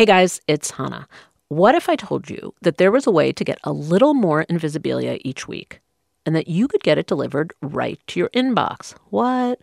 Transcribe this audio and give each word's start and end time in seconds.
Hey 0.00 0.06
guys, 0.06 0.40
it's 0.46 0.70
Hanna. 0.70 1.06
What 1.48 1.74
if 1.74 1.90
I 1.90 1.94
told 1.94 2.30
you 2.30 2.54
that 2.62 2.78
there 2.78 2.90
was 2.90 3.06
a 3.06 3.10
way 3.10 3.32
to 3.32 3.44
get 3.44 3.58
a 3.64 3.70
little 3.70 4.14
more 4.14 4.46
Invisibilia 4.46 5.20
each 5.26 5.46
week 5.46 5.82
and 6.24 6.34
that 6.34 6.48
you 6.48 6.68
could 6.68 6.82
get 6.82 6.96
it 6.96 7.06
delivered 7.06 7.52
right 7.60 8.00
to 8.06 8.18
your 8.18 8.30
inbox? 8.30 8.94
What? 9.10 9.60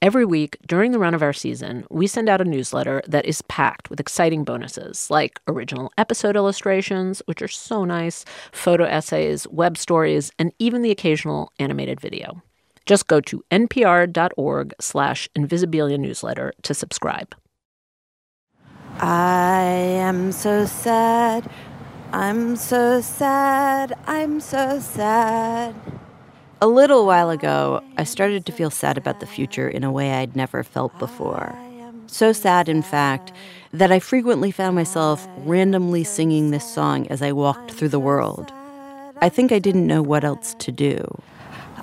Every 0.00 0.24
week 0.24 0.56
during 0.66 0.92
the 0.92 0.98
run 0.98 1.12
of 1.12 1.22
our 1.22 1.34
season, 1.34 1.84
we 1.90 2.06
send 2.06 2.30
out 2.30 2.40
a 2.40 2.46
newsletter 2.46 3.02
that 3.06 3.26
is 3.26 3.42
packed 3.42 3.90
with 3.90 4.00
exciting 4.00 4.42
bonuses 4.42 5.10
like 5.10 5.38
original 5.48 5.92
episode 5.98 6.34
illustrations, 6.34 7.20
which 7.26 7.42
are 7.42 7.46
so 7.46 7.84
nice, 7.84 8.24
photo 8.52 8.84
essays, 8.84 9.46
web 9.48 9.76
stories, 9.76 10.32
and 10.38 10.50
even 10.58 10.80
the 10.80 10.92
occasional 10.92 11.52
animated 11.58 12.00
video. 12.00 12.42
Just 12.86 13.06
go 13.06 13.20
to 13.20 13.44
npr.org 13.50 14.72
slash 14.80 15.28
invisibilia 15.36 16.00
newsletter 16.00 16.54
to 16.62 16.72
subscribe. 16.72 17.34
I 19.00 19.62
am 19.62 20.30
so 20.32 20.66
sad. 20.66 21.50
I'm 22.12 22.56
so 22.56 23.00
sad. 23.00 23.98
I'm 24.06 24.40
so 24.40 24.78
sad. 24.78 25.74
A 26.62 26.68
little 26.68 27.04
while 27.04 27.30
ago, 27.30 27.82
I 27.98 28.04
started 28.04 28.46
to 28.46 28.52
feel 28.52 28.70
sad 28.70 28.96
about 28.96 29.20
the 29.20 29.26
future 29.26 29.68
in 29.68 29.84
a 29.84 29.92
way 29.92 30.12
I'd 30.12 30.36
never 30.36 30.62
felt 30.62 30.96
before. 30.98 31.54
So 32.06 32.32
sad, 32.32 32.68
in 32.68 32.82
fact, 32.82 33.32
that 33.72 33.90
I 33.90 33.98
frequently 33.98 34.52
found 34.52 34.76
myself 34.76 35.26
randomly 35.38 36.04
singing 36.04 36.50
this 36.50 36.64
song 36.64 37.08
as 37.08 37.20
I 37.20 37.32
walked 37.32 37.72
through 37.72 37.88
the 37.88 37.98
world. 37.98 38.52
I 39.20 39.28
think 39.28 39.50
I 39.50 39.58
didn't 39.58 39.86
know 39.86 40.02
what 40.02 40.22
else 40.22 40.54
to 40.60 40.70
do. 40.70 41.20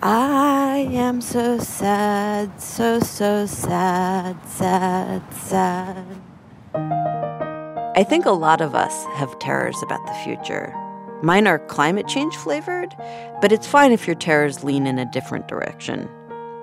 I 0.02 0.88
am 0.92 1.20
so 1.20 1.60
sad, 1.60 2.62
so, 2.62 3.00
so 3.02 3.46
sad, 3.46 4.48
sad, 4.48 5.22
sad. 5.34 6.31
I 6.74 8.06
think 8.08 8.26
a 8.26 8.32
lot 8.32 8.62
of 8.62 8.74
us 8.76 9.06
have 9.16 9.38
terrors 9.40 9.78
about 9.84 10.06
the 10.06 10.14
future. 10.24 10.74
Mine 11.22 11.46
are 11.46 11.60
climate 11.60 12.08
change 12.08 12.36
flavored, 12.36 12.96
but 13.42 13.52
it's 13.52 13.68
fine 13.68 13.92
if 13.92 14.08
your 14.08 14.16
terrors 14.16 14.64
lean 14.64 14.88
in 14.88 14.98
a 14.98 15.12
different 15.12 15.48
direction. 15.48 16.10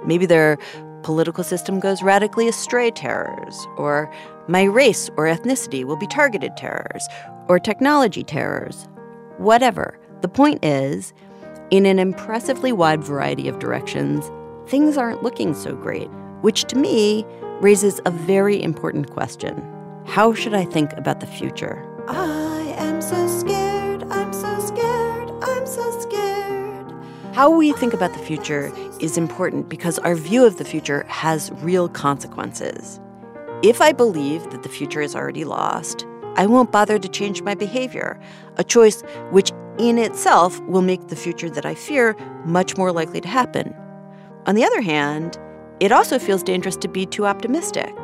Maybe 0.04 0.26
their 0.26 0.58
political 1.02 1.44
system 1.44 1.78
goes 1.78 2.02
radically 2.02 2.48
astray 2.48 2.90
terrors, 2.90 3.66
or 3.76 4.12
my 4.48 4.64
race 4.64 5.08
or 5.16 5.26
ethnicity 5.26 5.84
will 5.84 5.96
be 5.96 6.06
targeted 6.06 6.56
terrors, 6.56 7.06
or 7.48 7.58
technology 7.58 8.24
terrors. 8.24 8.88
Whatever. 9.36 9.98
The 10.22 10.28
point 10.28 10.64
is, 10.64 11.12
in 11.70 11.86
an 11.86 11.98
impressively 11.98 12.72
wide 12.72 13.04
variety 13.04 13.48
of 13.48 13.58
directions, 13.58 14.30
things 14.66 14.96
aren't 14.96 15.22
looking 15.22 15.54
so 15.54 15.76
great, 15.76 16.08
which 16.40 16.64
to 16.64 16.76
me 16.76 17.24
raises 17.60 18.00
a 18.06 18.10
very 18.10 18.60
important 18.60 19.10
question. 19.10 19.62
How 20.08 20.32
should 20.32 20.54
I 20.54 20.64
think 20.64 20.94
about 20.94 21.20
the 21.20 21.26
future? 21.26 21.84
I 22.08 22.74
am 22.78 23.02
so 23.02 23.28
scared. 23.28 24.04
I'm 24.04 24.32
so 24.32 24.58
scared. 24.58 25.30
I'm 25.42 25.66
so 25.66 26.00
scared. 26.00 26.92
How 27.34 27.50
we 27.50 27.72
think 27.72 27.92
about 27.92 28.14
the 28.14 28.18
future 28.18 28.72
is 29.00 29.18
important 29.18 29.68
because 29.68 29.98
our 29.98 30.14
view 30.14 30.46
of 30.46 30.56
the 30.56 30.64
future 30.64 31.04
has 31.08 31.52
real 31.56 31.90
consequences. 31.90 32.98
If 33.62 33.82
I 33.82 33.92
believe 33.92 34.50
that 34.50 34.62
the 34.62 34.70
future 34.70 35.02
is 35.02 35.14
already 35.14 35.44
lost, 35.44 36.06
I 36.36 36.46
won't 36.46 36.72
bother 36.72 36.98
to 36.98 37.08
change 37.08 37.42
my 37.42 37.54
behavior, 37.54 38.18
a 38.56 38.64
choice 38.64 39.02
which 39.30 39.52
in 39.78 39.98
itself 39.98 40.58
will 40.62 40.82
make 40.82 41.08
the 41.08 41.16
future 41.16 41.50
that 41.50 41.66
I 41.66 41.74
fear 41.74 42.16
much 42.46 42.78
more 42.78 42.92
likely 42.92 43.20
to 43.20 43.28
happen. 43.28 43.76
On 44.46 44.54
the 44.54 44.64
other 44.64 44.80
hand, 44.80 45.38
it 45.80 45.92
also 45.92 46.18
feels 46.18 46.42
dangerous 46.42 46.76
to 46.78 46.88
be 46.88 47.04
too 47.04 47.26
optimistic. 47.26 47.94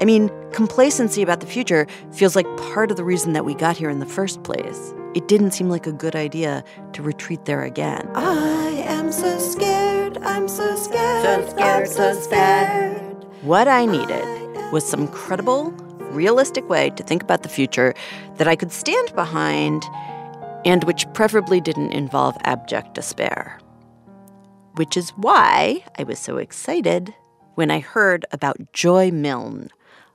I 0.00 0.04
mean, 0.04 0.30
complacency 0.52 1.22
about 1.22 1.40
the 1.40 1.46
future 1.46 1.86
feels 2.12 2.34
like 2.34 2.46
part 2.56 2.90
of 2.90 2.96
the 2.96 3.04
reason 3.04 3.32
that 3.34 3.44
we 3.44 3.54
got 3.54 3.76
here 3.76 3.90
in 3.90 4.00
the 4.00 4.06
first 4.06 4.42
place. 4.42 4.92
It 5.14 5.28
didn't 5.28 5.52
seem 5.52 5.68
like 5.68 5.86
a 5.86 5.92
good 5.92 6.16
idea 6.16 6.64
to 6.94 7.02
retreat 7.02 7.44
there 7.44 7.62
again. 7.62 8.10
I 8.14 8.84
am 8.86 9.12
so 9.12 9.38
scared. 9.38 10.18
I'm 10.18 10.48
so 10.48 10.74
scared. 10.76 11.24
So 11.24 11.50
scared, 11.50 11.88
so, 11.88 12.12
so 12.14 12.20
scared. 12.20 13.24
What 13.42 13.68
I 13.68 13.86
needed 13.86 14.72
was 14.72 14.88
some 14.88 15.06
credible, 15.08 15.70
realistic 16.10 16.68
way 16.68 16.90
to 16.90 17.02
think 17.02 17.22
about 17.22 17.42
the 17.42 17.48
future 17.48 17.94
that 18.36 18.48
I 18.48 18.56
could 18.56 18.72
stand 18.72 19.14
behind 19.14 19.84
and 20.64 20.84
which 20.84 21.06
preferably 21.12 21.60
didn't 21.60 21.92
involve 21.92 22.36
abject 22.42 22.94
despair. 22.94 23.58
Which 24.76 24.96
is 24.96 25.10
why 25.10 25.84
I 25.98 26.04
was 26.04 26.18
so 26.18 26.38
excited 26.38 27.14
when 27.54 27.70
I 27.70 27.80
heard 27.80 28.24
about 28.32 28.72
Joy 28.72 29.10
Milne 29.10 29.68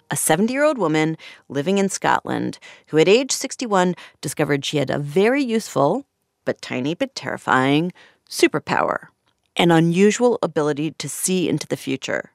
a 0.10 0.16
70 0.16 0.52
year 0.54 0.64
old 0.64 0.78
woman 0.78 1.18
living 1.50 1.78
in 1.78 1.90
Scotland 1.90 2.60
who, 2.88 2.98
at 2.98 3.08
age 3.08 3.32
61, 3.32 3.96
discovered 4.22 4.66
she 4.66 4.78
had 4.78 4.90
a 4.90 5.00
very 5.00 5.44
useful, 5.44 6.06
but 6.46 6.62
tiny 6.62 6.94
but 6.94 7.16
terrifying, 7.16 7.92
superpower 8.30 9.08
an 9.58 9.72
unusual 9.72 10.38
ability 10.42 10.92
to 10.92 11.10
see 11.10 11.50
into 11.50 11.68
the 11.68 11.78
future. 11.78 12.32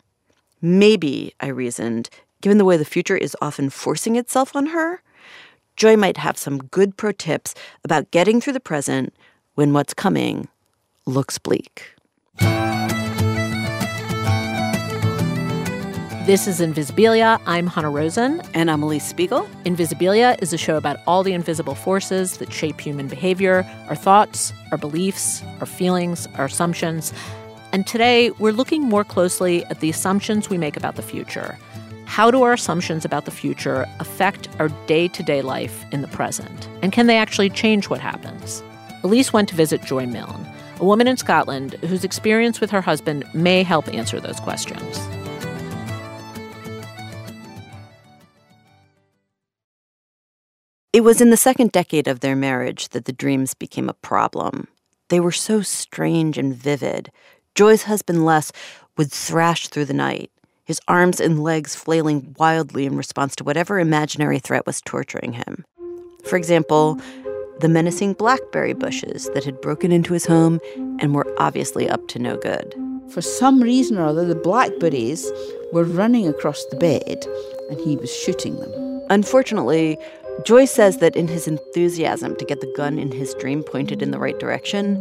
Maybe, 0.60 1.32
I 1.40 1.46
reasoned, 1.48 2.10
given 2.40 2.58
the 2.58 2.64
way 2.64 2.76
the 2.76 2.84
future 2.84 3.16
is 3.16 3.36
often 3.40 3.70
forcing 3.70 4.16
itself 4.16 4.54
on 4.54 4.66
her, 4.66 5.02
Joy 5.76 5.96
might 5.96 6.18
have 6.18 6.36
some 6.36 6.58
good 6.58 6.96
pro 6.96 7.12
tips 7.12 7.54
about 7.84 8.10
getting 8.10 8.40
through 8.40 8.52
the 8.52 8.60
present 8.60 9.14
when 9.54 9.72
what's 9.72 9.94
coming 9.94 10.48
looks 11.06 11.38
bleak. 11.38 11.94
This 16.24 16.46
is 16.46 16.60
Invisibilia. 16.60 17.40
I'm 17.46 17.66
Hanna 17.66 17.90
Rosin. 17.90 18.42
And 18.54 18.70
I'm 18.70 18.84
Alix 18.84 19.04
Spiegel. 19.04 19.42
Invisibilia 19.64 20.40
is 20.40 20.52
a 20.52 20.56
show 20.56 20.76
about 20.76 21.00
all 21.04 21.24
the 21.24 21.32
invisible 21.32 21.74
forces 21.74 22.36
that 22.36 22.52
shape 22.52 22.80
human 22.80 23.08
behavior, 23.08 23.68
our 23.88 23.96
thoughts, 23.96 24.52
our 24.70 24.78
beliefs, 24.78 25.42
our 25.58 25.66
feelings, 25.66 26.28
our 26.36 26.44
assumptions. 26.44 27.12
And 27.72 27.88
today, 27.88 28.30
we're 28.38 28.52
looking 28.52 28.82
more 28.82 29.02
closely 29.02 29.64
at 29.64 29.80
the 29.80 29.90
assumptions 29.90 30.48
we 30.48 30.58
make 30.58 30.76
about 30.76 30.94
the 30.94 31.02
future. 31.02 31.58
How 32.04 32.30
do 32.30 32.44
our 32.44 32.52
assumptions 32.52 33.04
about 33.04 33.24
the 33.24 33.32
future 33.32 33.84
affect 33.98 34.48
our 34.60 34.68
day 34.86 35.08
to 35.08 35.24
day 35.24 35.42
life 35.42 35.84
in 35.90 36.02
the 36.02 36.08
present? 36.08 36.68
And 36.82 36.92
can 36.92 37.08
they 37.08 37.16
actually 37.16 37.50
change 37.50 37.88
what 37.88 38.00
happens? 38.00 38.62
Alix 39.02 39.32
went 39.32 39.48
to 39.48 39.56
visit 39.56 39.82
Joy 39.82 40.06
Milne, 40.06 40.46
a 40.78 40.84
woman 40.84 41.08
in 41.08 41.16
Scotland 41.16 41.72
whose 41.82 42.04
experience 42.04 42.60
with 42.60 42.70
her 42.70 42.80
husband 42.80 43.24
may 43.34 43.64
help 43.64 43.92
answer 43.92 44.20
those 44.20 44.38
questions. 44.38 45.00
It 50.92 51.04
was 51.04 51.22
in 51.22 51.30
the 51.30 51.38
second 51.38 51.72
decade 51.72 52.06
of 52.06 52.20
their 52.20 52.36
marriage 52.36 52.90
that 52.90 53.06
the 53.06 53.14
dreams 53.14 53.54
became 53.54 53.88
a 53.88 53.94
problem. 53.94 54.68
They 55.08 55.20
were 55.20 55.32
so 55.32 55.62
strange 55.62 56.36
and 56.36 56.54
vivid. 56.54 57.10
Joy's 57.54 57.84
husband, 57.84 58.26
Les, 58.26 58.52
would 58.98 59.10
thrash 59.10 59.68
through 59.68 59.86
the 59.86 59.94
night, 59.94 60.30
his 60.66 60.82
arms 60.88 61.18
and 61.18 61.42
legs 61.42 61.74
flailing 61.74 62.36
wildly 62.38 62.84
in 62.84 62.94
response 62.94 63.34
to 63.36 63.44
whatever 63.44 63.78
imaginary 63.78 64.38
threat 64.38 64.66
was 64.66 64.82
torturing 64.82 65.32
him. 65.32 65.64
For 66.26 66.36
example, 66.36 67.00
the 67.60 67.70
menacing 67.70 68.12
blackberry 68.12 68.74
bushes 68.74 69.30
that 69.32 69.44
had 69.44 69.62
broken 69.62 69.92
into 69.92 70.12
his 70.12 70.26
home 70.26 70.60
and 71.00 71.14
were 71.14 71.34
obviously 71.38 71.88
up 71.88 72.06
to 72.08 72.18
no 72.18 72.36
good. 72.36 72.74
For 73.08 73.22
some 73.22 73.62
reason 73.62 73.96
or 73.96 74.04
other, 74.04 74.26
the 74.26 74.34
blackberries 74.34 75.32
were 75.72 75.84
running 75.84 76.28
across 76.28 76.62
the 76.66 76.76
bed 76.76 77.26
and 77.70 77.80
he 77.80 77.96
was 77.96 78.14
shooting 78.14 78.60
them. 78.60 78.92
Unfortunately, 79.08 79.98
Joy 80.44 80.64
says 80.64 80.98
that 80.98 81.14
in 81.14 81.28
his 81.28 81.46
enthusiasm 81.46 82.34
to 82.36 82.44
get 82.44 82.60
the 82.60 82.72
gun 82.76 82.98
in 82.98 83.12
his 83.12 83.34
dream 83.34 83.62
pointed 83.62 84.02
in 84.02 84.10
the 84.10 84.18
right 84.18 84.38
direction, 84.38 84.98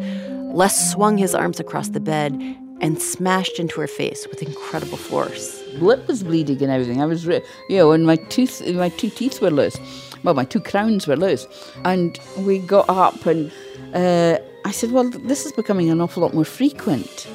Les 0.53 0.91
swung 0.91 1.17
his 1.17 1.33
arms 1.33 1.59
across 1.59 1.89
the 1.89 1.99
bed 1.99 2.33
and 2.81 3.01
smashed 3.01 3.57
into 3.57 3.79
her 3.79 3.87
face 3.87 4.27
with 4.27 4.43
incredible 4.43 4.97
force. 4.97 5.63
Lip 5.75 6.07
was 6.07 6.23
bleeding 6.23 6.61
and 6.61 6.71
everything. 6.71 7.01
I 7.01 7.05
was, 7.05 7.25
you 7.25 7.41
know, 7.69 7.91
and 7.91 8.05
my 8.05 8.17
tooth, 8.17 8.61
my 8.73 8.89
two 8.89 9.09
teeth 9.09 9.41
were 9.41 9.49
loose. 9.51 9.77
Well, 10.23 10.33
my 10.33 10.45
two 10.45 10.59
crowns 10.59 11.07
were 11.07 11.15
loose, 11.15 11.47
and 11.85 12.19
we 12.39 12.59
got 12.59 12.87
up, 12.89 13.25
and 13.25 13.51
uh, 13.93 14.37
I 14.65 14.71
said, 14.71 14.91
"Well, 14.91 15.09
this 15.09 15.45
is 15.45 15.51
becoming 15.53 15.89
an 15.89 16.01
awful 16.01 16.21
lot 16.21 16.33
more 16.33 16.45
frequent." 16.45 17.27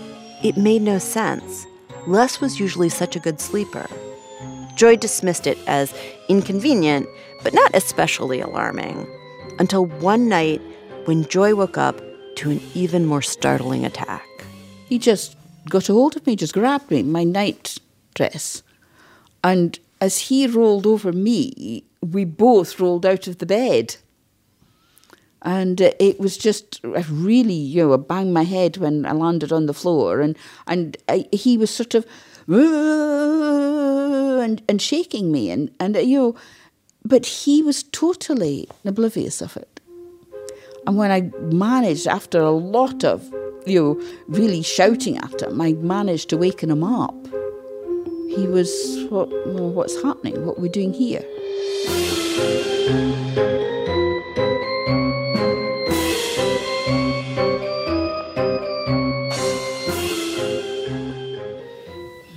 It 0.44 0.56
made 0.56 0.82
no 0.82 0.98
sense. 0.98 1.66
Les 2.06 2.40
was 2.40 2.60
usually 2.60 2.88
such 2.88 3.16
a 3.16 3.20
good 3.20 3.40
sleeper. 3.40 3.88
Joy 4.76 4.96
dismissed 4.96 5.46
it 5.46 5.58
as 5.66 5.94
inconvenient 6.28 7.08
but 7.46 7.54
not 7.54 7.70
especially 7.74 8.40
alarming, 8.40 9.06
until 9.60 9.86
one 9.86 10.28
night 10.28 10.60
when 11.04 11.24
Joy 11.28 11.54
woke 11.54 11.78
up 11.78 12.02
to 12.34 12.50
an 12.50 12.60
even 12.74 13.06
more 13.06 13.22
startling 13.22 13.84
attack. 13.86 14.26
He 14.88 14.98
just 14.98 15.36
got 15.70 15.88
a 15.88 15.92
hold 15.92 16.16
of 16.16 16.26
me, 16.26 16.34
just 16.34 16.54
grabbed 16.54 16.90
me, 16.90 17.04
my 17.04 17.22
night 17.22 17.78
dress. 18.14 18.64
And 19.44 19.78
as 20.00 20.18
he 20.18 20.48
rolled 20.48 20.88
over 20.88 21.12
me, 21.12 21.84
we 22.02 22.24
both 22.24 22.80
rolled 22.80 23.06
out 23.06 23.28
of 23.28 23.38
the 23.38 23.46
bed. 23.46 23.94
And 25.42 25.80
uh, 25.80 25.92
it 26.00 26.18
was 26.18 26.36
just 26.36 26.80
really, 26.82 27.54
you 27.54 27.86
know, 27.86 27.94
I 27.94 27.98
banged 27.98 28.34
my 28.34 28.42
head 28.42 28.78
when 28.78 29.06
I 29.06 29.12
landed 29.12 29.52
on 29.52 29.66
the 29.66 29.72
floor. 29.72 30.20
And, 30.20 30.36
and 30.66 30.96
I, 31.08 31.28
he 31.30 31.56
was 31.56 31.70
sort 31.70 31.94
of, 31.94 32.06
and, 32.48 32.60
and 34.68 34.82
shaking 34.82 35.30
me. 35.30 35.52
And, 35.52 35.70
and, 35.78 35.94
you 35.94 36.18
know, 36.18 36.34
But 37.08 37.24
he 37.24 37.62
was 37.62 37.84
totally 37.84 38.68
oblivious 38.84 39.40
of 39.40 39.56
it. 39.56 39.80
And 40.88 40.96
when 40.96 41.12
I 41.12 41.30
managed, 41.54 42.08
after 42.08 42.40
a 42.40 42.50
lot 42.50 43.04
of, 43.04 43.22
you 43.64 43.80
know, 43.80 44.00
really 44.26 44.62
shouting 44.62 45.16
at 45.18 45.40
him, 45.40 45.60
I 45.60 45.74
managed 45.74 46.30
to 46.30 46.36
waken 46.36 46.68
him 46.68 46.82
up. 46.82 47.14
He 48.28 48.48
was, 48.48 48.70
what, 49.08 49.28
well, 49.46 49.70
what's 49.70 50.02
happening? 50.02 50.44
What 50.44 50.58
are 50.58 50.60
we 50.60 50.68
doing 50.68 50.92
here? 50.92 51.22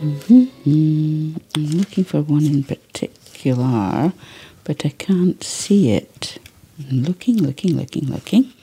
Mm-hmm. 0.03 1.37
I'm 1.55 1.65
looking 1.71 2.03
for 2.03 2.21
one 2.21 2.45
in 2.45 2.63
particular, 2.63 4.13
but 4.69 4.85
I 4.85 4.89
can't 4.89 5.43
see 5.43 5.93
it. 5.93 6.37
I'm 6.91 7.01
looking, 7.01 7.37
looking, 7.37 7.75
looking, 7.75 8.05
looking. 8.05 8.53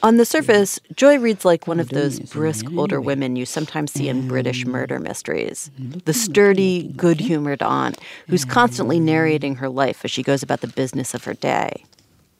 On 0.00 0.16
the 0.16 0.24
surface, 0.24 0.78
Joy 0.94 1.18
reads 1.18 1.44
like 1.44 1.66
one 1.66 1.80
of 1.80 1.88
those 1.88 2.20
brisk 2.20 2.66
older 2.76 3.00
women 3.00 3.34
you 3.34 3.44
sometimes 3.46 3.90
see 3.90 4.08
in 4.08 4.28
British 4.28 4.64
um, 4.64 4.70
murder 4.70 5.00
mysteries. 5.00 5.72
The 6.04 6.14
sturdy, 6.14 6.92
good 6.96 7.18
humored 7.18 7.62
aunt 7.62 7.98
who's 8.28 8.44
um, 8.44 8.50
constantly 8.50 9.00
narrating 9.00 9.56
her 9.56 9.68
life 9.68 10.04
as 10.04 10.12
she 10.12 10.22
goes 10.22 10.40
about 10.40 10.60
the 10.60 10.68
business 10.68 11.14
of 11.14 11.24
her 11.24 11.34
day. 11.34 11.84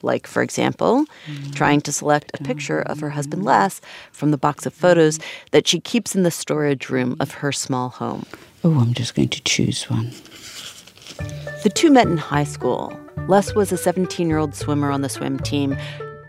Like, 0.03 0.29
for 0.29 0.41
example, 0.41 1.07
um, 1.29 1.51
trying 1.51 1.81
to 1.81 1.91
select 1.91 2.31
a 2.33 2.45
picture 2.45 2.81
of 2.83 3.01
her 3.01 3.11
husband 3.11 3.45
Les 3.45 3.81
from 4.13 4.31
the 4.31 4.39
box 4.39 4.67
of 4.67 4.73
photos 4.73 5.19
that 5.51 5.67
she 5.67 5.81
keeps 5.81 6.15
in 6.15 6.23
the 6.23 6.31
storage 6.31 6.91
room 6.91 7.17
of 7.19 7.33
her 7.33 7.51
small 7.51 7.89
home. 7.89 8.25
Oh, 8.63 8.79
I'm 8.79 8.95
just 8.95 9.17
going 9.17 9.31
to 9.31 9.43
choose 9.43 9.91
one. 9.91 10.13
The 11.65 11.73
two 11.75 11.91
met 11.91 12.07
in 12.07 12.19
high 12.19 12.45
school. 12.45 12.97
Les 13.29 13.55
was 13.55 13.73
a 13.73 13.77
17 13.77 14.29
year 14.29 14.39
old 14.39 14.55
swimmer 14.55 14.91
on 14.91 15.03
the 15.03 15.09
swim 15.09 15.39
team. 15.41 15.77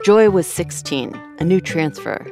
Joy 0.04 0.30
was 0.30 0.48
16, 0.48 1.14
a 1.40 1.44
new 1.44 1.62
transfer. 1.62 2.26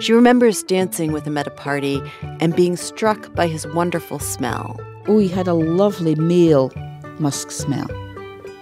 She 0.00 0.12
remembers 0.12 0.62
dancing 0.62 1.12
with 1.12 1.24
him 1.24 1.36
at 1.38 1.46
a 1.46 1.50
party 1.50 2.02
and 2.40 2.56
being 2.56 2.76
struck 2.76 3.34
by 3.34 3.46
his 3.46 3.66
wonderful 3.68 4.18
smell. 4.18 4.80
Oh, 5.06 5.18
he 5.18 5.28
had 5.28 5.46
a 5.46 5.54
lovely 5.54 6.14
male 6.14 6.72
musk 7.18 7.50
smell. 7.50 7.88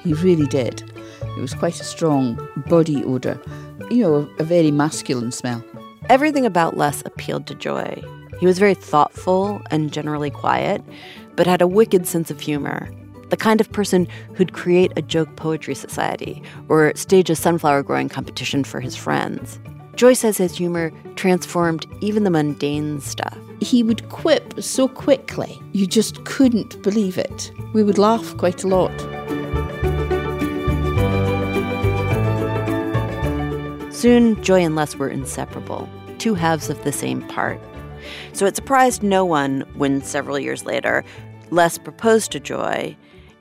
He 0.02 0.12
really 0.14 0.46
did. 0.46 0.82
It 1.23 1.40
was 1.40 1.55
quite 1.55 1.81
a 1.81 1.85
strong 1.85 2.38
body 2.67 3.05
odour, 3.05 3.40
you 3.90 4.02
know, 4.02 4.29
a 4.38 4.44
very 4.44 4.70
masculine 4.70 5.32
smell. 5.32 5.64
Everything 6.08 6.44
about 6.44 6.76
Les 6.76 7.02
appealed 7.02 7.46
to 7.46 7.55
Joy. 7.55 8.02
He 8.40 8.46
was 8.46 8.58
very 8.58 8.75
thoughtful 8.75 9.62
and 9.70 9.93
generally 9.93 10.31
quiet, 10.31 10.82
but 11.37 11.46
had 11.46 11.62
a 11.62 11.69
wicked 11.69 12.06
sense 12.06 12.31
of 12.31 12.40
humor. 12.40 12.88
The 13.28 13.36
kind 13.36 13.60
of 13.60 13.70
person 13.72 14.08
who'd 14.34 14.52
create 14.52 14.92
a 14.96 15.02
joke 15.02 15.36
poetry 15.36 15.75
society 15.75 16.42
or 16.69 16.92
stage 16.94 17.30
a 17.30 17.36
sunflower 17.36 17.82
growing 17.82 18.08
competition 18.08 18.64
for 18.64 18.80
his 18.80 18.96
friends. 18.96 19.58
Joy 19.96 20.12
says 20.12 20.36
his 20.38 20.56
humor 20.56 20.92
transformed 21.16 21.84
even 22.00 22.25
the 22.25 22.30
mundane 22.30 23.00
stuff. 23.00 23.36
He 23.60 23.82
would 23.82 24.08
quip 24.08 24.62
so 24.62 24.86
quickly, 24.86 25.60
you 25.72 25.86
just 25.86 26.25
couldn't 26.25 26.80
believe 26.82 27.19
it. 27.19 27.50
We 27.75 27.82
would 27.82 27.98
laugh 27.98 28.36
quite 28.36 28.62
a 28.62 28.69
lot. 28.69 28.96
Soon, 33.92 34.40
Joy 34.44 34.64
and 34.64 34.76
Les 34.76 34.94
were 34.94 35.08
inseparable, 35.08 35.88
two 36.19 36.34
halves 36.34 36.70
of 36.70 36.84
the 36.84 36.92
same 36.92 37.26
part. 37.26 37.60
So 38.32 38.46
it 38.46 38.54
surprised 38.54 39.02
no 39.02 39.25
one 39.25 39.64
when 39.75 40.02
several 40.02 40.38
years 40.38 40.64
later, 40.64 41.04
Les 41.50 41.78
proposed 41.78 42.30
to 42.30 42.38
Joy. 42.38 42.96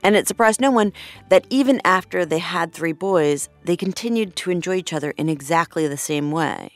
And 0.08 0.16
it 0.16 0.26
surprised 0.26 0.62
no 0.62 0.72
one 0.72 0.94
that 1.28 1.46
even 1.50 1.82
after 1.84 2.26
they 2.26 2.40
had 2.40 2.72
three 2.72 2.94
boys, 2.94 3.50
they 3.66 3.76
continued 3.76 4.38
to 4.38 4.52
enjoy 4.52 4.76
each 4.76 4.94
other 4.94 5.12
in 5.12 5.28
exactly 5.28 5.86
the 5.86 5.98
same 5.98 6.32
way. 6.32 6.72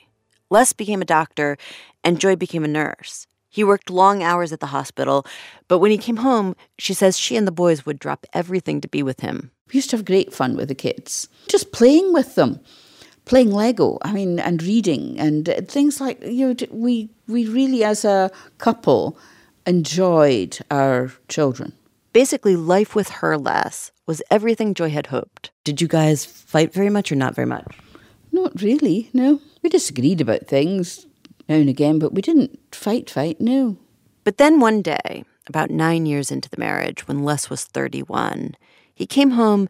Les 0.49 0.73
became 0.73 1.01
a 1.01 1.05
doctor, 1.05 1.57
and 2.03 2.19
Joy 2.19 2.35
became 2.35 2.65
a 2.65 2.67
nurse. 2.67 3.27
He 3.47 3.63
worked 3.63 3.89
long 3.89 4.21
hours 4.21 4.51
at 4.51 4.59
the 4.59 4.75
hospital, 4.75 5.25
but 5.69 5.79
when 5.79 5.91
he 5.91 5.97
came 5.97 6.17
home, 6.17 6.57
she 6.77 6.93
says 6.93 7.17
she 7.17 7.37
and 7.37 7.47
the 7.47 7.53
boys 7.53 7.85
would 7.85 7.99
drop 7.99 8.25
everything 8.33 8.81
to 8.81 8.89
be 8.89 9.01
with 9.01 9.21
him. 9.21 9.51
We 9.69 9.77
used 9.77 9.91
to 9.91 9.95
have 9.95 10.03
great 10.03 10.33
fun 10.33 10.57
with 10.57 10.67
the 10.67 10.75
kids, 10.75 11.29
just 11.47 11.71
playing 11.71 12.11
with 12.11 12.35
them 12.35 12.59
playing 13.23 13.51
Lego, 13.51 13.97
I 14.01 14.11
mean, 14.11 14.39
and 14.39 14.61
reading 14.61 15.17
and 15.17 15.45
things 15.69 16.01
like 16.01 16.21
you 16.25 16.47
know, 16.47 16.55
we 16.71 17.11
we 17.27 17.47
really 17.47 17.81
as 17.83 18.03
a 18.03 18.29
couple 18.57 19.17
enjoyed 19.65 20.59
our 20.69 21.13
children. 21.29 21.71
Basically, 22.13 22.55
life 22.55 22.93
with 22.93 23.09
her 23.09 23.37
Les 23.37 23.91
was 24.05 24.21
everything 24.29 24.73
Joy 24.73 24.89
had 24.89 25.07
hoped. 25.07 25.51
Did 25.63 25.81
you 25.81 25.87
guys 25.87 26.25
fight 26.25 26.73
very 26.73 26.89
much 26.89 27.11
or 27.11 27.15
not 27.15 27.35
very 27.35 27.47
much? 27.47 27.65
Not 28.31 28.61
really, 28.61 29.09
no. 29.13 29.39
We 29.61 29.69
disagreed 29.69 30.19
about 30.21 30.47
things 30.47 31.05
now 31.47 31.55
and 31.55 31.69
again, 31.69 31.99
but 31.99 32.13
we 32.13 32.21
didn't 32.21 32.59
fight, 32.73 33.09
fight, 33.09 33.39
no. 33.39 33.77
But 34.23 34.37
then 34.37 34.59
one 34.59 34.81
day, 34.81 35.23
about 35.47 35.69
nine 35.69 36.05
years 36.05 36.31
into 36.31 36.49
the 36.49 36.59
marriage, 36.59 37.07
when 37.07 37.23
Les 37.23 37.49
was 37.49 37.63
31, 37.65 38.55
he 38.93 39.05
came 39.05 39.31
home 39.31 39.67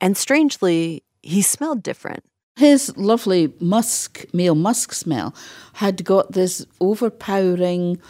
and 0.00 0.16
strangely, 0.16 1.02
he 1.22 1.42
smelled 1.42 1.82
different. 1.82 2.24
His 2.56 2.96
lovely 2.96 3.52
musk, 3.60 4.24
male 4.32 4.54
musk 4.54 4.92
smell, 4.92 5.34
had 5.74 6.04
got 6.04 6.32
this 6.32 6.64
overpowering, 6.80 8.00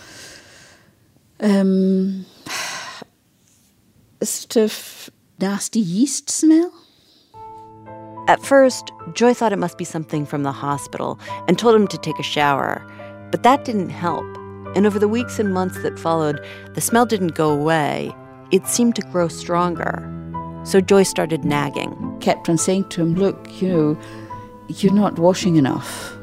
um, 1.40 2.26
sort 4.24 4.56
of 4.56 5.10
nasty 5.40 5.80
yeast 5.80 6.30
smell. 6.30 6.72
At 8.28 8.42
first, 8.42 8.90
Joy 9.12 9.34
thought 9.34 9.52
it 9.52 9.58
must 9.58 9.78
be 9.78 9.84
something 9.84 10.26
from 10.26 10.42
the 10.42 10.52
hospital 10.52 11.20
and 11.46 11.58
told 11.58 11.76
him 11.76 11.86
to 11.88 11.98
take 11.98 12.18
a 12.18 12.24
shower. 12.24 12.84
But 13.30 13.42
that 13.42 13.64
didn't 13.64 13.90
help. 13.90 14.24
And 14.74 14.86
over 14.86 14.98
the 14.98 15.08
weeks 15.08 15.38
and 15.38 15.54
months 15.54 15.80
that 15.82 15.98
followed, 15.98 16.44
the 16.74 16.80
smell 16.80 17.06
didn't 17.06 17.34
go 17.34 17.50
away. 17.50 18.12
It 18.50 18.66
seemed 18.66 18.96
to 18.96 19.02
grow 19.02 19.28
stronger. 19.28 20.12
So 20.64 20.80
Joy 20.80 21.04
started 21.04 21.44
nagging. 21.44 22.18
Kept 22.20 22.48
on 22.48 22.58
saying 22.58 22.88
to 22.90 23.02
him, 23.02 23.14
Look, 23.14 23.60
you 23.60 23.68
know, 23.68 24.00
you're 24.68 24.92
not 24.92 25.18
washing 25.18 25.56
enough. 25.56 26.16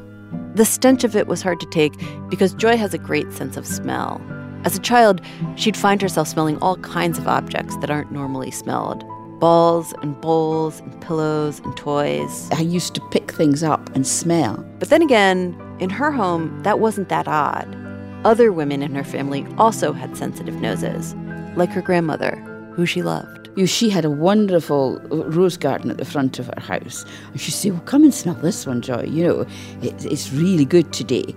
The 0.56 0.66
stench 0.66 1.04
of 1.04 1.16
it 1.16 1.28
was 1.28 1.42
hard 1.42 1.60
to 1.62 1.66
take 1.68 1.94
because 2.30 2.54
Joy 2.54 2.76
has 2.76 2.94
a 2.94 2.98
great 2.98 3.32
sense 3.32 3.56
of 3.56 3.66
smell. 3.66 4.22
As 4.66 4.76
a 4.76 4.80
child, 4.80 5.22
she'd 5.56 5.78
find 5.78 6.02
herself 6.02 6.28
smelling 6.28 6.58
all 6.60 6.78
kinds 6.78 7.18
of 7.18 7.28
objects 7.28 7.76
that 7.78 7.90
aren't 7.90 8.12
normally 8.12 8.52
smelled 8.52 9.04
balls 9.40 9.94
and 10.02 10.22
bowls 10.22 10.80
and 10.80 11.02
pillows 11.02 11.60
and 11.66 11.76
toys. 11.76 12.50
I 12.54 12.62
used 12.62 12.96
to 12.96 13.02
pick 13.12 13.34
things 13.34 13.62
up 13.62 13.94
and 13.94 14.08
smell. 14.08 14.66
But 14.80 14.90
then 14.90 15.02
again, 15.02 15.60
in 15.82 15.90
her 15.90 16.14
home, 16.14 16.64
that 16.64 16.80
wasn't 16.80 17.10
that 17.10 17.28
odd. 17.28 17.68
Other 18.24 18.54
women 18.54 18.82
in 18.82 18.96
her 18.96 19.04
family 19.04 19.46
also 19.58 19.92
had 19.92 20.16
sensitive 20.16 20.56
noses, 20.62 21.14
like 21.58 21.72
her 21.72 21.82
grandmother, 21.82 22.38
who 22.74 22.86
she 22.86 23.04
loved. 23.04 23.50
You 23.58 23.68
she 23.68 23.90
had 23.90 24.06
a 24.06 24.10
wonderful 24.10 25.00
rose 25.10 25.58
garden 25.58 25.92
at 25.92 25.98
the 25.98 26.06
front 26.06 26.40
of 26.40 26.46
her 26.48 26.62
house. 26.62 27.06
And 27.32 27.42
she'd 27.42 27.52
say, 27.52 27.70
Well, 27.70 27.82
come 27.82 28.04
and 28.04 28.14
smell 28.14 28.36
this 28.36 28.66
one, 28.66 28.82
Joy. 28.82 29.04
You 29.04 29.28
know, 29.28 29.40
it, 29.82 30.06
it's 30.06 30.32
really 30.32 30.64
good 30.64 30.94
today. 30.94 31.36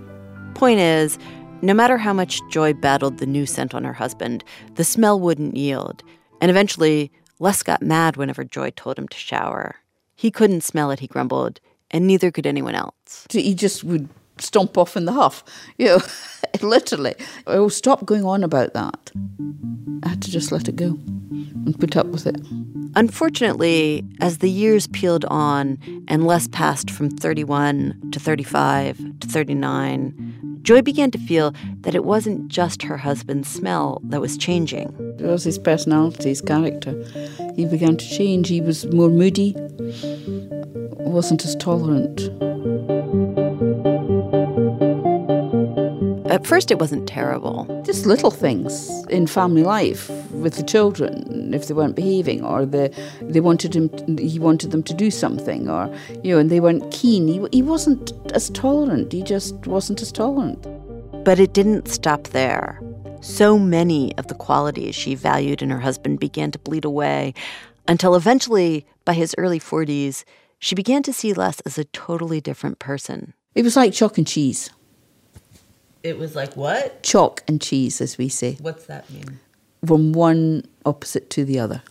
Point 0.55 0.79
is, 0.79 1.19
no 1.61 1.73
matter 1.73 1.97
how 1.97 2.13
much 2.13 2.41
Joy 2.49 2.73
battled 2.73 3.17
the 3.17 3.25
new 3.25 3.45
scent 3.45 3.73
on 3.73 3.83
her 3.83 3.93
husband, 3.93 4.43
the 4.75 4.83
smell 4.83 5.19
wouldn't 5.19 5.57
yield. 5.57 6.03
And 6.41 6.51
eventually, 6.51 7.11
Les 7.39 7.63
got 7.63 7.81
mad 7.81 8.17
whenever 8.17 8.43
Joy 8.43 8.71
told 8.71 8.97
him 8.97 9.07
to 9.07 9.17
shower. 9.17 9.77
He 10.15 10.31
couldn't 10.31 10.61
smell 10.61 10.91
it, 10.91 10.99
he 10.99 11.07
grumbled, 11.07 11.59
and 11.91 12.07
neither 12.07 12.31
could 12.31 12.47
anyone 12.47 12.75
else. 12.75 13.27
He 13.29 13.53
just 13.53 13.83
would 13.83 14.09
stomp 14.41 14.77
off 14.77 14.95
in 14.97 15.05
the 15.05 15.13
huff, 15.13 15.43
you 15.77 15.87
know, 15.87 16.01
literally. 16.61 17.15
Oh, 17.45 17.69
stop 17.69 18.05
going 18.05 18.25
on 18.25 18.43
about 18.43 18.73
that. 18.73 19.11
I 20.03 20.09
had 20.09 20.21
to 20.23 20.31
just 20.31 20.51
let 20.51 20.67
it 20.67 20.75
go 20.75 20.97
and 21.65 21.79
put 21.79 21.97
up 21.97 22.07
with 22.07 22.25
it. 22.25 22.39
Unfortunately, 22.95 24.03
as 24.21 24.39
the 24.39 24.49
years 24.49 24.87
peeled 24.87 25.25
on 25.25 25.77
and 26.07 26.25
Les 26.25 26.47
passed 26.47 26.89
from 26.89 27.09
31 27.09 28.09
to 28.11 28.19
35 28.19 28.97
to 29.19 29.27
39, 29.27 30.59
Joy 30.67 30.81
began 30.81 31.11
to 31.11 31.17
feel 31.17 31.53
that 31.81 31.95
it 31.95 32.03
wasn't 32.03 32.49
just 32.49 32.83
her 32.83 32.97
husband's 32.97 33.47
smell 33.47 34.01
that 34.03 34.19
was 34.19 34.37
changing. 34.37 34.93
It 35.19 35.25
was 35.25 35.43
his 35.43 35.57
personality, 35.57 36.29
his 36.29 36.41
character. 36.41 37.05
He 37.55 37.65
began 37.65 37.95
to 37.95 38.09
change. 38.09 38.49
He 38.49 38.59
was 38.59 38.85
more 38.87 39.09
moody, 39.09 39.55
wasn't 41.05 41.45
as 41.45 41.55
tolerant. 41.55 42.29
At 46.37 46.45
first, 46.45 46.69
it 46.69 46.77
wasn't 46.77 47.09
terrible. 47.09 47.65
Just 47.83 48.05
little 48.05 48.29
things 48.29 48.91
in 49.09 49.25
family 49.25 49.63
life 49.63 50.07
with 50.29 50.53
the 50.53 50.61
children, 50.61 51.51
if 51.51 51.67
they 51.67 51.73
weren't 51.73 51.95
behaving, 51.95 52.45
or 52.45 52.63
the, 52.63 52.93
they 53.21 53.39
wanted 53.39 53.75
him, 53.75 53.89
he 54.19 54.37
wanted 54.37 54.69
them 54.69 54.83
to 54.83 54.93
do 54.93 55.09
something, 55.09 55.67
or 55.67 55.91
you 56.23 56.35
know, 56.35 56.39
and 56.39 56.51
they 56.51 56.59
weren't 56.59 56.91
keen. 56.91 57.27
He, 57.27 57.43
he 57.51 57.63
wasn't 57.63 58.13
as 58.35 58.51
tolerant. 58.51 59.11
He 59.11 59.23
just 59.23 59.55
wasn't 59.65 59.99
as 60.03 60.11
tolerant. 60.11 60.61
But 61.25 61.39
it 61.39 61.55
didn't 61.55 61.87
stop 61.87 62.25
there. 62.25 62.79
So 63.21 63.57
many 63.57 64.15
of 64.19 64.27
the 64.27 64.35
qualities 64.35 64.93
she 64.93 65.15
valued 65.15 65.63
in 65.63 65.71
her 65.71 65.79
husband 65.79 66.19
began 66.19 66.51
to 66.51 66.59
bleed 66.59 66.85
away, 66.85 67.33
until 67.87 68.13
eventually 68.13 68.85
By 69.05 69.13
his 69.13 69.33
early 69.39 69.59
40s, 69.59 70.23
she 70.59 70.75
began 70.75 71.01
to 71.01 71.13
see 71.13 71.33
Les 71.33 71.61
as 71.61 71.79
a 71.79 71.85
totally 71.85 72.41
different 72.41 72.77
person. 72.77 73.33
It 73.55 73.63
was 73.63 73.75
like 73.75 73.91
chalk 73.91 74.19
and 74.19 74.27
cheese. 74.27 74.69
It 76.07 76.17
was 76.17 76.37
like 76.37 76.55
what? 76.55 77.03
Chalk 77.03 77.43
and 77.49 77.59
cheese, 77.61 77.99
as 77.99 78.17
we 78.17 78.29
say. 78.29 78.55
What's 78.61 78.85
that 78.85 79.09
mean? 79.09 79.41
From 79.85 80.13
one 80.13 80.63
opposite 80.85 81.29
to 81.31 81.43
the 81.43 81.59
other. 81.59 81.83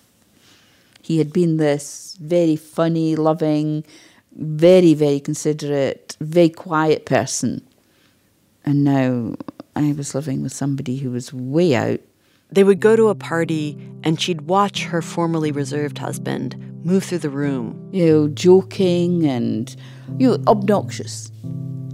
He 1.02 1.18
had 1.18 1.34
been 1.34 1.58
this 1.58 2.16
very 2.18 2.56
funny, 2.56 3.14
loving, 3.14 3.84
very, 4.32 4.94
very 4.94 5.20
considerate, 5.20 6.16
very 6.18 6.48
quiet 6.48 7.04
person. 7.04 7.62
And 8.64 8.84
now 8.84 9.34
I 9.76 9.92
was 9.92 10.14
living 10.14 10.42
with 10.42 10.52
somebody 10.52 10.96
who 10.96 11.10
was 11.10 11.34
way 11.34 11.74
out. 11.74 12.00
They 12.50 12.64
would 12.64 12.80
go 12.80 12.96
to 12.96 13.08
a 13.08 13.14
party 13.14 13.76
and 14.02 14.18
she'd 14.18 14.42
watch 14.42 14.84
her 14.84 15.02
formerly 15.02 15.52
reserved 15.52 15.98
husband 15.98 16.56
move 16.86 17.04
through 17.04 17.18
the 17.18 17.28
room. 17.28 17.90
You 17.92 18.06
know, 18.06 18.28
joking 18.28 19.26
and, 19.26 19.76
you 20.18 20.30
know, 20.30 20.42
obnoxious. 20.48 21.30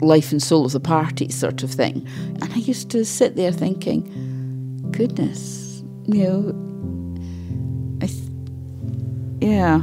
Life 0.03 0.33
and 0.33 0.43
soul 0.43 0.67
of 0.67 0.73
the 0.73 0.81
party 0.81 1.31
sort 1.31 1.63
of 1.63 1.71
thing. 1.71 2.07
And 2.41 2.53
I 2.53 2.57
used 2.57 2.91
to 2.91 3.05
sit 3.05 3.37
there 3.37 3.53
thinking, 3.53 4.91
goodness, 4.91 5.83
you 6.07 6.25
know, 6.25 7.99
I 8.03 8.07
th- 8.09 8.31
yeah. 9.41 9.81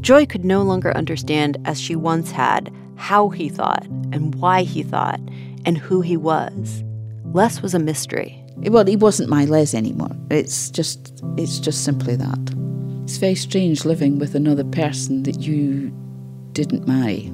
Joy 0.00 0.26
could 0.26 0.44
no 0.44 0.62
longer 0.62 0.96
understand, 0.96 1.58
as 1.64 1.80
she 1.80 1.96
once 1.96 2.30
had, 2.30 2.72
how 2.96 3.28
he 3.28 3.48
thought 3.48 3.84
and 4.12 4.34
why 4.36 4.62
he 4.62 4.82
thought 4.82 5.20
and 5.66 5.76
who 5.76 6.00
he 6.00 6.16
was. 6.16 6.82
Les 7.32 7.60
was 7.60 7.74
a 7.74 7.78
mystery. 7.78 8.36
Well, 8.58 8.86
he 8.86 8.96
wasn't 8.96 9.28
my 9.28 9.44
Les 9.44 9.74
anymore. 9.74 10.16
It's 10.30 10.70
just, 10.70 11.22
it's 11.36 11.58
just 11.58 11.84
simply 11.84 12.16
that. 12.16 12.54
It's 13.04 13.16
very 13.16 13.34
strange 13.34 13.84
living 13.84 14.18
with 14.18 14.34
another 14.34 14.64
person 14.64 15.24
that 15.24 15.40
you 15.40 15.92
didn't 16.52 16.86
marry. 16.86 17.32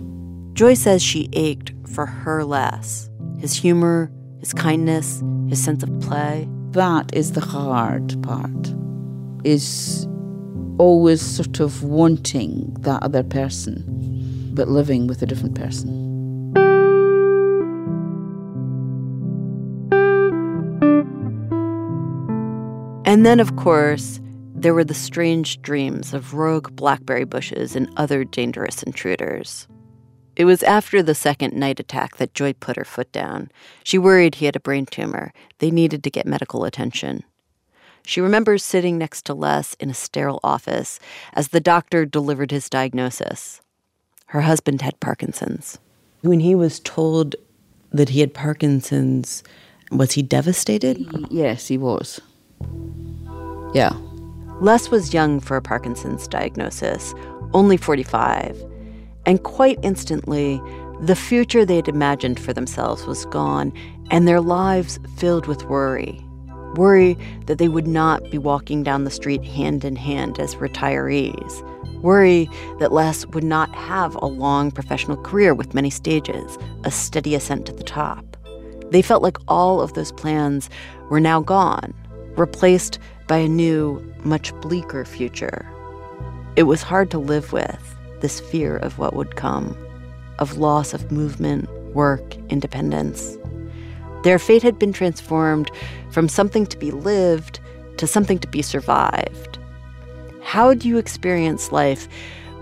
Joy 0.56 0.72
says 0.72 1.02
she 1.02 1.28
ached 1.34 1.74
for 1.86 2.06
her 2.06 2.42
Les, 2.42 3.10
his 3.38 3.52
humor, 3.52 4.10
his 4.40 4.54
kindness, 4.54 5.22
his 5.50 5.62
sense 5.62 5.82
of 5.82 6.00
play. 6.00 6.48
That 6.70 7.14
is 7.14 7.32
the 7.32 7.42
hard 7.42 8.16
part. 8.22 8.72
Is 9.44 10.08
always 10.78 11.20
sort 11.20 11.60
of 11.60 11.82
wanting 11.82 12.74
that 12.80 13.02
other 13.02 13.22
person, 13.22 13.84
but 14.54 14.66
living 14.66 15.06
with 15.06 15.20
a 15.20 15.26
different 15.26 15.56
person. 15.56 15.90
And 23.04 23.26
then, 23.26 23.40
of 23.40 23.56
course, 23.56 24.20
there 24.54 24.72
were 24.72 24.84
the 24.84 24.94
strange 24.94 25.60
dreams 25.60 26.14
of 26.14 26.32
rogue 26.32 26.74
blackberry 26.74 27.24
bushes 27.24 27.76
and 27.76 27.92
other 27.98 28.24
dangerous 28.24 28.82
intruders. 28.82 29.68
It 30.36 30.44
was 30.44 30.62
after 30.62 31.02
the 31.02 31.14
second 31.14 31.54
night 31.54 31.80
attack 31.80 32.16
that 32.16 32.34
Joy 32.34 32.52
put 32.52 32.76
her 32.76 32.84
foot 32.84 33.10
down. 33.10 33.50
She 33.82 33.96
worried 33.96 34.36
he 34.36 34.44
had 34.44 34.54
a 34.54 34.60
brain 34.60 34.84
tumor. 34.84 35.32
They 35.58 35.70
needed 35.70 36.04
to 36.04 36.10
get 36.10 36.26
medical 36.26 36.64
attention. 36.64 37.24
She 38.04 38.20
remembers 38.20 38.62
sitting 38.62 38.98
next 38.98 39.24
to 39.26 39.34
Les 39.34 39.74
in 39.80 39.90
a 39.90 39.94
sterile 39.94 40.38
office 40.44 41.00
as 41.32 41.48
the 41.48 41.60
doctor 41.60 42.04
delivered 42.04 42.50
his 42.50 42.68
diagnosis. 42.68 43.62
Her 44.26 44.42
husband 44.42 44.82
had 44.82 45.00
Parkinson's. 45.00 45.78
When 46.20 46.40
he 46.40 46.54
was 46.54 46.80
told 46.80 47.34
that 47.90 48.10
he 48.10 48.20
had 48.20 48.34
Parkinson's, 48.34 49.42
was 49.90 50.12
he 50.12 50.22
devastated? 50.22 51.04
Yes, 51.30 51.66
he 51.66 51.78
was. 51.78 52.20
Yeah. 53.72 53.96
Les 54.60 54.90
was 54.90 55.14
young 55.14 55.40
for 55.40 55.56
a 55.56 55.62
Parkinson's 55.62 56.28
diagnosis, 56.28 57.14
only 57.54 57.76
45. 57.76 58.64
And 59.26 59.42
quite 59.42 59.78
instantly, 59.82 60.62
the 61.00 61.16
future 61.16 61.64
they'd 61.64 61.88
imagined 61.88 62.40
for 62.40 62.52
themselves 62.52 63.06
was 63.06 63.26
gone, 63.26 63.72
and 64.10 64.26
their 64.26 64.40
lives 64.40 64.98
filled 65.16 65.46
with 65.46 65.64
worry. 65.64 66.24
Worry 66.76 67.18
that 67.46 67.58
they 67.58 67.68
would 67.68 67.86
not 67.86 68.30
be 68.30 68.38
walking 68.38 68.82
down 68.82 69.04
the 69.04 69.10
street 69.10 69.44
hand 69.44 69.84
in 69.84 69.96
hand 69.96 70.38
as 70.38 70.54
retirees. 70.56 71.62
Worry 72.02 72.48
that 72.78 72.92
Les 72.92 73.26
would 73.26 73.44
not 73.44 73.74
have 73.74 74.14
a 74.16 74.26
long 74.26 74.70
professional 74.70 75.16
career 75.16 75.54
with 75.54 75.74
many 75.74 75.90
stages, 75.90 76.56
a 76.84 76.90
steady 76.90 77.34
ascent 77.34 77.66
to 77.66 77.72
the 77.72 77.82
top. 77.82 78.36
They 78.90 79.02
felt 79.02 79.22
like 79.22 79.38
all 79.48 79.80
of 79.80 79.94
those 79.94 80.12
plans 80.12 80.70
were 81.10 81.20
now 81.20 81.40
gone, 81.40 81.94
replaced 82.36 82.98
by 83.26 83.38
a 83.38 83.48
new, 83.48 84.00
much 84.24 84.54
bleaker 84.60 85.04
future. 85.04 85.66
It 86.54 86.64
was 86.64 86.82
hard 86.82 87.10
to 87.10 87.18
live 87.18 87.52
with, 87.52 87.95
this 88.20 88.40
fear 88.40 88.76
of 88.76 88.98
what 88.98 89.14
would 89.14 89.36
come, 89.36 89.76
of 90.38 90.58
loss 90.58 90.94
of 90.94 91.12
movement, 91.12 91.68
work, 91.94 92.36
independence. 92.50 93.38
Their 94.22 94.38
fate 94.38 94.62
had 94.62 94.78
been 94.78 94.92
transformed 94.92 95.70
from 96.10 96.28
something 96.28 96.66
to 96.66 96.76
be 96.76 96.90
lived 96.90 97.60
to 97.98 98.06
something 98.06 98.38
to 98.38 98.48
be 98.48 98.62
survived. 98.62 99.58
How 100.42 100.74
do 100.74 100.88
you 100.88 100.98
experience 100.98 101.72
life 101.72 102.08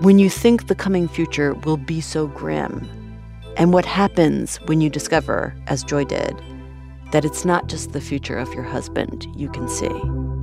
when 0.00 0.18
you 0.18 0.30
think 0.30 0.66
the 0.66 0.74
coming 0.74 1.08
future 1.08 1.54
will 1.54 1.76
be 1.76 2.00
so 2.00 2.26
grim? 2.28 2.88
And 3.56 3.72
what 3.72 3.84
happens 3.84 4.56
when 4.66 4.80
you 4.80 4.90
discover, 4.90 5.54
as 5.66 5.84
Joy 5.84 6.04
did, 6.04 6.40
that 7.12 7.24
it's 7.24 7.44
not 7.44 7.68
just 7.68 7.92
the 7.92 8.00
future 8.00 8.36
of 8.36 8.52
your 8.54 8.64
husband 8.64 9.26
you 9.36 9.48
can 9.48 9.68
see? 9.68 10.33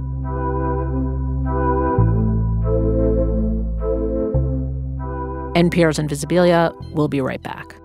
NPR's 5.56 6.00
Invisibilia 6.00 6.72
will 6.94 7.10
be 7.10 7.20
right 7.20 7.42
back. 7.42 7.76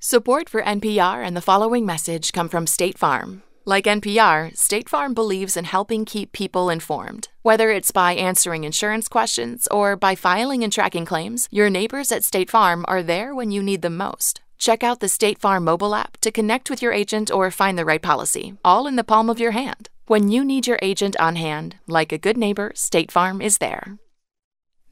Support 0.00 0.50
for 0.50 0.60
NPR 0.62 1.24
and 1.24 1.34
the 1.34 1.40
following 1.40 1.86
message 1.86 2.32
come 2.32 2.50
from 2.50 2.66
State 2.66 2.98
Farm. 2.98 3.42
Like 3.64 3.84
NPR, 3.84 4.54
State 4.54 4.90
Farm 4.90 5.14
believes 5.14 5.56
in 5.56 5.64
helping 5.64 6.04
keep 6.04 6.32
people 6.32 6.68
informed. 6.68 7.28
Whether 7.40 7.70
it's 7.70 7.90
by 7.90 8.12
answering 8.12 8.64
insurance 8.64 9.08
questions 9.08 9.66
or 9.70 9.96
by 9.96 10.14
filing 10.14 10.62
and 10.62 10.72
tracking 10.72 11.06
claims, 11.06 11.48
your 11.50 11.70
neighbors 11.70 12.12
at 12.12 12.24
State 12.24 12.50
Farm 12.50 12.84
are 12.86 13.02
there 13.02 13.34
when 13.34 13.50
you 13.50 13.62
need 13.62 13.80
them 13.80 13.96
most. 13.96 14.42
Check 14.58 14.84
out 14.84 15.00
the 15.00 15.08
State 15.08 15.38
Farm 15.38 15.64
mobile 15.64 15.94
app 15.94 16.18
to 16.18 16.30
connect 16.30 16.68
with 16.68 16.82
your 16.82 16.92
agent 16.92 17.30
or 17.30 17.50
find 17.50 17.78
the 17.78 17.86
right 17.86 18.02
policy, 18.02 18.58
all 18.62 18.86
in 18.86 18.96
the 18.96 19.04
palm 19.04 19.30
of 19.30 19.40
your 19.40 19.52
hand. 19.52 19.88
When 20.06 20.28
you 20.28 20.44
need 20.44 20.66
your 20.66 20.78
agent 20.82 21.16
on 21.18 21.36
hand, 21.36 21.76
like 21.86 22.12
a 22.12 22.18
good 22.18 22.36
neighbor, 22.36 22.72
State 22.74 23.10
Farm 23.10 23.40
is 23.40 23.56
there. 23.58 23.96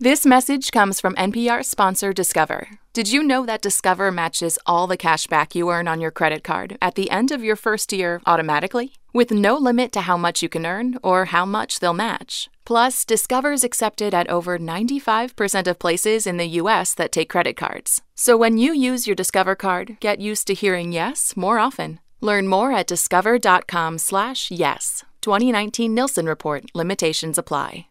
This 0.02 0.25
message 0.25 0.73
comes 0.73 0.99
from 0.99 1.14
NPR 1.16 1.62
sponsor 1.62 2.14
Discover. 2.14 2.69
Did 2.95 3.12
you 3.12 3.23
know 3.23 3.45
that 3.45 3.61
Discover 3.61 4.11
matches 4.11 4.59
all 4.64 4.87
the 4.87 4.97
cash 4.97 5.26
back 5.26 5.54
you 5.54 5.69
earn 5.69 5.87
on 5.87 6.00
your 6.00 6.11
credit 6.11 6.42
card 6.42 6.78
at 6.80 6.95
the 6.95 7.11
end 7.11 7.30
of 7.30 7.45
your 7.45 7.54
first 7.54 7.92
year 7.92 8.23
automatically? 8.25 8.95
With 9.12 9.30
no 9.30 9.59
limit 9.59 9.92
to 9.92 10.00
how 10.00 10.16
much 10.16 10.42
you 10.42 10.49
can 10.49 10.64
earn 10.64 10.97
or 11.02 11.26
how 11.26 11.45
much 11.45 11.80
they'll 11.80 11.92
match. 11.92 12.49
Plus, 12.64 13.04
Discover 13.04 13.52
is 13.52 13.62
accepted 13.62 14.14
at 14.14 14.30
over 14.30 14.59
95% 14.59 15.66
of 15.66 15.78
places 15.78 16.26
in 16.26 16.38
the 16.38 16.49
US 16.62 16.95
that 16.95 17.12
take 17.12 17.28
credit 17.28 17.59
cards. 17.59 18.00
So 18.14 18.38
when 18.38 18.57
you 18.57 18.73
use 18.73 19.07
your 19.07 19.16
Discover 19.16 19.57
card, 19.57 19.99
get 20.00 20.19
used 20.19 20.47
to 20.47 20.54
hearing 20.54 20.92
yes 20.92 21.37
more 21.37 21.59
often. 21.59 22.00
Learn 22.23 22.49
more 22.49 22.73
at 22.73 22.87
discover.com/slash/yes. 22.87 25.04
2019 25.21 25.95
Nielsen 25.95 26.25
report 26.25 26.64
limitations 26.75 27.37
apply 27.37 27.89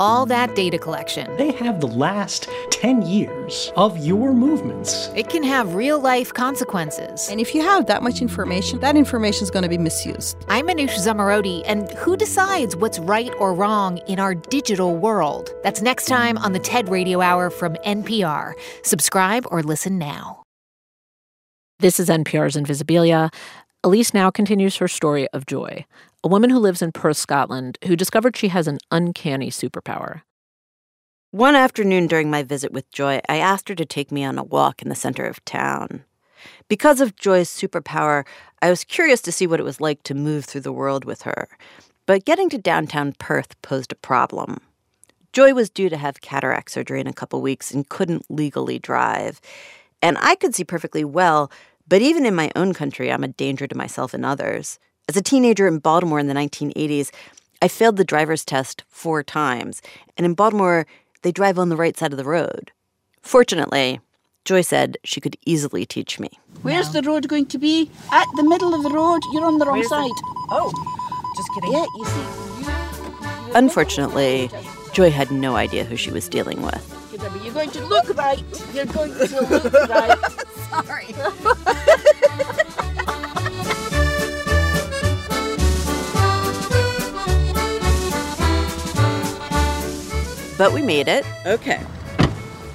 all 0.00 0.24
that 0.24 0.56
data 0.56 0.78
collection. 0.78 1.36
They 1.36 1.52
have 1.52 1.80
the 1.80 1.86
last 1.86 2.48
10 2.70 3.02
years 3.02 3.70
of 3.76 3.98
your 3.98 4.32
movements. 4.32 5.10
It 5.14 5.28
can 5.28 5.42
have 5.42 5.74
real 5.74 6.00
life 6.00 6.32
consequences. 6.32 7.28
And 7.28 7.38
if 7.38 7.54
you 7.54 7.60
have 7.60 7.86
that 7.86 8.02
much 8.02 8.22
information, 8.22 8.80
that 8.80 8.96
information 8.96 9.44
is 9.44 9.50
going 9.50 9.62
to 9.62 9.68
be 9.68 9.78
misused. 9.78 10.38
I'm 10.48 10.66
Manoush 10.66 10.96
Zomorodi, 10.96 11.62
and 11.66 11.90
who 11.92 12.16
decides 12.16 12.74
what's 12.74 12.98
right 12.98 13.32
or 13.38 13.52
wrong 13.52 13.98
in 14.08 14.18
our 14.18 14.34
digital 14.34 14.96
world? 14.96 15.50
That's 15.62 15.82
next 15.82 16.06
time 16.06 16.38
on 16.38 16.52
the 16.52 16.58
TED 16.58 16.88
Radio 16.88 17.20
Hour 17.20 17.50
from 17.50 17.74
NPR. 17.84 18.54
Subscribe 18.82 19.46
or 19.50 19.62
listen 19.62 19.98
now. 19.98 20.42
This 21.80 22.00
is 22.00 22.08
NPR's 22.08 22.56
Invisibilia. 22.56 23.32
Alix 23.84 24.12
now 24.12 24.30
continues 24.30 24.76
her 24.76 24.88
story 24.88 25.28
of 25.28 25.46
joy 25.46 25.84
a 26.22 26.28
woman 26.28 26.50
who 26.50 26.58
lives 26.58 26.82
in 26.82 26.92
Perth, 26.92 27.16
Scotland, 27.16 27.78
who 27.86 27.96
discovered 27.96 28.36
she 28.36 28.48
has 28.48 28.66
an 28.66 28.78
uncanny 28.90 29.50
superpower. 29.50 30.22
One 31.30 31.54
afternoon 31.54 32.08
during 32.08 32.30
my 32.30 32.42
visit 32.42 32.72
with 32.72 32.90
Joy, 32.90 33.20
I 33.28 33.38
asked 33.38 33.68
her 33.68 33.74
to 33.74 33.86
take 33.86 34.12
me 34.12 34.24
on 34.24 34.36
a 34.36 34.44
walk 34.44 34.82
in 34.82 34.88
the 34.88 34.94
center 34.94 35.24
of 35.24 35.44
town. 35.44 36.04
Because 36.68 37.00
of 37.00 37.16
Joy's 37.16 37.48
superpower, 37.48 38.26
I 38.60 38.68
was 38.68 38.84
curious 38.84 39.22
to 39.22 39.32
see 39.32 39.46
what 39.46 39.60
it 39.60 39.64
was 39.64 39.80
like 39.80 40.02
to 40.04 40.14
move 40.14 40.44
through 40.44 40.62
the 40.62 40.72
world 40.72 41.04
with 41.04 41.22
her. 41.22 41.48
But 42.04 42.24
getting 42.24 42.50
to 42.50 42.58
downtown 42.58 43.14
Perth 43.18 43.60
posed 43.62 43.92
a 43.92 43.96
problem. 43.96 44.58
Joy 45.32 45.54
was 45.54 45.70
due 45.70 45.88
to 45.88 45.96
have 45.96 46.20
cataract 46.20 46.70
surgery 46.70 47.00
in 47.00 47.06
a 47.06 47.12
couple 47.12 47.40
weeks 47.40 47.70
and 47.70 47.88
couldn't 47.88 48.26
legally 48.28 48.78
drive. 48.78 49.40
And 50.02 50.18
I 50.20 50.34
could 50.34 50.54
see 50.54 50.64
perfectly 50.64 51.04
well, 51.04 51.50
but 51.86 52.02
even 52.02 52.26
in 52.26 52.34
my 52.34 52.50
own 52.56 52.74
country, 52.74 53.10
I'm 53.10 53.24
a 53.24 53.28
danger 53.28 53.66
to 53.66 53.76
myself 53.76 54.12
and 54.12 54.26
others. 54.26 54.78
As 55.08 55.16
a 55.16 55.22
teenager 55.22 55.66
in 55.66 55.78
Baltimore 55.78 56.18
in 56.18 56.28
the 56.28 56.34
1980s, 56.34 57.10
I 57.62 57.68
failed 57.68 57.96
the 57.96 58.04
driver's 58.04 58.44
test 58.44 58.84
four 58.88 59.22
times, 59.22 59.82
and 60.16 60.24
in 60.24 60.34
Baltimore, 60.34 60.86
they 61.22 61.32
drive 61.32 61.58
on 61.58 61.68
the 61.68 61.76
right 61.76 61.96
side 61.96 62.12
of 62.12 62.16
the 62.16 62.24
road. 62.24 62.70
Fortunately, 63.22 64.00
Joy 64.44 64.62
said 64.62 64.96
she 65.04 65.20
could 65.20 65.36
easily 65.44 65.84
teach 65.84 66.18
me. 66.18 66.30
Where's 66.62 66.90
the 66.92 67.02
road 67.02 67.28
going 67.28 67.46
to 67.46 67.58
be? 67.58 67.90
At 68.12 68.26
the 68.36 68.42
middle 68.44 68.74
of 68.74 68.82
the 68.82 68.90
road. 68.90 69.20
You're 69.32 69.44
on 69.44 69.58
the 69.58 69.66
wrong 69.66 69.82
side. 69.84 70.10
Oh, 70.50 70.72
just 71.36 71.48
kidding. 71.54 71.72
Yeah, 71.72 71.84
you 71.96 72.04
see. 72.06 73.52
Unfortunately, 73.54 74.50
Joy 74.92 75.10
had 75.10 75.30
no 75.30 75.56
idea 75.56 75.84
who 75.84 75.96
she 75.96 76.10
was 76.10 76.28
dealing 76.28 76.62
with. 76.62 76.96
You're 77.44 77.52
going 77.52 77.70
to 77.70 77.84
look 77.84 78.16
right. 78.16 78.42
You're 78.72 78.86
going 78.86 79.12
to 79.12 79.40
look 79.50 79.72
right. 79.90 80.18
Sorry. 80.86 81.14
but 90.60 90.74
we 90.74 90.82
made 90.82 91.08
it. 91.08 91.24
Okay. 91.46 91.80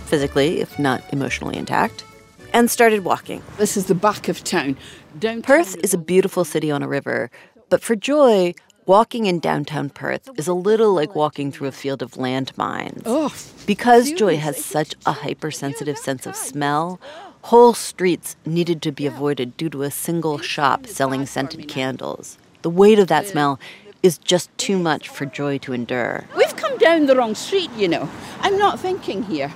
Physically, 0.08 0.60
if 0.60 0.80
not 0.80 1.04
emotionally 1.14 1.56
intact, 1.56 2.04
and 2.52 2.72
started 2.72 3.04
walking. 3.04 3.44
This 3.58 3.78
is 3.78 3.86
the 3.86 3.94
back 3.94 4.28
of 4.28 4.44
town. 4.44 4.76
Downtown 5.20 5.44
Perth 5.44 5.76
is 5.84 5.94
a 5.94 6.00
beautiful 6.00 6.44
city 6.46 6.72
on 6.72 6.82
a 6.82 6.88
river, 6.88 7.30
but 7.70 7.84
for 7.84 7.96
Joy, 7.96 8.56
walking 8.88 9.28
in 9.28 9.40
downtown 9.40 9.92
Perth 9.92 10.28
is 10.36 10.48
a 10.48 10.54
little 10.56 10.96
like 10.96 11.14
walking 11.14 11.52
through 11.52 11.68
a 11.68 11.72
field 11.72 12.02
of 12.02 12.14
landmines. 12.14 13.04
Oh, 13.06 13.32
Because 13.68 14.12
Joy 14.14 14.38
has 14.38 14.66
such 14.66 14.96
a 15.06 15.12
hypersensitive 15.12 16.00
sense 16.00 16.26
of 16.26 16.36
smell, 16.36 17.00
whole 17.44 17.76
streets 17.76 18.36
needed 18.48 18.82
to 18.82 18.92
be 18.92 19.06
avoided 19.06 19.58
due 19.58 19.70
to 19.70 19.84
a 19.84 19.92
single 19.92 20.40
shop 20.40 20.88
selling 20.88 21.28
scented 21.28 21.68
candles. 21.68 22.40
The 22.64 22.72
weight 22.72 22.98
of 22.98 23.10
that 23.10 23.28
smell 23.28 23.60
is 24.06 24.18
just 24.20 24.56
too 24.58 24.78
much 24.78 25.10
for 25.10 25.26
Joy 25.26 25.58
to 25.60 25.74
endure. 25.74 26.26
we've 26.38 26.56
come 26.56 26.78
down 26.78 27.08
the 27.08 27.16
wrong 27.16 27.34
street, 27.34 27.72
you 27.76 27.88
know. 27.88 28.08
I'm 28.42 28.58
not 28.58 28.80
thinking 28.80 29.24
here. 29.24 29.50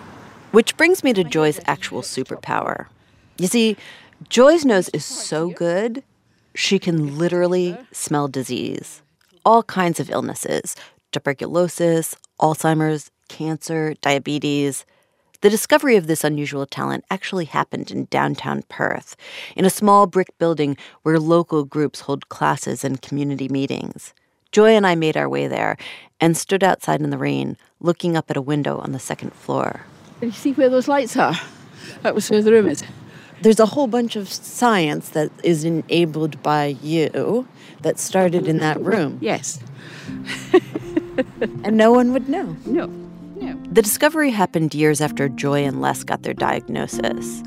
Which 0.51 0.75
brings 0.75 1.03
me 1.03 1.13
to 1.13 1.23
Joy's 1.23 1.59
actual 1.67 2.01
superpower. 2.01 2.87
You 3.37 3.47
see, 3.47 3.77
Joy's 4.27 4.65
nose 4.65 4.89
is 4.89 5.05
so 5.05 5.49
good, 5.51 6.03
she 6.55 6.79
can 6.79 7.17
literally 7.17 7.77
smell 7.91 8.27
disease. 8.27 9.01
All 9.45 9.63
kinds 9.63 9.99
of 9.99 10.09
illnesses 10.09 10.75
tuberculosis, 11.11 12.15
Alzheimer's, 12.39 13.09
cancer, 13.29 13.95
diabetes. 14.01 14.85
The 15.41 15.49
discovery 15.49 15.95
of 15.95 16.07
this 16.07 16.23
unusual 16.23 16.65
talent 16.65 17.05
actually 17.09 17.45
happened 17.45 17.89
in 17.89 18.05
downtown 18.05 18.63
Perth, 18.69 19.15
in 19.55 19.65
a 19.65 19.69
small 19.69 20.05
brick 20.05 20.37
building 20.37 20.77
where 21.03 21.19
local 21.19 21.63
groups 21.63 22.01
hold 22.01 22.29
classes 22.29 22.83
and 22.83 23.01
community 23.01 23.47
meetings. 23.47 24.13
Joy 24.51 24.71
and 24.71 24.85
I 24.87 24.95
made 24.95 25.15
our 25.15 25.29
way 25.29 25.47
there 25.47 25.77
and 26.19 26.35
stood 26.35 26.63
outside 26.63 27.01
in 27.01 27.09
the 27.11 27.17
rain, 27.17 27.55
looking 27.79 28.17
up 28.17 28.29
at 28.31 28.37
a 28.37 28.41
window 28.41 28.77
on 28.79 28.91
the 28.91 28.99
second 28.99 29.33
floor. 29.33 29.81
You 30.21 30.31
see 30.31 30.53
where 30.53 30.69
those 30.69 30.87
lights 30.87 31.15
are? 31.17 31.35
That 32.01 32.13
was 32.15 32.29
where 32.29 32.41
the 32.41 32.51
room 32.51 32.67
is. 32.67 32.83
there's 33.41 33.59
a 33.59 33.65
whole 33.65 33.87
bunch 33.87 34.15
of 34.15 34.27
science 34.31 35.09
that 35.09 35.31
is 35.43 35.63
enabled 35.63 36.41
by 36.43 36.77
you 36.83 37.47
that 37.81 37.97
started 37.99 38.47
in 38.47 38.57
that 38.57 38.79
room, 38.81 39.17
Yes. 39.21 39.59
and 41.63 41.77
no 41.77 41.91
one 41.91 42.11
would 42.13 42.27
know. 42.27 42.55
No. 42.65 42.87
No. 43.37 43.57
The 43.71 43.81
discovery 43.81 44.31
happened 44.31 44.73
years 44.75 44.99
after 44.99 45.29
Joy 45.29 45.63
and 45.63 45.79
Les 45.81 46.03
got 46.03 46.23
their 46.23 46.33
diagnosis. 46.33 47.41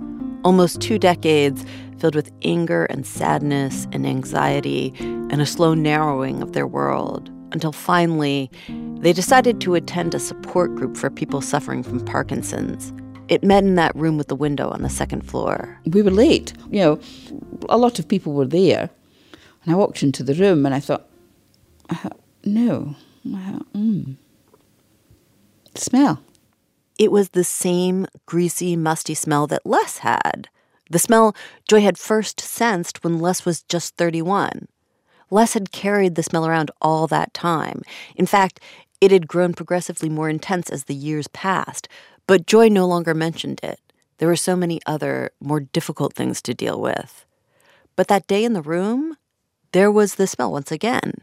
Almost 0.45 0.81
two 0.81 0.99
decades 0.99 1.65
filled 2.03 2.17
with 2.17 2.33
anger 2.43 2.87
and 2.87 3.07
sadness 3.07 3.87
and 3.93 4.05
anxiety 4.05 4.93
and 4.99 5.41
a 5.41 5.47
slow 5.47 5.73
narrowing 5.73 6.43
of 6.43 6.53
their 6.53 6.67
world 6.67 7.31
until 7.53 7.71
finally 7.71 8.51
they 8.99 9.13
decided 9.13 9.61
to 9.61 9.77
attend 9.77 10.13
a 10.13 10.19
support 10.19 10.75
group 10.75 10.97
for 10.97 11.11
people 11.11 11.41
suffering 11.41 11.81
from 11.81 12.05
Parkinson's. 12.05 12.93
It 13.29 13.45
met 13.45 13.63
in 13.63 13.77
that 13.77 13.95
room 13.95 14.19
with 14.19 14.27
the 14.27 14.35
window 14.35 14.69
on 14.71 14.83
the 14.83 14.89
second 14.89 15.23
floor. 15.23 15.79
We 15.87 16.03
were 16.03 16.11
late. 16.11 16.55
You 16.73 16.81
know, 16.81 17.01
a 17.69 17.79
lot 17.79 18.01
of 18.01 18.09
people 18.09 18.33
were 18.33 18.49
there. 18.49 18.91
And 19.65 19.73
I 19.73 19.77
walked 19.77 20.03
into 20.03 20.25
the 20.25 20.35
room 20.35 20.67
and 20.67 20.75
I 20.75 20.81
thought, 20.81 21.09
no. 22.45 22.97
Mm. 23.25 24.17
Smell. 25.77 26.21
It 26.99 27.13
was 27.13 27.29
the 27.29 27.45
same 27.45 28.09
greasy, 28.27 28.75
musty 28.75 29.15
smell 29.15 29.47
that 29.47 29.65
Les 29.65 29.99
had. 29.99 30.49
The 30.93 30.99
smell 30.99 31.35
Joy 31.67 31.81
had 31.81 31.97
first 31.97 32.39
sensed 32.39 33.03
when 33.03 33.19
Les 33.19 33.47
was 33.47 33.63
just 33.63 33.97
31. 33.97 34.69
Les 35.31 35.55
had 35.55 35.73
carried 35.73 36.17
the 36.17 36.23
smell 36.23 36.47
around 36.47 36.71
all 36.83 37.07
that 37.07 37.33
time. 37.33 37.81
In 38.15 38.27
fact, 38.27 38.61
it 39.01 39.11
had 39.11 39.27
grown 39.27 39.55
progressively 39.55 40.11
more 40.11 40.29
intense 40.29 40.69
as 40.69 40.85
the 40.85 40.95
years 40.95 41.29
passed, 41.29 41.89
but 42.27 42.47
Joy 42.47 42.69
no 42.69 42.87
longer 42.87 43.15
mentioned 43.15 43.59
it. 43.63 43.81
There 44.19 44.29
were 44.29 44.37
so 44.37 44.55
many 44.55 44.81
other, 44.85 45.31
more 45.41 45.61
difficult 45.61 46.13
things 46.13 46.43
to 46.43 46.53
deal 46.53 46.79
with. 46.79 47.25
But 47.97 48.09
that 48.09 48.27
day 48.27 48.45
in 48.45 48.53
the 48.53 48.61
room, 48.61 49.17
there 49.73 49.91
was 49.91 50.17
the 50.17 50.27
smell 50.27 50.53
once 50.53 50.71
again. 50.71 51.15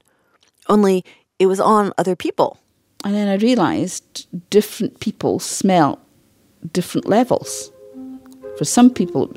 Only 0.68 1.06
it 1.38 1.46
was 1.46 1.60
on 1.60 1.94
other 1.96 2.16
people. 2.16 2.58
And 3.06 3.14
then 3.14 3.28
I 3.28 3.36
realised 3.36 4.28
different 4.50 5.00
people 5.00 5.38
smell 5.38 6.00
different 6.74 7.08
levels. 7.08 7.72
For 8.58 8.66
some 8.66 8.90
people, 8.90 9.32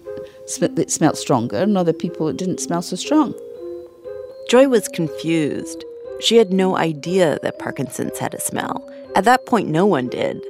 it 0.61 0.91
smelled 0.91 1.17
stronger, 1.17 1.59
and 1.59 1.79
other 1.79 1.93
people, 1.93 2.29
it 2.29 2.37
didn't 2.37 2.61
smell 2.61 2.83
so 2.83 2.97
strong. 2.97 3.35
Joy 4.49 4.69
was 4.69 4.88
confused. 4.88 5.85
She 6.21 6.37
had 6.37 6.53
no 6.53 6.77
idea 6.77 7.38
that 7.43 7.59
Parkinson's 7.59 8.19
had 8.19 8.35
a 8.35 8.41
smell. 8.41 8.88
At 9.15 9.25
that 9.25 9.47
point, 9.47 9.69
no 9.69 9.87
one 9.87 10.09
did. 10.09 10.43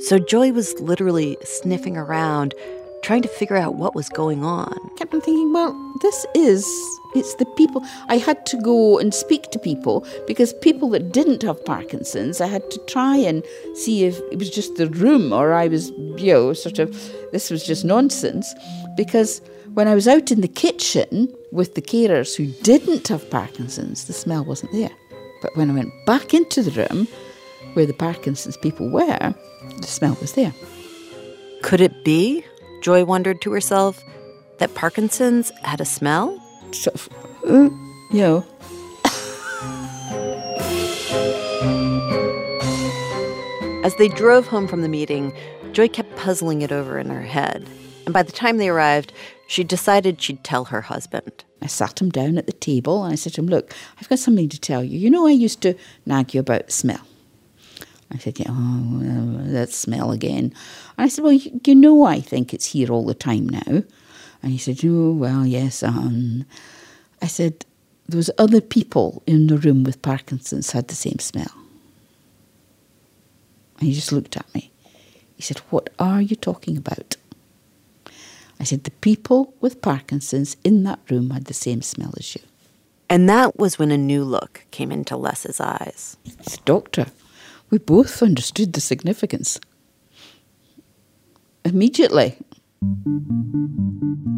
So 0.00 0.18
Joy 0.18 0.52
was 0.52 0.78
literally 0.80 1.36
sniffing 1.42 1.96
around, 1.96 2.54
trying 3.02 3.22
to 3.22 3.28
figure 3.28 3.56
out 3.56 3.74
what 3.74 3.94
was 3.94 4.08
going 4.08 4.44
on. 4.44 4.72
I 4.72 4.88
kept 4.96 5.14
on 5.14 5.20
thinking, 5.20 5.52
well, 5.52 5.72
this 6.00 6.26
is, 6.34 6.64
it's 7.14 7.34
the 7.36 7.46
people. 7.56 7.84
I 8.08 8.18
had 8.18 8.44
to 8.46 8.56
go 8.60 8.98
and 8.98 9.14
speak 9.14 9.50
to 9.50 9.58
people 9.58 10.06
because 10.26 10.52
people 10.54 10.90
that 10.90 11.12
didn't 11.12 11.42
have 11.42 11.64
Parkinson's, 11.64 12.40
I 12.40 12.46
had 12.46 12.70
to 12.70 12.78
try 12.86 13.16
and 13.16 13.42
see 13.74 14.04
if 14.04 14.18
it 14.32 14.38
was 14.38 14.50
just 14.50 14.76
the 14.76 14.88
room 14.88 15.32
or 15.32 15.52
I 15.52 15.68
was, 15.68 15.90
you 15.90 16.32
know, 16.32 16.52
sort 16.52 16.78
of, 16.78 16.90
this 17.32 17.50
was 17.50 17.64
just 17.64 17.84
nonsense. 17.84 18.52
Because 18.96 19.40
when 19.74 19.88
I 19.88 19.94
was 19.94 20.08
out 20.08 20.30
in 20.30 20.40
the 20.40 20.48
kitchen 20.48 21.32
with 21.52 21.74
the 21.74 21.82
carers 21.82 22.36
who 22.36 22.46
didn't 22.62 23.08
have 23.08 23.30
Parkinson's, 23.30 24.06
the 24.06 24.12
smell 24.12 24.44
wasn't 24.44 24.72
there. 24.72 24.90
But 25.40 25.56
when 25.56 25.70
I 25.70 25.74
went 25.74 25.92
back 26.04 26.34
into 26.34 26.62
the 26.62 26.86
room 26.88 27.06
where 27.74 27.86
the 27.86 27.94
Parkinson's 27.94 28.56
people 28.56 28.90
were, 28.90 29.34
the 29.80 29.86
smell 29.86 30.16
was 30.20 30.32
there. 30.32 30.52
Could 31.62 31.80
it 31.80 32.04
be, 32.04 32.44
Joy 32.80 33.04
wondered 33.04 33.40
to 33.42 33.52
herself, 33.52 34.02
that 34.58 34.74
Parkinson's 34.74 35.50
had 35.62 35.80
a 35.80 35.84
smell? 35.84 36.36
So, 36.72 36.90
uh, 37.46 37.70
you 38.10 38.20
know, 38.20 38.46
As 43.88 43.94
they 43.94 44.08
drove 44.08 44.46
home 44.46 44.68
from 44.68 44.82
the 44.82 44.88
meeting, 44.88 45.32
Joy 45.72 45.88
kept 45.88 46.14
puzzling 46.14 46.60
it 46.60 46.70
over 46.70 46.98
in 46.98 47.08
her 47.08 47.22
head. 47.22 47.66
And 48.04 48.12
by 48.12 48.22
the 48.22 48.32
time 48.32 48.58
they 48.58 48.68
arrived, 48.68 49.14
she 49.46 49.64
decided 49.64 50.20
she'd 50.20 50.44
tell 50.44 50.66
her 50.66 50.82
husband. 50.82 51.44
I 51.62 51.68
sat 51.68 51.98
him 51.98 52.10
down 52.10 52.36
at 52.36 52.44
the 52.44 52.52
table 52.52 53.02
and 53.02 53.14
I 53.14 53.16
said 53.16 53.32
to 53.34 53.40
him, 53.40 53.46
Look, 53.46 53.72
I've 53.98 54.08
got 54.10 54.18
something 54.18 54.50
to 54.50 54.60
tell 54.60 54.84
you. 54.84 54.98
You 54.98 55.08
know, 55.08 55.26
I 55.26 55.30
used 55.30 55.62
to 55.62 55.74
nag 56.04 56.34
you 56.34 56.40
about 56.40 56.70
smell. 56.70 57.00
I 58.12 58.18
said, 58.18 58.38
Yeah, 58.38 58.46
oh, 58.50 59.40
that 59.44 59.70
smell 59.70 60.12
again. 60.12 60.44
And 60.44 60.52
I 60.96 61.08
said, 61.08 61.24
Well, 61.24 61.32
you, 61.32 61.60
you 61.64 61.74
know, 61.74 62.04
I 62.04 62.20
think 62.20 62.52
it's 62.54 62.66
here 62.66 62.90
all 62.90 63.04
the 63.04 63.14
time 63.14 63.48
now. 63.48 63.82
And 64.42 64.52
he 64.52 64.58
said, 64.58 64.80
Oh, 64.84 65.12
well, 65.12 65.46
yes. 65.46 65.82
Um. 65.82 66.44
I 67.20 67.26
said, 67.26 67.64
Those 68.08 68.30
other 68.38 68.60
people 68.60 69.22
in 69.26 69.48
the 69.48 69.58
room 69.58 69.84
with 69.84 70.02
Parkinson's 70.02 70.72
had 70.72 70.88
the 70.88 70.94
same 70.94 71.18
smell. 71.18 71.52
And 73.78 73.88
he 73.88 73.94
just 73.94 74.12
looked 74.12 74.36
at 74.36 74.52
me. 74.54 74.70
He 75.36 75.42
said, 75.42 75.58
What 75.70 75.90
are 75.98 76.20
you 76.22 76.36
talking 76.36 76.76
about? 76.76 77.16
I 78.60 78.64
said, 78.64 78.84
The 78.84 78.90
people 78.90 79.54
with 79.60 79.82
Parkinson's 79.82 80.56
in 80.64 80.84
that 80.84 81.00
room 81.10 81.30
had 81.30 81.44
the 81.44 81.54
same 81.54 81.82
smell 81.82 82.12
as 82.16 82.34
you. 82.34 82.42
And 83.10 83.28
that 83.28 83.58
was 83.58 83.78
when 83.78 83.90
a 83.90 83.96
new 83.96 84.22
look 84.24 84.64
came 84.70 84.92
into 84.92 85.16
Les's 85.16 85.60
eyes. 85.60 86.16
It's 86.24 86.56
The 86.56 86.62
doctor, 86.64 87.06
we 87.70 87.78
both 87.78 88.22
understood 88.22 88.72
the 88.72 88.80
significance. 88.80 89.60
Immediately. 91.64 92.36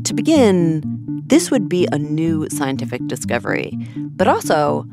To 0.05 0.15
begin, 0.15 0.83
this 1.27 1.51
would 1.51 1.69
be 1.69 1.87
a 1.93 1.99
new 1.99 2.49
scientific 2.51 3.07
discovery. 3.07 3.79
But 3.97 4.27
also, 4.27 4.87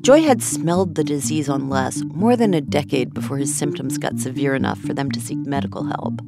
Joy 0.00 0.22
had 0.22 0.42
smelled 0.42 0.96
the 0.96 1.04
disease 1.04 1.48
on 1.48 1.68
Les 1.68 2.02
more 2.04 2.36
than 2.36 2.52
a 2.52 2.60
decade 2.60 3.14
before 3.14 3.38
his 3.38 3.56
symptoms 3.56 3.96
got 3.96 4.18
severe 4.18 4.54
enough 4.54 4.80
for 4.80 4.92
them 4.92 5.10
to 5.12 5.20
seek 5.20 5.38
medical 5.46 5.84
help. 5.84 6.20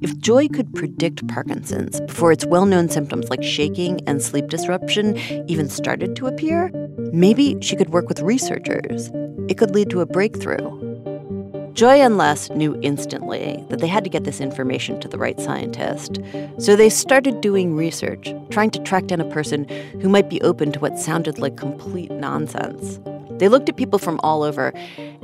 If 0.00 0.16
Joy 0.18 0.48
could 0.48 0.74
predict 0.74 1.28
Parkinson's 1.28 2.00
before 2.00 2.32
its 2.32 2.46
well 2.46 2.64
known 2.64 2.88
symptoms 2.88 3.28
like 3.28 3.42
shaking 3.42 4.00
and 4.08 4.22
sleep 4.22 4.48
disruption 4.48 5.18
even 5.46 5.68
started 5.68 6.16
to 6.16 6.26
appear, 6.26 6.72
maybe 7.12 7.58
she 7.60 7.76
could 7.76 7.90
work 7.90 8.08
with 8.08 8.20
researchers. 8.20 9.10
it 9.48 9.58
could 9.58 9.74
lead 9.74 9.90
to 9.90 10.00
a 10.00 10.06
breakthrough. 10.06 10.79
Joy 11.72 12.00
and 12.00 12.18
Les 12.18 12.50
knew 12.50 12.78
instantly 12.82 13.64
that 13.68 13.80
they 13.80 13.86
had 13.86 14.04
to 14.04 14.10
get 14.10 14.24
this 14.24 14.40
information 14.40 15.00
to 15.00 15.08
the 15.08 15.18
right 15.18 15.40
scientist. 15.40 16.18
So 16.58 16.76
they 16.76 16.90
started 16.90 17.40
doing 17.40 17.76
research, 17.76 18.34
trying 18.50 18.70
to 18.72 18.82
track 18.82 19.06
down 19.06 19.20
a 19.20 19.30
person 19.30 19.68
who 20.00 20.08
might 20.08 20.28
be 20.28 20.42
open 20.42 20.72
to 20.72 20.80
what 20.80 20.98
sounded 20.98 21.38
like 21.38 21.56
complete 21.56 22.10
nonsense. 22.10 22.98
They 23.38 23.48
looked 23.48 23.68
at 23.68 23.76
people 23.76 23.98
from 23.98 24.20
all 24.22 24.42
over 24.42 24.72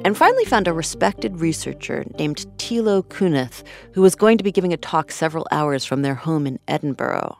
and 0.05 0.17
finally 0.17 0.45
found 0.45 0.69
a 0.69 0.73
respected 0.73 1.41
researcher 1.41 2.05
named 2.19 2.47
Tilo 2.57 3.03
Kunath, 3.03 3.63
who 3.93 4.01
was 4.01 4.15
going 4.15 4.39
to 4.39 4.45
be 4.45 4.53
giving 4.53 4.73
a 4.73 4.79
talk 4.79 5.11
several 5.11 5.47
hours 5.51 5.85
from 5.85 6.03
their 6.03 6.15
home 6.15 6.47
in 6.47 6.59
Edinburgh. 6.69 7.37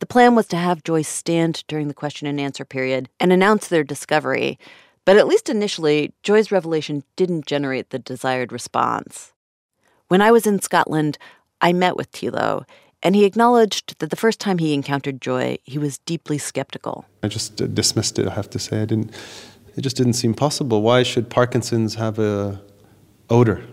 The 0.00 0.06
plan 0.06 0.34
was 0.34 0.46
to 0.48 0.56
have 0.56 0.84
Joy 0.84 1.02
stand 1.02 1.64
during 1.66 1.88
the 1.88 1.94
question 1.94 2.26
and 2.26 2.38
answer 2.38 2.64
period 2.64 3.08
and 3.18 3.32
announce 3.32 3.68
their 3.68 3.82
discovery. 3.82 4.58
But 5.08 5.16
at 5.16 5.26
least 5.26 5.48
initially, 5.48 6.12
Joy's 6.22 6.52
revelation 6.52 7.02
didn't 7.16 7.46
generate 7.46 7.88
the 7.88 7.98
desired 7.98 8.52
response. 8.52 9.32
When 10.08 10.20
I 10.20 10.30
was 10.30 10.46
in 10.46 10.60
Scotland, 10.60 11.16
I 11.62 11.72
met 11.72 11.96
with 11.96 12.12
Tilo, 12.12 12.66
and 13.02 13.16
he 13.16 13.24
acknowledged 13.24 13.98
that 14.00 14.10
the 14.10 14.16
first 14.16 14.38
time 14.38 14.58
he 14.58 14.74
encountered 14.74 15.22
Joy, 15.22 15.56
he 15.64 15.78
was 15.78 15.96
deeply 16.00 16.36
skeptical. 16.36 17.06
I 17.22 17.28
just 17.28 17.62
uh, 17.62 17.68
dismissed 17.68 18.18
it, 18.18 18.28
I 18.28 18.34
have 18.34 18.50
to 18.50 18.58
say. 18.58 18.82
I 18.82 18.84
didn't, 18.84 19.10
it 19.78 19.80
just 19.80 19.96
didn't 19.96 20.12
seem 20.12 20.34
possible. 20.34 20.82
Why 20.82 21.04
should 21.04 21.30
Parkinson's 21.30 21.94
have 21.94 22.18
a 22.18 22.60
odor? 23.30 23.64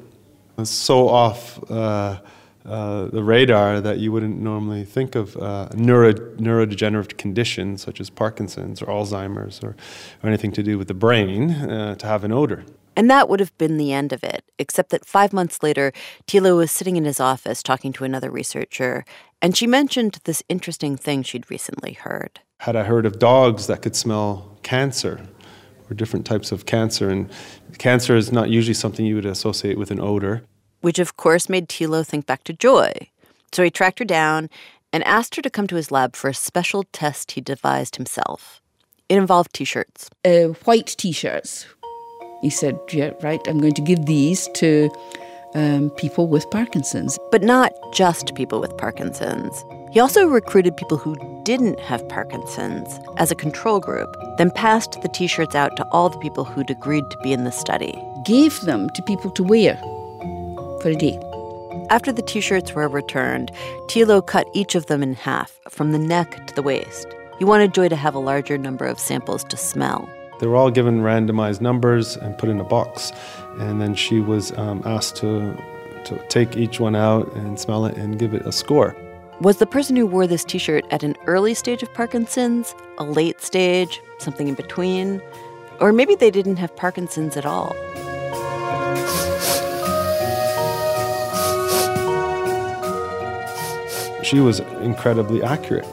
It's 0.57 0.69
so 0.69 1.09
off 1.09 1.59
uh, 1.69 2.19
uh, 2.65 3.05
the 3.05 3.23
radar 3.23 3.79
that 3.79 3.99
you 3.99 4.11
wouldn't 4.11 4.39
normally 4.39 4.83
think 4.83 5.15
of 5.15 5.37
uh, 5.37 5.69
neuro, 5.75 6.13
neurodegenerative 6.13 7.17
conditions 7.17 7.83
such 7.83 8.01
as 8.01 8.09
Parkinson's 8.09 8.81
or 8.81 8.87
Alzheimer's 8.87 9.63
or, 9.63 9.75
or 10.23 10.27
anything 10.27 10.51
to 10.53 10.63
do 10.63 10.77
with 10.77 10.87
the 10.87 10.93
brain 10.93 11.51
uh, 11.51 11.95
to 11.95 12.07
have 12.07 12.23
an 12.23 12.31
odor. 12.31 12.65
And 12.95 13.09
that 13.11 13.27
would 13.27 13.39
have 13.39 13.55
been 13.57 13.77
the 13.77 13.91
end 13.91 14.13
of 14.13 14.23
it, 14.23 14.43
except 14.57 14.89
that 14.91 15.05
five 15.05 15.33
months 15.33 15.61
later, 15.61 15.91
Tilo 16.27 16.57
was 16.57 16.71
sitting 16.71 16.95
in 16.95 17.03
his 17.03 17.19
office 17.19 17.61
talking 17.61 17.91
to 17.93 18.05
another 18.05 18.31
researcher, 18.31 19.05
and 19.41 19.55
she 19.55 19.67
mentioned 19.67 20.19
this 20.23 20.41
interesting 20.47 20.95
thing 20.95 21.21
she'd 21.21 21.51
recently 21.51 21.93
heard. 21.93 22.39
Had 22.61 22.75
I 22.75 22.83
heard 22.83 23.05
of 23.05 23.19
dogs 23.19 23.67
that 23.67 23.81
could 23.81 23.95
smell 23.95 24.57
cancer 24.63 25.27
or 25.89 25.93
different 25.93 26.25
types 26.25 26.53
of 26.53 26.65
cancer? 26.65 27.09
And 27.09 27.29
cancer 27.77 28.15
is 28.15 28.31
not 28.31 28.49
usually 28.49 28.73
something 28.73 29.05
you 29.05 29.15
would 29.15 29.25
associate 29.25 29.77
with 29.77 29.91
an 29.91 29.99
odor 29.99 30.43
which 30.85 30.99
of 30.99 31.17
course 31.17 31.49
made 31.49 31.67
Tilo 31.67 32.05
think 32.05 32.27
back 32.27 32.43
to 32.43 32.53
Joy. 32.53 32.91
So 33.51 33.63
he 33.63 33.71
tracked 33.71 33.97
her 33.97 34.05
down 34.05 34.51
and 34.93 35.03
asked 35.03 35.35
her 35.35 35.41
to 35.41 35.49
come 35.49 35.65
to 35.65 35.75
his 35.75 35.89
lab 35.89 36.15
for 36.15 36.29
a 36.29 36.33
special 36.35 36.83
test 36.93 37.31
he 37.31 37.41
devised 37.41 37.95
himself. 37.95 38.61
It 39.09 39.17
involved 39.17 39.51
t 39.53 39.65
shirts. 39.65 40.11
Uh, 40.23 40.53
white 40.65 40.93
t 40.95 41.11
shirts. 41.11 41.65
He 42.43 42.51
said, 42.51 42.77
Yeah, 42.91 43.13
right, 43.23 43.41
I'm 43.47 43.57
going 43.57 43.73
to 43.73 43.81
give 43.81 44.05
these 44.05 44.47
to 44.61 44.91
um, 45.55 45.89
people 45.89 46.27
with 46.27 46.47
Parkinson's. 46.51 47.17
But 47.31 47.41
not 47.41 47.71
just 47.91 48.35
people 48.35 48.61
with 48.61 48.77
Parkinson's. 48.77 49.65
He 49.91 49.99
also 49.99 50.27
recruited 50.27 50.77
people 50.77 50.99
who 50.99 51.15
didn't 51.45 51.79
have 51.79 52.07
Parkinson's 52.09 52.99
as 53.17 53.31
a 53.31 53.35
control 53.35 53.79
group, 53.79 54.15
then 54.37 54.51
passed 54.51 55.01
the 55.01 55.09
t 55.09 55.25
shirts 55.25 55.55
out 55.55 55.77
to 55.77 55.87
all 55.91 56.09
the 56.09 56.19
people 56.19 56.43
who'd 56.43 56.69
agreed 56.69 57.09
to 57.09 57.17
be 57.23 57.33
in 57.33 57.43
the 57.43 57.51
study. 57.51 57.99
Gave 58.23 58.61
them 58.61 58.91
to 58.91 59.01
people 59.01 59.31
to 59.31 59.43
wear 59.43 59.81
After 61.89 62.11
the 62.11 62.21
t 62.21 62.41
shirts 62.41 62.73
were 62.73 62.87
returned, 62.87 63.51
Tilo 63.87 64.25
cut 64.25 64.47
each 64.53 64.75
of 64.75 64.85
them 64.85 65.01
in 65.01 65.15
half 65.15 65.59
from 65.67 65.91
the 65.91 65.97
neck 65.97 66.45
to 66.45 66.53
the 66.53 66.61
waist. 66.61 67.07
He 67.39 67.45
wanted 67.45 67.73
Joy 67.73 67.89
to 67.89 67.95
have 67.95 68.13
a 68.13 68.19
larger 68.19 68.57
number 68.57 68.85
of 68.85 68.99
samples 68.99 69.43
to 69.45 69.57
smell. 69.57 70.07
They 70.39 70.47
were 70.47 70.55
all 70.55 70.69
given 70.69 71.01
randomized 71.01 71.59
numbers 71.59 72.17
and 72.17 72.37
put 72.37 72.49
in 72.49 72.59
a 72.59 72.63
box. 72.63 73.11
And 73.59 73.81
then 73.81 73.95
she 73.95 74.19
was 74.19 74.51
um, 74.59 74.83
asked 74.85 75.15
to, 75.17 75.57
to 76.03 76.27
take 76.27 76.55
each 76.55 76.79
one 76.79 76.95
out 76.95 77.33
and 77.33 77.59
smell 77.59 77.85
it 77.85 77.97
and 77.97 78.19
give 78.19 78.33
it 78.33 78.45
a 78.45 78.51
score. 78.51 78.95
Was 79.41 79.57
the 79.57 79.65
person 79.65 79.95
who 79.95 80.05
wore 80.05 80.27
this 80.27 80.43
t 80.43 80.57
shirt 80.57 80.85
at 80.91 81.03
an 81.03 81.15
early 81.25 81.55
stage 81.55 81.83
of 81.83 81.93
Parkinson's, 81.93 82.75
a 82.97 83.03
late 83.03 83.41
stage, 83.41 84.01
something 84.19 84.47
in 84.47 84.53
between? 84.53 85.21
Or 85.79 85.91
maybe 85.91 86.15
they 86.15 86.31
didn't 86.31 86.57
have 86.57 86.75
Parkinson's 86.75 87.35
at 87.35 87.45
all. 87.45 87.75
She 94.25 94.39
was 94.39 94.59
incredibly 94.81 95.43
accurate. 95.43 95.87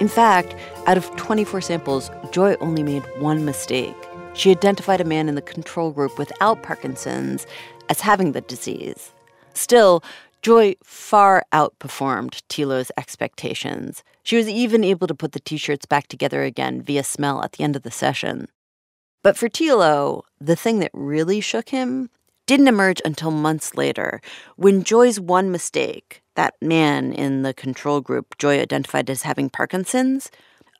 In 0.00 0.08
fact, 0.08 0.54
out 0.86 0.96
of 0.96 1.14
24 1.16 1.60
samples, 1.60 2.10
Joy 2.30 2.54
only 2.60 2.82
made 2.82 3.02
one 3.18 3.44
mistake. 3.44 3.96
She 4.34 4.50
identified 4.50 5.00
a 5.00 5.04
man 5.04 5.28
in 5.28 5.34
the 5.34 5.42
control 5.42 5.90
group 5.90 6.16
without 6.18 6.62
Parkinson's 6.62 7.46
as 7.88 8.00
having 8.00 8.32
the 8.32 8.42
disease. 8.42 9.12
Still, 9.54 10.04
Joy 10.42 10.76
far 10.84 11.44
outperformed 11.52 12.42
Tilo's 12.48 12.92
expectations. 12.96 14.04
She 14.22 14.36
was 14.36 14.48
even 14.48 14.84
able 14.84 15.06
to 15.08 15.14
put 15.14 15.32
the 15.32 15.40
t 15.40 15.56
shirts 15.56 15.86
back 15.86 16.06
together 16.06 16.42
again 16.42 16.82
via 16.82 17.02
smell 17.02 17.42
at 17.42 17.52
the 17.52 17.64
end 17.64 17.74
of 17.74 17.82
the 17.82 17.90
session. 17.90 18.48
But 19.22 19.36
for 19.36 19.48
Tilo, 19.48 20.22
the 20.40 20.54
thing 20.54 20.78
that 20.80 20.90
really 20.92 21.40
shook 21.40 21.70
him 21.70 22.10
didn't 22.46 22.68
emerge 22.68 23.00
until 23.04 23.30
months 23.30 23.74
later, 23.74 24.20
when 24.56 24.82
Joy's 24.82 25.20
one 25.20 25.50
mistake, 25.50 26.22
that 26.36 26.54
man 26.62 27.12
in 27.12 27.42
the 27.42 27.52
control 27.52 28.00
group 28.00 28.38
Joy 28.38 28.60
identified 28.60 29.10
as 29.10 29.22
having 29.22 29.50
Parkinson's, 29.50 30.30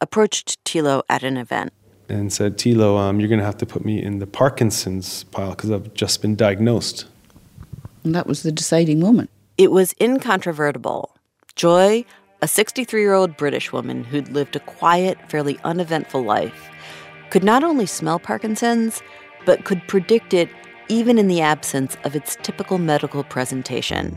approached 0.01 0.63
Tilo 0.65 1.03
at 1.09 1.23
an 1.23 1.37
event. 1.37 1.73
And 2.09 2.33
said, 2.33 2.57
Tilo, 2.57 2.99
um, 2.99 3.19
you're 3.19 3.29
going 3.29 3.41
to 3.41 3.45
have 3.45 3.59
to 3.59 3.67
put 3.67 3.85
me 3.85 4.01
in 4.01 4.21
the 4.21 4.27
Parkinson's 4.27 5.25
pile 5.25 5.51
because 5.51 5.73
I've 5.73 5.93
just 5.95 6.23
been 6.23 6.37
diagnosed. 6.37 7.07
And 8.05 8.15
that 8.15 8.29
was 8.29 8.45
the 8.45 8.53
deciding 8.53 9.01
moment. 9.01 9.31
It 9.59 9.73
was 9.73 9.93
incontrovertible. 10.01 11.17
Joy, 11.57 12.05
a 12.43 12.47
63 12.47 13.01
year 13.01 13.15
old 13.15 13.37
British 13.37 13.73
woman 13.73 14.05
who'd 14.05 14.29
lived 14.29 14.55
a 14.55 14.61
quiet, 14.61 15.19
fairly 15.29 15.59
uneventful 15.65 16.23
life, 16.23 16.71
could 17.31 17.43
not 17.43 17.65
only 17.65 17.87
smell 17.87 18.21
Parkinson's, 18.21 19.03
but 19.45 19.65
could 19.65 19.87
predict 19.89 20.33
it 20.33 20.49
even 20.89 21.19
in 21.19 21.29
the 21.29 21.41
absence 21.41 21.97
of 22.05 22.15
its 22.15 22.37
typical 22.43 22.79
medical 22.79 23.25
presentation. 23.25 24.17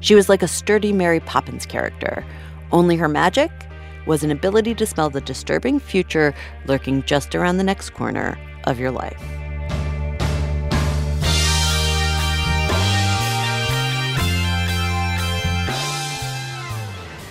She 0.00 0.14
was 0.14 0.28
like 0.28 0.42
a 0.42 0.48
sturdy 0.48 0.92
Mary 0.92 1.20
Poppins 1.20 1.66
character, 1.66 2.24
only 2.72 2.96
her 2.96 3.08
magic 3.08 3.50
was 4.06 4.22
an 4.22 4.30
ability 4.30 4.74
to 4.74 4.86
smell 4.86 5.10
the 5.10 5.20
disturbing 5.20 5.78
future 5.78 6.34
lurking 6.66 7.02
just 7.04 7.34
around 7.34 7.58
the 7.58 7.64
next 7.64 7.90
corner 7.90 8.38
of 8.64 8.78
your 8.78 8.90
life. 8.90 9.20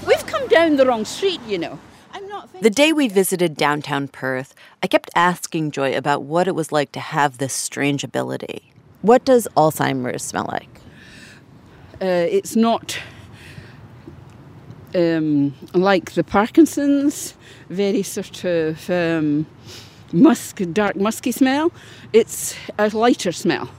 We've 0.08 0.26
come 0.28 0.47
down 0.47 0.78
the 0.78 0.86
wrong 0.86 1.04
street, 1.06 1.41
you 1.47 1.58
know. 1.58 1.80
The 2.62 2.69
day 2.71 2.91
we 2.91 3.08
visited 3.08 3.56
downtown 3.56 4.08
Perth, 4.08 4.56
I 4.82 4.88
kept 4.88 5.12
asking 5.15 5.71
Joy 5.71 5.95
about 5.95 6.23
what 6.23 6.47
it 6.47 6.56
was 6.56 6.71
like 6.71 6.91
to 6.93 7.00
have 7.00 7.38
this 7.38 7.54
strange 7.54 8.04
ability. 8.04 8.73
What 9.01 9.25
does 9.25 9.47
Alzheimer's 9.55 10.23
smell 10.23 10.47
like? 10.51 10.81
Uh, 12.01 12.27
it's 12.29 12.55
not 12.55 12.99
um, 14.95 15.53
like 15.73 16.13
the 16.13 16.23
Parkinson's, 16.23 17.36
very 17.69 18.03
sort 18.03 18.43
of 18.43 18.89
um, 18.89 19.45
musk, 20.12 20.62
dark 20.73 20.95
musky 20.95 21.31
smell. 21.31 21.71
It's 22.13 22.55
a 22.77 22.89
lighter 22.89 23.31
smell. 23.31 23.69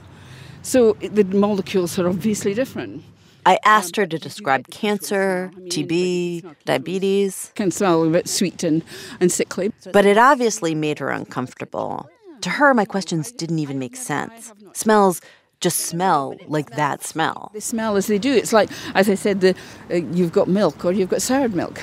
So 0.61 0.93
the 0.93 1.23
molecules 1.23 1.97
are 1.99 2.07
obviously 2.07 2.53
different. 2.53 3.03
I 3.45 3.57
asked 3.65 3.95
her 3.95 4.05
to 4.05 4.19
describe 4.19 4.67
cancer, 4.69 5.51
TB, 5.55 6.55
diabetes. 6.65 7.51
Can 7.55 7.71
smell 7.71 8.03
a 8.03 8.09
bit 8.09 8.27
sweet 8.27 8.63
and, 8.63 8.83
and 9.19 9.31
sickly. 9.31 9.71
But 9.91 10.05
it 10.05 10.17
obviously 10.17 10.75
made 10.75 10.99
her 10.99 11.09
uncomfortable. 11.09 12.09
To 12.41 12.49
her, 12.49 12.73
my 12.73 12.85
questions 12.85 13.31
didn't 13.31 13.59
even 13.59 13.79
make 13.79 13.95
sense. 13.95 14.53
Smells 14.73 15.21
just 15.59 15.79
smell 15.79 16.35
like 16.47 16.71
that 16.71 17.03
smell. 17.03 17.51
They 17.53 17.59
smell 17.59 17.97
as 17.97 18.07
they 18.07 18.17
do. 18.17 18.33
It's 18.33 18.53
like, 18.53 18.69
as 18.95 19.09
I 19.09 19.15
said, 19.15 19.41
the, 19.41 19.55
uh, 19.91 19.95
you've 19.95 20.31
got 20.31 20.47
milk 20.47 20.85
or 20.85 20.93
you've 20.93 21.09
got 21.09 21.21
soured 21.21 21.53
milk. 21.53 21.81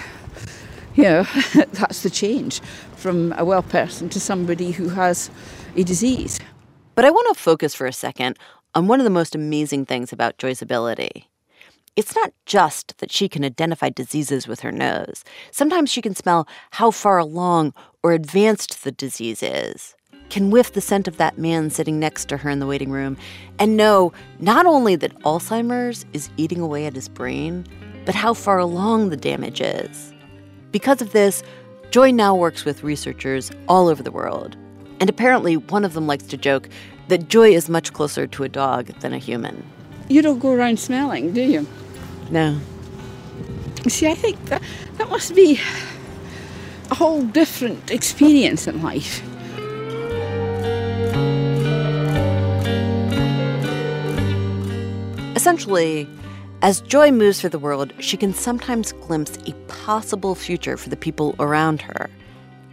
You 0.94 1.02
know, 1.02 1.22
that's 1.72 2.02
the 2.02 2.08
change 2.08 2.60
from 2.96 3.34
a 3.36 3.44
well 3.44 3.62
person 3.62 4.08
to 4.10 4.20
somebody 4.20 4.70
who 4.70 4.88
has 4.88 5.30
a 5.76 5.82
disease. 5.82 6.40
But 6.94 7.04
I 7.04 7.10
want 7.10 7.36
to 7.36 7.42
focus 7.42 7.74
for 7.74 7.86
a 7.86 7.92
second 7.92 8.38
on 8.74 8.86
one 8.86 8.98
of 8.98 9.04
the 9.04 9.10
most 9.10 9.34
amazing 9.34 9.84
things 9.84 10.10
about 10.10 10.38
Joy's 10.38 10.62
ability. 10.62 11.28
It's 11.96 12.14
not 12.14 12.32
just 12.46 12.96
that 12.98 13.12
she 13.12 13.28
can 13.28 13.44
identify 13.44 13.90
diseases 13.90 14.48
with 14.48 14.60
her 14.60 14.72
nose. 14.72 15.24
Sometimes 15.50 15.90
she 15.90 16.02
can 16.02 16.14
smell 16.14 16.48
how 16.72 16.90
far 16.90 17.18
along 17.18 17.74
or 18.02 18.12
advanced 18.12 18.84
the 18.84 18.92
disease 18.92 19.42
is 19.42 19.94
can 20.30 20.50
whiff 20.50 20.72
the 20.72 20.80
scent 20.80 21.06
of 21.08 21.16
that 21.16 21.38
man 21.38 21.70
sitting 21.70 21.98
next 21.98 22.28
to 22.28 22.36
her 22.36 22.50
in 22.50 22.58
the 22.58 22.66
waiting 22.66 22.90
room 22.90 23.16
and 23.58 23.76
know 23.76 24.12
not 24.40 24.66
only 24.66 24.96
that 24.96 25.18
Alzheimer's 25.20 26.04
is 26.12 26.30
eating 26.36 26.60
away 26.60 26.86
at 26.86 26.94
his 26.94 27.08
brain, 27.08 27.64
but 28.04 28.14
how 28.14 28.34
far 28.34 28.58
along 28.58 29.10
the 29.10 29.16
damage 29.16 29.60
is. 29.60 30.12
Because 30.72 31.00
of 31.00 31.12
this, 31.12 31.42
Joy 31.90 32.10
now 32.10 32.34
works 32.34 32.64
with 32.64 32.82
researchers 32.82 33.50
all 33.68 33.88
over 33.88 34.02
the 34.02 34.10
world. 34.10 34.56
And 35.00 35.08
apparently, 35.08 35.56
one 35.56 35.84
of 35.84 35.94
them 35.94 36.06
likes 36.06 36.24
to 36.24 36.36
joke 36.36 36.68
that 37.08 37.28
Joy 37.28 37.50
is 37.50 37.68
much 37.68 37.92
closer 37.92 38.26
to 38.26 38.44
a 38.44 38.48
dog 38.48 38.86
than 39.00 39.12
a 39.12 39.18
human. 39.18 39.64
You 40.08 40.22
don't 40.22 40.38
go 40.38 40.52
around 40.52 40.78
smelling, 40.78 41.32
do 41.32 41.42
you? 41.42 41.66
No. 42.30 42.58
See, 43.88 44.06
I 44.08 44.14
think 44.14 44.42
that, 44.46 44.62
that 44.98 45.08
must 45.10 45.34
be 45.34 45.60
a 46.90 46.94
whole 46.94 47.22
different 47.22 47.90
experience 47.90 48.66
in 48.66 48.82
life. 48.82 49.22
Essentially, 55.36 56.08
as 56.62 56.80
Joy 56.80 57.10
moves 57.10 57.40
through 57.40 57.50
the 57.50 57.58
world, 57.58 57.92
she 57.98 58.16
can 58.16 58.32
sometimes 58.32 58.92
glimpse 58.92 59.36
a 59.46 59.52
possible 59.68 60.34
future 60.34 60.78
for 60.78 60.88
the 60.88 60.96
people 60.96 61.36
around 61.38 61.82
her. 61.82 62.08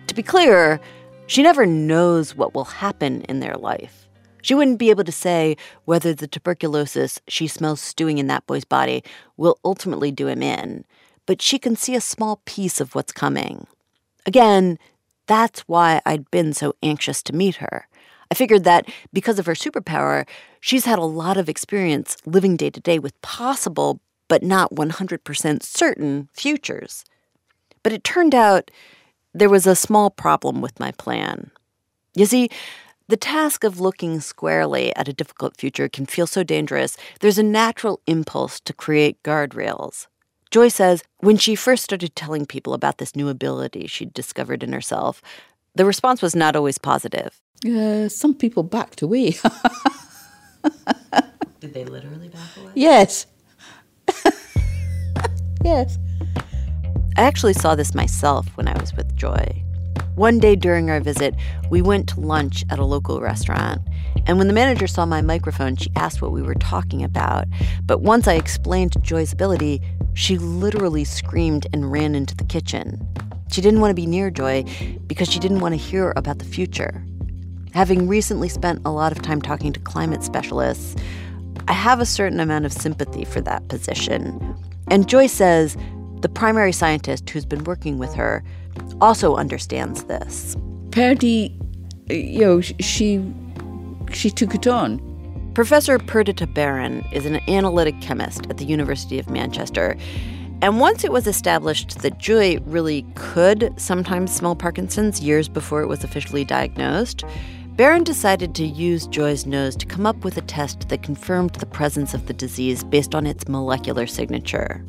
To 0.08 0.16
be 0.16 0.24
clear, 0.24 0.80
she 1.28 1.44
never 1.44 1.66
knows 1.66 2.36
what 2.38 2.54
will 2.56 2.64
happen 2.64 3.24
in 3.24 3.42
their 3.42 3.56
life. 3.56 4.08
She 4.42 4.56
wouldn't 4.56 4.80
be 4.80 4.90
able 4.90 5.04
to 5.04 5.12
say 5.12 5.58
whether 5.84 6.14
the 6.14 6.28
tuberculosis 6.28 7.20
she 7.28 7.48
smells 7.48 7.82
stewing 7.82 8.18
in 8.18 8.28
that 8.28 8.48
boy's 8.48 8.66
body 8.66 9.04
will 9.36 9.60
ultimately 9.66 10.12
do 10.12 10.28
him 10.28 10.42
in, 10.42 10.86
but 11.26 11.42
she 11.42 11.60
can 11.60 11.76
see 11.76 11.96
a 11.96 12.02
small 12.02 12.42
piece 12.46 12.80
of 12.80 12.96
what's 12.96 13.12
coming. 13.12 13.68
Again, 14.26 14.80
that's 15.28 15.62
why 15.62 16.02
I'd 16.06 16.32
been 16.32 16.54
so 16.54 16.76
anxious 16.82 17.22
to 17.24 17.36
meet 17.36 17.58
her. 17.58 17.88
I 18.32 18.36
figured 18.36 18.64
that 18.64 18.88
because 19.12 19.38
of 19.38 19.46
her 19.46 19.54
superpower, 19.54 20.26
she's 20.64 20.86
had 20.86 20.98
a 20.98 21.04
lot 21.04 21.36
of 21.36 21.50
experience 21.50 22.16
living 22.26 22.56
day 22.56 22.70
to 22.70 22.80
day 22.80 22.98
with 22.98 23.22
possible, 23.22 24.00
but 24.30 24.42
not 24.42 24.74
100% 24.74 25.62
certain 25.62 26.30
futures. 26.34 27.04
But 27.84 27.92
it 27.92 28.06
turned 28.06 28.34
out 28.34 28.72
there 29.34 29.50
was 29.50 29.68
a 29.68 29.76
small 29.76 30.10
problem 30.10 30.62
with 30.62 30.80
my 30.80 30.92
plan. 30.92 31.52
You 32.16 32.26
see, 32.26 32.48
the 33.10 33.18
task 33.18 33.66
of 33.66 33.82
looking 33.82 34.22
squarely 34.22 34.96
at 34.96 35.10
a 35.10 35.14
difficult 35.14 35.58
future 35.58 35.90
can 35.90 36.06
feel 36.06 36.28
so 36.28 36.44
dangerous, 36.44 36.96
there's 37.20 37.38
a 37.38 37.44
natural 37.44 38.00
impulse 38.08 38.62
to 38.62 38.72
create 38.72 39.22
guardrails. 39.22 40.08
Joy 40.50 40.70
says 40.70 41.04
when 41.20 41.36
she 41.36 41.56
first 41.56 41.84
started 41.84 42.16
telling 42.16 42.46
people 42.46 42.74
about 42.74 43.00
this 43.00 43.18
new 43.18 43.28
ability 43.28 43.88
she'd 43.88 44.14
discovered 44.14 44.64
in 44.64 44.72
herself, 44.72 45.22
the 45.76 45.84
response 45.84 46.22
was 46.22 46.38
not 46.38 46.56
always 46.56 46.78
positive. 46.78 47.42
Uh, 47.68 48.08
some 48.08 48.34
people 48.34 48.64
backed 48.64 49.02
away. 49.02 49.36
Did 51.60 51.74
they 51.74 51.86
literally 51.86 52.30
back 52.30 52.58
away? 52.58 52.72
yes. 52.76 53.26
yes. 55.64 55.98
I 57.16 57.22
actually 57.22 57.54
saw 57.54 57.76
this 57.76 57.94
myself 57.94 58.48
when 58.56 58.68
I 58.68 58.78
was 58.80 58.94
with 58.96 59.16
Joy. 59.16 59.64
One 60.16 60.40
day 60.40 60.56
during 60.56 60.90
our 60.90 61.00
visit, 61.00 61.36
we 61.70 61.82
went 61.82 62.08
to 62.10 62.20
lunch 62.20 62.64
at 62.70 62.80
a 62.80 62.86
local 62.86 63.22
restaurant. 63.22 63.82
And 64.28 64.38
when 64.38 64.48
the 64.48 64.54
manager 64.54 64.88
saw 64.88 65.06
my 65.06 65.22
microphone, 65.22 65.76
she 65.76 65.92
asked 65.96 66.22
what 66.22 66.32
we 66.32 66.42
were 66.42 66.56
talking 66.56 67.04
about. 67.04 67.46
But 67.86 68.02
once 68.02 68.28
I 68.28 68.34
explained 68.34 68.96
Joy's 69.02 69.34
ability, 69.34 69.82
she 70.14 70.38
literally 70.38 71.04
screamed 71.04 71.68
and 71.74 71.92
ran 71.92 72.14
into 72.14 72.36
the 72.36 72.44
kitchen. 72.44 73.08
She 73.52 73.62
didn't 73.62 73.82
want 73.82 73.92
to 73.92 73.96
be 73.96 74.06
near 74.06 74.30
Joy 74.30 74.66
because 75.08 75.32
she 75.32 75.40
didn't 75.40 75.60
want 75.60 75.74
to 75.74 75.78
hear 75.78 76.14
about 76.16 76.40
the 76.40 76.46
future. 76.46 77.04
Having 77.74 78.08
recently 78.08 78.50
spent 78.50 78.82
a 78.86 78.92
lot 78.92 79.12
of 79.12 79.24
time 79.24 79.42
talking 79.42 79.74
to 79.74 79.80
climate 79.80 80.24
specialists, 80.24 80.96
I 81.68 81.74
have 81.74 82.00
a 82.00 82.06
certain 82.06 82.40
amount 82.40 82.66
of 82.66 82.74
sympathy 82.74 83.26
for 83.26 83.42
that 83.42 83.68
position. 83.68 84.56
And 84.92 85.10
Joy 85.10 85.26
says 85.26 85.76
the 86.22 86.30
primary 86.30 86.72
scientist 86.72 87.28
who's 87.32 87.46
been 87.46 87.64
working 87.64 87.98
with 87.98 88.14
her 88.14 88.44
also 89.02 89.36
understands 89.36 90.04
this. 90.04 90.56
Purdy, 90.92 91.60
you 92.10 92.42
know, 92.42 92.62
she 92.62 93.24
she 94.12 94.30
took 94.30 94.54
it 94.54 94.68
on. 94.68 95.02
Professor 95.56 95.98
Perdita 95.98 96.46
Barran 96.46 97.04
is 97.12 97.26
an 97.26 97.38
analytic 97.50 98.00
chemist 98.02 98.46
at 98.52 98.58
the 98.58 98.66
University 98.66 99.18
of 99.18 99.32
Manchester. 99.32 99.98
And 100.62 100.80
once 100.80 101.04
it 101.04 101.12
was 101.12 101.26
established 101.26 102.00
that 102.04 102.20
Joy 102.20 102.60
really 102.66 103.04
could 103.16 103.74
sometimes 103.78 104.34
smell 104.34 104.56
Parkinson's 104.56 105.20
years 105.22 105.50
before 105.50 105.82
it 105.82 105.88
was 105.88 106.04
officially 106.04 106.46
diagnosed, 106.46 107.24
Barran 107.76 108.04
decided 108.04 108.54
to 108.54 108.66
use 108.68 109.08
Joy's 109.08 109.48
nose 109.48 109.76
to 109.78 109.88
come 109.88 110.06
up 110.06 110.24
with 110.24 110.38
a 110.38 110.42
test 110.42 110.90
that 110.90 111.02
confirmed 111.02 111.56
the 111.56 111.66
presence 111.66 112.14
of 112.14 112.28
the 112.28 112.34
disease 112.34 112.84
based 112.84 113.16
on 113.16 113.26
its 113.26 113.48
molecular 113.48 114.06
signature. 114.06 114.86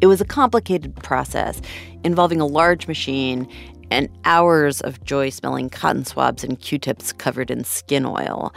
It 0.00 0.08
was 0.08 0.20
a 0.20 0.24
complicated 0.24 0.96
process 0.96 1.62
involving 2.02 2.40
a 2.40 2.46
large 2.46 2.88
machine 2.88 3.46
and 3.92 4.08
hours 4.24 4.80
of 4.80 5.04
Joy 5.04 5.30
smelling 5.30 5.70
cotton 5.70 6.04
swabs 6.04 6.42
and 6.42 6.58
Q 6.58 6.76
tips 6.76 7.12
covered 7.12 7.52
in 7.52 7.62
skin 7.62 8.04
oil. 8.04 8.52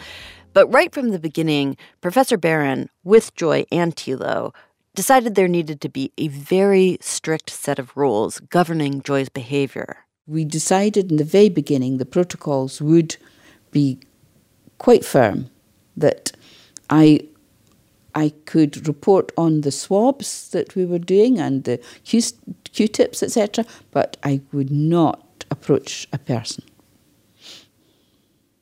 But 0.53 0.73
right 0.73 0.91
from 0.91 1.09
the 1.09 1.19
beginning, 1.19 1.77
Professor 2.01 2.35
Barran, 2.35 2.89
with 3.03 3.35
Joy 3.35 3.65
and 3.71 3.95
Tilo, 3.95 4.55
decided 4.95 5.35
there 5.35 5.47
needed 5.47 5.81
to 5.81 5.89
be 5.89 6.11
a 6.17 6.29
very 6.29 6.97
strict 6.99 7.51
set 7.51 7.77
of 7.77 7.95
rules 7.95 8.39
governing 8.39 9.03
Joy's 9.03 9.29
behavior. 9.29 9.97
We 10.25 10.45
decided 10.45 11.11
in 11.11 11.17
the 11.17 11.23
very 11.23 11.49
beginning 11.49 11.99
the 11.99 12.05
protocols 12.07 12.81
would 12.81 13.17
be 13.71 13.99
quite 14.77 15.05
firm 15.05 15.49
that 15.95 16.31
I 16.89 17.21
I 18.15 18.33
could 18.45 18.87
report 18.87 19.31
on 19.37 19.61
the 19.61 19.71
swabs 19.71 20.49
that 20.49 20.75
we 20.75 20.85
were 20.85 20.97
doing 20.97 21.37
and 21.37 21.65
the 21.65 21.79
Q, 22.03 22.21
Q-tips, 22.73 23.21
etc., 23.21 23.63
but 23.91 24.17
I 24.23 24.41
would 24.51 24.71
not 24.71 25.45
approach 25.51 26.07
a 26.11 26.17
person. 26.17 26.63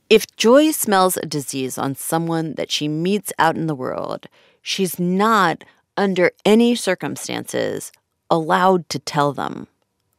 If 0.10 0.36
Joy 0.36 0.72
smells 0.72 1.16
a 1.16 1.26
disease 1.26 1.78
on 1.78 1.96
someone 1.96 2.56
that 2.56 2.70
she 2.70 2.90
meets 2.90 3.32
out 3.40 3.56
in 3.56 3.68
the 3.68 3.74
world, 3.76 4.28
she's 4.62 5.00
not, 5.00 5.64
under 5.96 6.32
any 6.44 6.76
circumstances, 6.76 7.94
allowed 8.30 8.90
to 8.90 9.00
tell 9.00 9.32
them. 9.32 9.68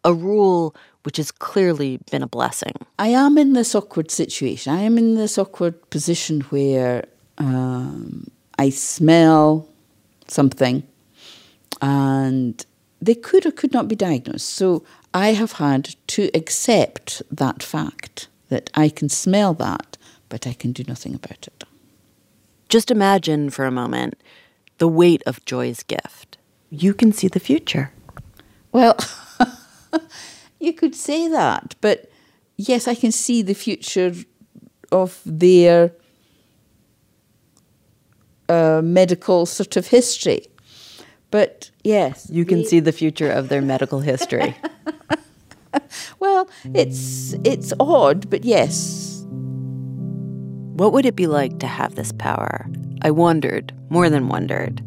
A 0.03 0.15
rule 0.15 0.75
which 1.07 1.19
has 1.19 1.31
clearly 1.31 2.01
been 2.11 2.25
a 2.25 2.27
blessing. 2.27 2.73
I 2.99 3.09
am 3.11 3.39
in 3.39 3.53
this 3.53 3.77
awkward 3.77 4.11
situation. 4.11 4.73
I 4.73 4.81
am 4.81 4.99
in 4.99 5.15
this 5.15 5.39
awkward 5.39 5.89
position 5.89 6.41
where 6.51 7.05
um, 7.39 8.27
I 8.59 8.71
smell 8.71 9.69
something 10.27 10.83
and 11.81 12.67
they 13.01 13.15
could 13.15 13.47
or 13.47 13.53
could 13.53 13.73
not 13.73 13.87
be 13.87 13.95
diagnosed. 13.95 14.49
So 14.49 14.83
I 15.15 15.29
have 15.35 15.53
had 15.53 15.95
to 16.09 16.29
accept 16.35 17.23
that 17.31 17.63
fact 17.63 18.27
that 18.49 18.69
I 18.75 18.89
can 18.89 19.09
smell 19.09 19.55
that, 19.55 19.97
but 20.29 20.45
I 20.45 20.55
can 20.55 20.73
do 20.73 20.83
nothing 20.89 21.15
about 21.15 21.47
it. 21.47 21.63
Just 22.69 22.91
imagine 22.91 23.51
for 23.51 23.65
a 23.65 23.71
moment 23.71 24.21
the 24.79 24.89
weight 24.89 25.23
of 25.25 25.45
Joy's 25.45 25.85
gift. 25.85 26.37
You 26.69 26.93
can 26.93 27.13
see 27.13 27.29
the 27.29 27.39
future. 27.39 27.93
Well, 28.73 28.97
you 30.67 30.73
could 30.73 30.95
say 30.95 31.29
that, 31.29 31.75
but 31.81 32.11
yes, 32.57 32.89
I 32.89 32.95
can 32.95 33.13
see 33.13 33.43
the 33.43 33.55
future 33.55 34.13
of 34.93 35.21
their 35.25 35.93
uh, 38.49 38.81
medical 38.83 39.47
sort 39.47 39.77
of 39.77 39.87
history. 39.89 40.47
But 41.31 41.71
yes. 41.85 42.29
You 42.31 42.45
can 42.45 42.59
they... 42.59 42.65
see 42.65 42.81
the 42.81 42.93
future 42.93 43.31
of 43.31 43.49
their 43.49 43.63
medical 43.63 44.01
history. 44.01 44.57
well, 46.21 46.49
it's 46.75 47.35
it's 47.45 47.73
odd, 47.81 48.31
but 48.31 48.45
yes. 48.45 49.25
What 50.77 50.93
would 50.93 51.07
it 51.07 51.17
be 51.17 51.27
like 51.27 51.59
to 51.61 51.67
have 51.67 51.95
this 51.95 52.13
power? 52.13 52.67
I 53.03 53.11
wondered, 53.11 53.73
more 53.89 54.11
than 54.11 54.29
wondered. 54.29 54.83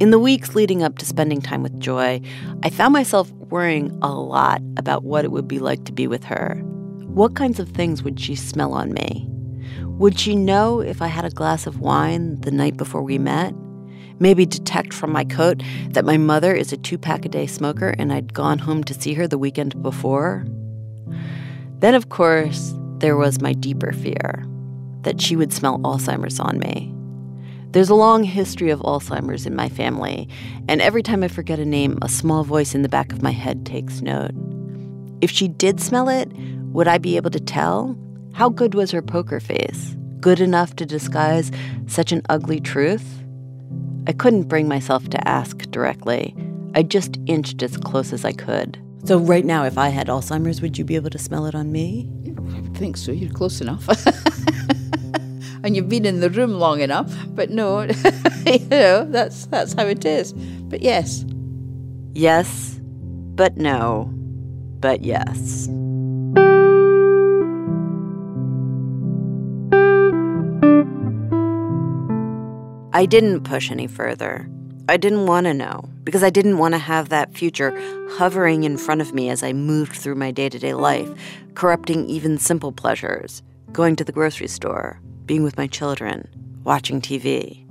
In 0.00 0.12
the 0.12 0.18
weeks 0.18 0.54
leading 0.54 0.82
up 0.82 0.96
to 0.96 1.04
spending 1.04 1.42
time 1.42 1.62
with 1.62 1.78
Joy, 1.78 2.22
I 2.62 2.70
found 2.70 2.94
myself 2.94 3.30
worrying 3.32 3.98
a 4.00 4.10
lot 4.10 4.62
about 4.78 5.04
what 5.04 5.26
it 5.26 5.30
would 5.30 5.46
be 5.46 5.58
like 5.58 5.84
to 5.84 5.92
be 5.92 6.06
with 6.06 6.24
her. 6.24 6.54
What 7.04 7.36
kinds 7.36 7.60
of 7.60 7.68
things 7.68 8.02
would 8.02 8.18
she 8.18 8.34
smell 8.34 8.72
on 8.72 8.94
me? 8.94 9.28
Would 9.82 10.18
she 10.18 10.36
know 10.36 10.80
if 10.80 11.02
I 11.02 11.08
had 11.08 11.26
a 11.26 11.30
glass 11.30 11.66
of 11.66 11.80
wine 11.80 12.40
the 12.40 12.50
night 12.50 12.78
before 12.78 13.02
we 13.02 13.18
met? 13.18 13.54
Maybe 14.18 14.46
detect 14.46 14.94
from 14.94 15.12
my 15.12 15.24
coat 15.24 15.62
that 15.90 16.06
my 16.06 16.16
mother 16.16 16.54
is 16.54 16.72
a 16.72 16.78
two 16.78 16.96
pack 16.96 17.26
a 17.26 17.28
day 17.28 17.46
smoker 17.46 17.94
and 17.98 18.10
I'd 18.10 18.32
gone 18.32 18.58
home 18.58 18.82
to 18.84 18.94
see 18.94 19.12
her 19.12 19.28
the 19.28 19.36
weekend 19.36 19.82
before? 19.82 20.46
Then, 21.80 21.94
of 21.94 22.08
course, 22.08 22.72
there 23.00 23.18
was 23.18 23.42
my 23.42 23.52
deeper 23.52 23.92
fear 23.92 24.46
that 25.02 25.20
she 25.20 25.36
would 25.36 25.52
smell 25.52 25.78
Alzheimer's 25.80 26.40
on 26.40 26.58
me. 26.58 26.94
There's 27.72 27.90
a 27.90 27.94
long 27.94 28.24
history 28.24 28.70
of 28.70 28.80
Alzheimer's 28.80 29.46
in 29.46 29.54
my 29.54 29.68
family, 29.68 30.28
and 30.68 30.82
every 30.82 31.04
time 31.04 31.22
I 31.22 31.28
forget 31.28 31.60
a 31.60 31.64
name, 31.64 31.98
a 32.02 32.08
small 32.08 32.42
voice 32.42 32.74
in 32.74 32.82
the 32.82 32.88
back 32.88 33.12
of 33.12 33.22
my 33.22 33.30
head 33.30 33.64
takes 33.64 34.00
note. 34.00 34.32
If 35.20 35.30
she 35.30 35.46
did 35.46 35.80
smell 35.80 36.08
it, 36.08 36.32
would 36.72 36.88
I 36.88 36.98
be 36.98 37.16
able 37.16 37.30
to 37.30 37.38
tell? 37.38 37.96
How 38.32 38.48
good 38.48 38.74
was 38.74 38.90
her 38.90 39.02
poker 39.02 39.38
face? 39.38 39.96
Good 40.18 40.40
enough 40.40 40.74
to 40.76 40.86
disguise 40.86 41.52
such 41.86 42.10
an 42.10 42.22
ugly 42.28 42.58
truth? 42.58 43.22
I 44.08 44.12
couldn't 44.14 44.48
bring 44.48 44.66
myself 44.66 45.08
to 45.10 45.28
ask 45.28 45.58
directly. 45.70 46.34
I 46.74 46.82
just 46.82 47.18
inched 47.26 47.62
as 47.62 47.76
close 47.76 48.12
as 48.12 48.24
I 48.24 48.32
could. 48.32 48.82
So, 49.04 49.16
right 49.16 49.44
now, 49.44 49.64
if 49.64 49.78
I 49.78 49.90
had 49.90 50.08
Alzheimer's, 50.08 50.60
would 50.60 50.76
you 50.76 50.84
be 50.84 50.96
able 50.96 51.10
to 51.10 51.18
smell 51.18 51.46
it 51.46 51.54
on 51.54 51.70
me? 51.70 52.10
I 52.26 52.60
would 52.60 52.76
think 52.76 52.96
so. 52.96 53.12
You're 53.12 53.32
close 53.32 53.60
enough. 53.60 53.86
and 55.62 55.76
you've 55.76 55.88
been 55.88 56.06
in 56.06 56.20
the 56.20 56.30
room 56.30 56.52
long 56.52 56.80
enough. 56.80 57.12
But 57.28 57.50
no, 57.50 57.82
you 58.46 58.66
know, 58.70 59.04
that's 59.04 59.46
that's 59.46 59.72
how 59.74 59.86
it 59.86 60.04
is. 60.04 60.32
But 60.32 60.82
yes. 60.82 61.24
Yes, 62.12 62.80
but 62.82 63.56
no, 63.56 64.10
but 64.80 65.02
yes. 65.02 65.68
I 72.92 73.06
didn't 73.06 73.44
push 73.44 73.70
any 73.70 73.86
further. 73.86 74.50
I 74.88 74.96
didn't 74.96 75.26
want 75.26 75.46
to 75.46 75.54
know 75.54 75.88
because 76.02 76.24
I 76.24 76.30
didn't 76.30 76.58
want 76.58 76.74
to 76.74 76.78
have 76.78 77.08
that 77.08 77.32
future 77.32 77.72
hovering 78.10 78.64
in 78.64 78.76
front 78.76 79.00
of 79.00 79.14
me 79.14 79.30
as 79.30 79.44
I 79.44 79.52
moved 79.52 79.92
through 79.92 80.16
my 80.16 80.32
day 80.32 80.48
to 80.48 80.58
day 80.58 80.74
life, 80.74 81.08
corrupting 81.54 82.08
even 82.08 82.38
simple 82.38 82.72
pleasures 82.72 83.42
going 83.72 83.94
to 83.94 84.04
the 84.04 84.12
grocery 84.12 84.48
store, 84.48 85.00
being 85.30 85.44
with 85.44 85.56
my 85.56 85.68
children, 85.68 86.28
watching 86.64 87.00
TV. 87.00 87.64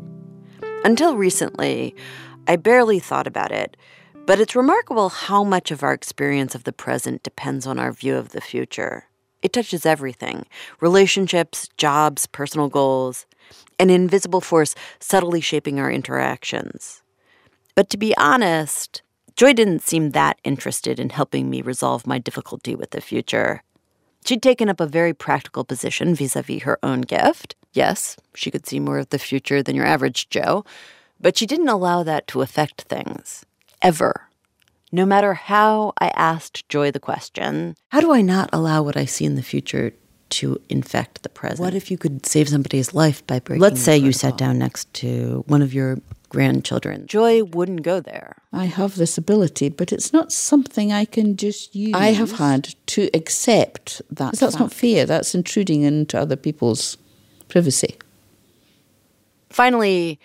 Until 0.85 1.17
recently, 1.17 1.93
I 2.47 2.55
barely 2.55 2.99
thought 2.99 3.27
about 3.27 3.51
it, 3.51 3.75
but 4.25 4.39
it's 4.39 4.55
remarkable 4.55 5.09
how 5.09 5.43
much 5.43 5.69
of 5.69 5.83
our 5.83 5.91
experience 5.91 6.55
of 6.55 6.63
the 6.63 6.71
present 6.71 7.21
depends 7.21 7.67
on 7.67 7.77
our 7.77 7.91
view 7.91 8.15
of 8.15 8.29
the 8.29 8.39
future. 8.39 9.09
It 9.41 9.51
touches 9.51 9.85
everything 9.85 10.45
relationships, 10.79 11.67
jobs, 11.75 12.27
personal 12.27 12.69
goals, 12.69 13.25
an 13.77 13.89
invisible 13.89 14.39
force 14.39 14.73
subtly 15.01 15.41
shaping 15.41 15.81
our 15.81 15.91
interactions. 15.91 17.03
But 17.75 17.89
to 17.89 17.97
be 17.97 18.15
honest, 18.15 19.01
Joy 19.35 19.51
didn't 19.51 19.81
seem 19.81 20.11
that 20.11 20.39
interested 20.45 20.97
in 20.97 21.09
helping 21.09 21.49
me 21.49 21.61
resolve 21.61 22.07
my 22.07 22.19
difficulty 22.19 22.73
with 22.73 22.91
the 22.91 23.01
future. 23.01 23.63
She'd 24.29 24.43
taken 24.43 24.69
up 24.69 24.79
a 24.79 24.85
very 24.85 25.15
practical 25.15 25.63
position 25.63 26.13
vis 26.13 26.35
a 26.35 26.43
vis 26.43 26.61
her 26.61 26.77
own 26.83 27.01
gift. 27.01 27.55
Yes, 27.73 28.15
she 28.35 28.51
could 28.51 28.67
see 28.67 28.79
more 28.79 28.99
of 28.99 29.09
the 29.09 29.17
future 29.17 29.63
than 29.63 29.75
your 29.75 29.87
average 29.87 30.29
Joe, 30.29 30.63
but 31.19 31.35
she 31.35 31.47
didn't 31.47 31.67
allow 31.67 32.03
that 32.03 32.27
to 32.27 32.43
affect 32.43 32.83
things. 32.83 33.43
Ever. 33.81 34.29
No 34.91 35.03
matter 35.03 35.33
how 35.33 35.93
I 35.99 36.09
asked 36.09 36.69
Joy 36.69 36.91
the 36.91 36.99
question, 36.99 37.75
how 37.87 38.01
do 38.01 38.11
I 38.13 38.21
not 38.21 38.51
allow 38.53 38.83
what 38.83 38.95
I 38.95 39.05
see 39.05 39.25
in 39.25 39.33
the 39.33 39.41
future 39.41 39.93
to 40.37 40.61
infect 40.69 41.23
the 41.23 41.29
present? 41.29 41.61
What 41.61 41.73
if 41.73 41.89
you 41.89 41.97
could 41.97 42.23
save 42.23 42.49
somebody's 42.49 42.93
life 42.93 43.25
by 43.25 43.39
breaking? 43.39 43.63
Let's 43.63 43.81
say 43.81 43.97
you 43.97 44.11
sat 44.11 44.37
down 44.37 44.59
next 44.59 44.93
to 45.01 45.43
one 45.47 45.63
of 45.63 45.73
your 45.73 45.97
grandchildren. 46.29 47.07
Joy 47.07 47.43
wouldn't 47.43 47.81
go 47.81 47.99
there. 47.99 48.37
I 48.53 48.65
have 48.65 48.95
this 48.95 49.17
ability, 49.17 49.69
but 49.69 49.91
it's 49.91 50.13
not 50.13 50.31
something 50.31 50.91
I 50.91 51.05
can 51.05 51.35
just 51.35 51.75
use. 51.75 51.93
I 51.95 52.11
have 52.11 52.33
had 52.33 52.75
to 52.87 53.09
accept 53.13 54.01
that. 54.09 54.35
That's 54.35 54.39
fact. 54.39 54.59
not 54.59 54.73
fair. 54.73 55.05
That's 55.05 55.35
intruding 55.35 55.81
into 55.81 56.19
other 56.19 56.35
people's 56.35 56.97
privacy. 57.47 57.97
Finally, 59.49 60.19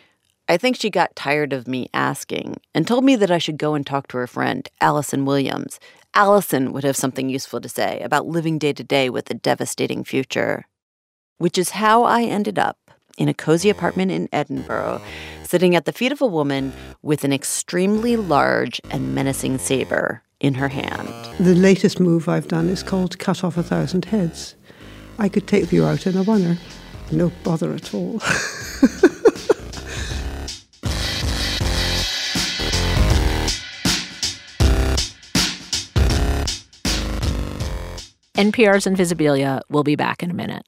I 0.48 0.58
think 0.58 0.76
she 0.76 0.90
got 0.90 1.16
tired 1.16 1.54
of 1.54 1.66
me 1.66 1.88
asking 1.94 2.56
and 2.74 2.86
told 2.86 3.04
me 3.04 3.16
that 3.16 3.30
I 3.30 3.38
should 3.38 3.56
go 3.56 3.74
and 3.74 3.86
talk 3.86 4.08
to 4.08 4.18
her 4.18 4.26
friend, 4.26 4.68
Allison 4.80 5.24
Williams. 5.24 5.80
Allison 6.12 6.72
would 6.72 6.84
have 6.84 6.96
something 6.96 7.30
useful 7.30 7.60
to 7.60 7.68
say 7.68 8.00
about 8.00 8.26
living 8.26 8.58
day 8.58 8.72
to 8.74 8.84
day 8.84 9.08
with 9.08 9.30
a 9.30 9.34
devastating 9.34 10.04
future. 10.04 10.66
Which 11.38 11.58
is 11.58 11.70
how 11.70 12.04
I 12.04 12.22
ended 12.22 12.58
up 12.58 12.83
in 13.16 13.28
a 13.28 13.34
cozy 13.34 13.70
apartment 13.70 14.10
in 14.10 14.28
Edinburgh, 14.32 15.00
oh. 15.00 15.44
sitting 15.44 15.74
at 15.74 15.84
the 15.84 15.92
feet 15.92 16.12
of 16.12 16.20
a 16.20 16.26
woman 16.26 16.72
with 17.02 17.24
an 17.24 17.32
extremely 17.32 18.16
large 18.16 18.80
and 18.90 19.14
menacing 19.14 19.58
saber 19.58 20.22
in 20.40 20.54
her 20.54 20.68
hand. 20.68 21.08
The 21.38 21.54
latest 21.54 22.00
move 22.00 22.28
I've 22.28 22.48
done 22.48 22.68
is 22.68 22.82
called 22.82 23.18
Cut 23.18 23.44
Off 23.44 23.56
a 23.56 23.62
Thousand 23.62 24.06
Heads. 24.06 24.56
I 25.18 25.28
could 25.28 25.46
take 25.46 25.72
you 25.72 25.86
out 25.86 26.06
in 26.06 26.16
a 26.16 26.24
oneer. 26.24 26.58
No 27.12 27.30
bother 27.44 27.72
at 27.72 27.94
all. 27.94 28.20
NPR's 38.34 38.84
Invisibilia 38.84 39.60
will 39.70 39.84
be 39.84 39.94
back 39.94 40.20
in 40.20 40.28
a 40.28 40.34
minute. 40.34 40.66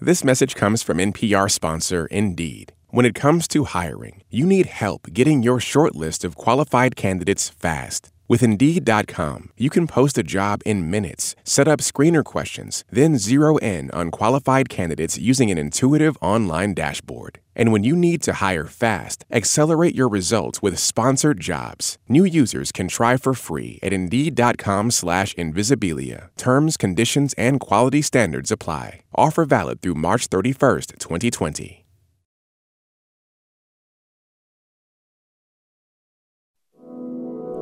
This 0.00 0.22
message 0.22 0.54
comes 0.54 0.82
from 0.82 0.98
NPR 0.98 1.50
sponsor 1.50 2.04
Indeed. 2.10 2.74
When 2.88 3.06
it 3.06 3.14
comes 3.14 3.48
to 3.48 3.64
hiring, 3.64 4.20
you 4.28 4.44
need 4.44 4.66
help 4.66 5.06
getting 5.14 5.42
your 5.42 5.58
short 5.58 5.96
list 5.96 6.22
of 6.22 6.36
qualified 6.36 6.96
candidates 6.96 7.48
fast. 7.48 8.12
With 8.28 8.42
Indeed.com, 8.42 9.52
you 9.56 9.70
can 9.70 9.86
post 9.86 10.18
a 10.18 10.22
job 10.22 10.60
in 10.66 10.90
minutes, 10.90 11.34
set 11.44 11.66
up 11.66 11.80
screener 11.80 12.22
questions, 12.22 12.84
then 12.92 13.16
zero 13.16 13.56
in 13.58 13.90
on 13.92 14.10
qualified 14.10 14.68
candidates 14.68 15.16
using 15.16 15.50
an 15.50 15.56
intuitive 15.56 16.18
online 16.20 16.74
dashboard. 16.74 17.38
And 17.56 17.72
when 17.72 17.82
you 17.82 17.96
need 17.96 18.22
to 18.22 18.34
hire 18.34 18.66
fast, 18.66 19.24
accelerate 19.32 19.96
your 19.96 20.08
results 20.08 20.62
with 20.62 20.78
sponsored 20.78 21.40
jobs. 21.40 21.98
New 22.08 22.24
users 22.24 22.70
can 22.70 22.86
try 22.86 23.16
for 23.16 23.34
free 23.34 23.80
at 23.82 23.92
Indeed.com 23.92 24.92
slash 24.92 25.34
Invisibilia. 25.34 26.28
Terms, 26.36 26.76
conditions, 26.76 27.34
and 27.36 27.58
quality 27.58 28.02
standards 28.02 28.52
apply. 28.52 29.00
Offer 29.16 29.44
valid 29.46 29.80
through 29.80 29.94
March 29.94 30.30
31st, 30.30 30.98
2020. 31.00 31.82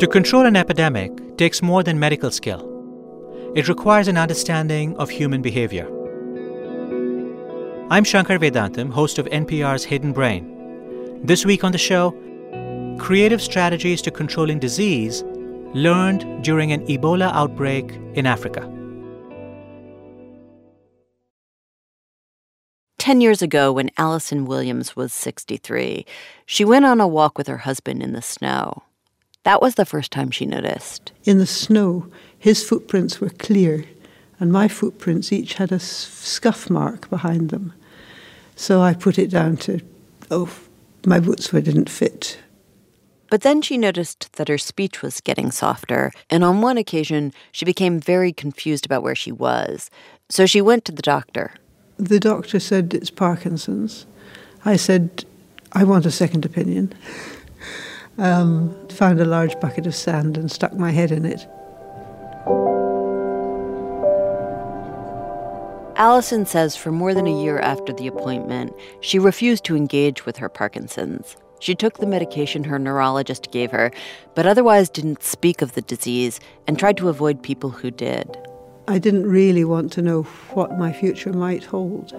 To 0.01 0.09
control 0.09 0.45
an 0.45 0.57
epidemic 0.57 1.39
takes 1.39 1.63
more 1.63 1.85
than 1.85 2.01
medical 2.01 2.33
skill. 2.33 2.71
It 3.55 3.69
requires 3.69 4.09
an 4.09 4.19
understanding 4.19 4.97
of 4.97 5.09
human 5.09 5.41
behavior. 5.41 5.89
I'm 7.91 8.03
Shankar 8.03 8.39
Vedantam, 8.39 8.91
host 8.91 9.19
of 9.19 9.27
NPR's 9.27 9.85
Hidden 9.85 10.15
Brain. 10.15 11.21
This 11.23 11.45
week 11.45 11.65
on 11.65 11.73
the 11.73 11.77
show, 11.77 12.13
creative 12.99 13.43
strategies 13.43 14.01
to 14.03 14.11
controlling 14.11 14.59
disease 14.59 15.23
learned 15.75 16.43
during 16.43 16.73
an 16.73 16.87
Ebola 16.87 17.31
outbreak 17.35 17.93
in 18.15 18.25
Africa. 18.25 18.63
Ten 22.97 23.21
years 23.21 23.43
ago, 23.43 23.71
when 23.71 23.91
Allison 23.99 24.47
Williams 24.47 24.97
was 24.97 25.13
63, 25.13 26.07
she 26.47 26.65
went 26.65 26.87
on 26.87 27.03
a 27.03 27.07
walk 27.07 27.37
with 27.37 27.49
her 27.49 27.59
husband 27.59 28.03
in 28.03 28.15
the 28.15 28.23
snow. 28.23 28.83
That 29.43 29.61
was 29.61 29.75
the 29.75 29.85
first 29.85 30.11
time 30.11 30.31
she 30.31 30.47
noticed. 30.47 31.13
In 31.25 31.37
the 31.37 31.45
snow, 31.47 32.11
his 32.39 32.67
footprints 32.67 33.21
were 33.21 33.29
clear, 33.29 33.85
and 34.41 34.53
my 34.53 34.69
footprints 34.69 35.33
each 35.33 35.55
had 35.55 35.73
a 35.73 35.79
scuff 35.79 36.69
mark 36.69 37.09
behind 37.11 37.51
them. 37.51 37.73
So 38.57 38.81
I 38.81 38.95
put 38.95 39.19
it 39.19 39.31
down 39.31 39.57
to, 39.59 39.81
oh, 40.31 40.51
my 41.07 41.21
boots 41.21 41.53
were 41.53 41.61
didn't 41.61 41.91
fit. 41.91 42.39
But 43.31 43.43
then 43.43 43.63
she 43.63 43.79
noticed 43.79 44.33
that 44.35 44.49
her 44.49 44.59
speech 44.59 45.03
was 45.03 45.21
getting 45.21 45.51
softer, 45.51 46.13
and 46.31 46.45
on 46.45 46.61
one 46.61 46.79
occasion 46.79 47.33
she 47.53 47.65
became 47.65 47.99
very 47.99 48.33
confused 48.33 48.87
about 48.87 49.03
where 49.03 49.15
she 49.15 49.33
was. 49.33 49.91
So 50.29 50.47
she 50.47 50.61
went 50.61 50.85
to 50.85 50.93
the 50.93 51.03
doctor. 51.03 51.55
The 51.97 52.21
doctor 52.21 52.61
said 52.61 52.95
it's 52.95 53.11
Parkinson's. 53.11 54.07
I 54.65 54.77
said, 54.77 55.25
I 55.73 55.85
want 55.85 56.07
a 56.07 56.11
second 56.11 56.45
opinion. 56.45 56.93
Um, 58.17 58.89
found 58.91 59.21
a 59.21 59.25
large 59.25 59.59
bucket 59.59 59.89
of 59.89 59.95
sand 59.97 60.37
and 60.37 60.49
stuck 60.49 60.73
my 60.75 60.93
head 60.93 61.11
in 61.11 61.25
it. 61.27 61.49
Allison 65.97 66.45
says 66.45 66.77
for 66.77 66.91
more 66.91 67.15
than 67.15 67.27
a 67.27 67.43
year 67.43 67.61
after 67.61 67.93
the 67.93 68.09
appointment, 68.09 68.75
she 69.01 69.19
refused 69.19 69.65
to 69.65 69.77
engage 69.77 70.27
with 70.27 70.37
her 70.39 70.49
Parkinson's. 70.49 71.37
She 71.61 71.75
took 71.75 71.99
the 71.99 72.07
medication 72.07 72.65
her 72.65 72.79
neurologist 72.79 73.53
gave 73.53 73.71
her, 73.71 73.93
but 74.35 74.45
otherwise 74.45 74.91
didn't 74.91 75.23
speak 75.23 75.63
of 75.63 75.73
the 75.73 75.83
disease 75.83 76.41
and 76.67 76.79
tried 76.79 76.97
to 76.97 77.09
avoid 77.09 77.43
people 77.43 77.71
who 77.71 77.91
did. 77.91 78.37
I 78.89 78.99
didn't 78.99 79.31
really 79.31 79.65
want 79.65 79.93
to 79.93 80.03
know 80.03 80.23
what 80.53 80.77
my 80.77 80.93
future 80.93 81.33
might 81.33 81.65
hold. 81.65 82.13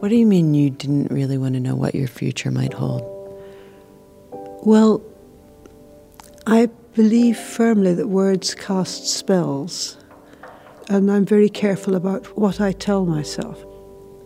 What 0.00 0.10
do 0.10 0.16
you 0.16 0.26
mean 0.26 0.54
you 0.54 0.70
didn't 0.70 1.10
really 1.10 1.38
want 1.38 1.54
to 1.54 1.60
know 1.60 1.74
what 1.74 1.94
your 1.94 2.08
future 2.08 2.50
might 2.50 2.74
hold? 2.74 3.02
Well, 4.62 5.02
I 6.46 6.66
believe 6.94 7.38
firmly 7.38 7.94
that 7.94 8.08
words 8.08 8.54
cast 8.54 9.08
spells, 9.08 9.96
and 10.88 11.10
I'm 11.10 11.24
very 11.24 11.48
careful 11.48 11.94
about 11.94 12.26
what 12.38 12.60
I 12.60 12.72
tell 12.72 13.06
myself. 13.06 13.64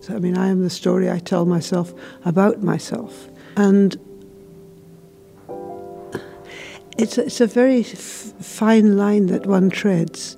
So, 0.00 0.14
I 0.14 0.18
mean, 0.18 0.36
I 0.36 0.48
am 0.48 0.62
the 0.62 0.70
story 0.70 1.10
I 1.10 1.18
tell 1.18 1.44
myself 1.46 1.92
about 2.24 2.62
myself. 2.62 3.28
And 3.56 3.96
it's, 6.96 7.18
it's 7.18 7.40
a 7.40 7.46
very 7.46 7.82
fine 7.82 8.96
line 8.96 9.26
that 9.26 9.46
one 9.46 9.70
treads. 9.70 10.36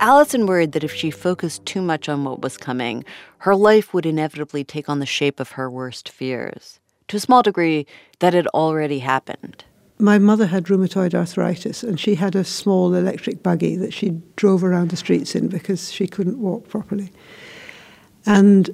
Allison 0.00 0.46
worried 0.46 0.72
that 0.72 0.84
if 0.84 0.94
she 0.94 1.10
focused 1.10 1.64
too 1.66 1.82
much 1.82 2.08
on 2.08 2.24
what 2.24 2.40
was 2.40 2.56
coming, 2.56 3.04
her 3.38 3.54
life 3.54 3.92
would 3.92 4.06
inevitably 4.06 4.64
take 4.64 4.88
on 4.88 4.98
the 4.98 5.06
shape 5.06 5.40
of 5.40 5.52
her 5.52 5.70
worst 5.70 6.08
fears 6.08 6.80
to 7.10 7.16
a 7.16 7.20
small 7.20 7.42
degree, 7.42 7.86
that 8.20 8.34
had 8.34 8.46
already 8.48 9.00
happened. 9.00 9.64
My 10.00 10.18
mother 10.18 10.46
had 10.46 10.64
rheumatoid 10.64 11.14
arthritis, 11.14 11.82
and 11.82 12.00
she 12.00 12.14
had 12.14 12.34
a 12.34 12.44
small 12.44 12.94
electric 12.94 13.42
buggy 13.42 13.76
that 13.76 13.92
she 13.92 14.20
drove 14.36 14.64
around 14.64 14.90
the 14.90 14.96
streets 14.96 15.34
in 15.34 15.48
because 15.48 15.92
she 15.92 16.06
couldn't 16.06 16.38
walk 16.38 16.68
properly. 16.68 17.12
And 18.24 18.70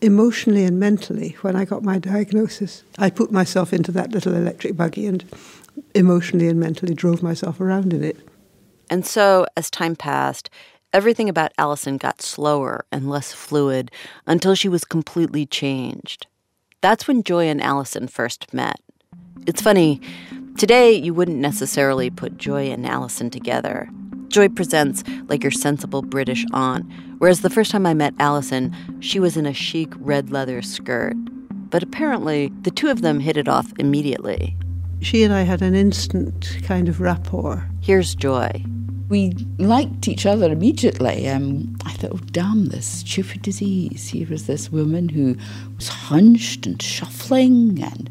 emotionally 0.00 0.64
and 0.64 0.80
mentally, 0.80 1.36
when 1.42 1.56
I 1.56 1.64
got 1.64 1.82
my 1.82 1.98
diagnosis, 1.98 2.82
I 2.98 3.10
put 3.10 3.30
myself 3.30 3.72
into 3.72 3.92
that 3.92 4.10
little 4.10 4.34
electric 4.34 4.76
buggy 4.76 5.06
and 5.06 5.24
emotionally 5.94 6.48
and 6.48 6.58
mentally 6.58 6.94
drove 6.94 7.22
myself 7.22 7.60
around 7.60 7.92
in 7.92 8.02
it. 8.02 8.16
And 8.90 9.06
so, 9.06 9.46
as 9.56 9.70
time 9.70 9.96
passed, 9.96 10.50
everything 10.92 11.28
about 11.28 11.52
Allison 11.58 11.96
got 11.96 12.22
slower 12.22 12.86
and 12.92 13.10
less 13.10 13.32
fluid 13.32 13.90
until 14.26 14.54
she 14.54 14.68
was 14.68 14.84
completely 14.84 15.46
changed. 15.46 16.26
That's 16.80 17.08
when 17.08 17.22
Joy 17.22 17.46
and 17.46 17.62
Allison 17.62 18.06
first 18.08 18.52
met. 18.52 18.80
It's 19.46 19.62
funny, 19.62 20.00
today 20.56 20.92
you 20.92 21.12
wouldn't 21.12 21.38
necessarily 21.38 22.10
put 22.10 22.38
Joy 22.38 22.70
and 22.70 22.86
Allison 22.86 23.30
together. 23.30 23.88
Joy 24.28 24.48
presents 24.48 25.04
like 25.28 25.42
your 25.42 25.52
sensible 25.52 26.02
British 26.02 26.44
aunt, 26.52 26.86
whereas 27.18 27.40
the 27.40 27.50
first 27.50 27.70
time 27.70 27.86
I 27.86 27.94
met 27.94 28.14
Allison, 28.18 28.74
she 29.00 29.20
was 29.20 29.36
in 29.36 29.46
a 29.46 29.52
chic 29.52 29.92
red 29.98 30.30
leather 30.30 30.62
skirt. 30.62 31.14
But 31.70 31.82
apparently, 31.82 32.52
the 32.62 32.70
two 32.70 32.88
of 32.88 33.02
them 33.02 33.20
hit 33.20 33.36
it 33.36 33.48
off 33.48 33.72
immediately. 33.78 34.56
She 35.00 35.22
and 35.22 35.32
I 35.32 35.42
had 35.42 35.62
an 35.62 35.74
instant 35.74 36.58
kind 36.62 36.88
of 36.88 37.00
rapport. 37.00 37.68
Here's 37.80 38.14
Joy. 38.14 38.64
We 39.08 39.32
liked 39.58 40.08
each 40.08 40.26
other 40.26 40.50
immediately. 40.50 41.28
Um, 41.28 41.76
I 41.84 41.92
thought, 41.92 42.12
oh, 42.14 42.20
damn, 42.32 42.66
this 42.66 42.86
stupid 42.86 43.42
disease. 43.42 44.08
Here 44.08 44.26
was 44.28 44.46
this 44.46 44.72
woman 44.72 45.08
who 45.08 45.36
was 45.76 45.88
hunched 45.88 46.66
and 46.66 46.80
shuffling, 46.80 47.80
and 47.82 48.10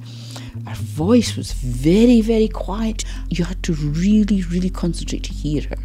her 0.68 0.76
voice 0.76 1.36
was 1.36 1.54
very, 1.54 2.22
very 2.22 2.48
quiet. 2.48 3.04
You 3.30 3.46
had 3.46 3.62
to 3.64 3.74
really, 3.74 4.44
really 4.44 4.70
concentrate 4.70 5.24
to 5.24 5.34
hear 5.34 5.64
her. 5.70 5.78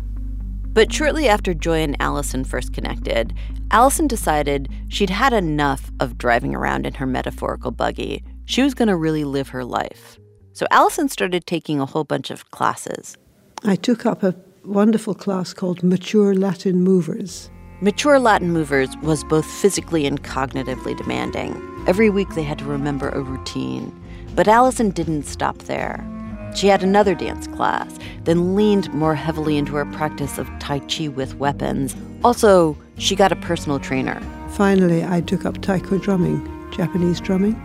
But 0.72 0.92
shortly 0.92 1.28
after 1.28 1.52
Joy 1.52 1.78
and 1.78 1.96
Allison 2.00 2.44
first 2.44 2.72
connected, 2.72 3.34
Allison 3.72 4.06
decided 4.06 4.68
she'd 4.88 5.10
had 5.10 5.32
enough 5.32 5.90
of 5.98 6.16
driving 6.16 6.54
around 6.54 6.86
in 6.86 6.94
her 6.94 7.06
metaphorical 7.06 7.72
buggy. 7.72 8.22
She 8.44 8.62
was 8.62 8.74
going 8.74 8.88
to 8.88 8.96
really 8.96 9.24
live 9.24 9.48
her 9.48 9.64
life. 9.64 10.18
So 10.52 10.66
Allison 10.70 11.08
started 11.08 11.46
taking 11.46 11.80
a 11.80 11.86
whole 11.86 12.04
bunch 12.04 12.30
of 12.30 12.50
classes. 12.50 13.16
I 13.64 13.76
took 13.76 14.06
up 14.06 14.22
a 14.22 14.34
wonderful 14.64 15.14
class 15.14 15.52
called 15.52 15.82
Mature 15.82 16.34
Latin 16.34 16.82
Movers. 16.82 17.50
Mature 17.80 18.18
Latin 18.18 18.52
Movers 18.52 18.96
was 19.02 19.24
both 19.24 19.46
physically 19.46 20.06
and 20.06 20.22
cognitively 20.22 20.96
demanding. 20.96 21.60
Every 21.86 22.10
week 22.10 22.28
they 22.34 22.42
had 22.42 22.58
to 22.58 22.64
remember 22.64 23.08
a 23.08 23.22
routine. 23.22 23.99
But 24.34 24.48
Allison 24.48 24.90
didn't 24.90 25.24
stop 25.24 25.58
there. 25.58 26.06
She 26.54 26.66
had 26.66 26.82
another 26.82 27.14
dance 27.14 27.46
class, 27.48 27.98
then 28.24 28.56
leaned 28.56 28.92
more 28.92 29.14
heavily 29.14 29.56
into 29.56 29.76
her 29.76 29.84
practice 29.86 30.38
of 30.38 30.48
Tai 30.58 30.80
Chi 30.80 31.08
with 31.08 31.36
weapons. 31.36 31.94
Also, 32.24 32.76
she 32.98 33.14
got 33.14 33.32
a 33.32 33.36
personal 33.36 33.78
trainer. 33.78 34.20
Finally, 34.50 35.04
I 35.04 35.20
took 35.20 35.44
up 35.44 35.62
taiko 35.62 35.98
drumming, 35.98 36.44
Japanese 36.72 37.20
drumming. 37.20 37.56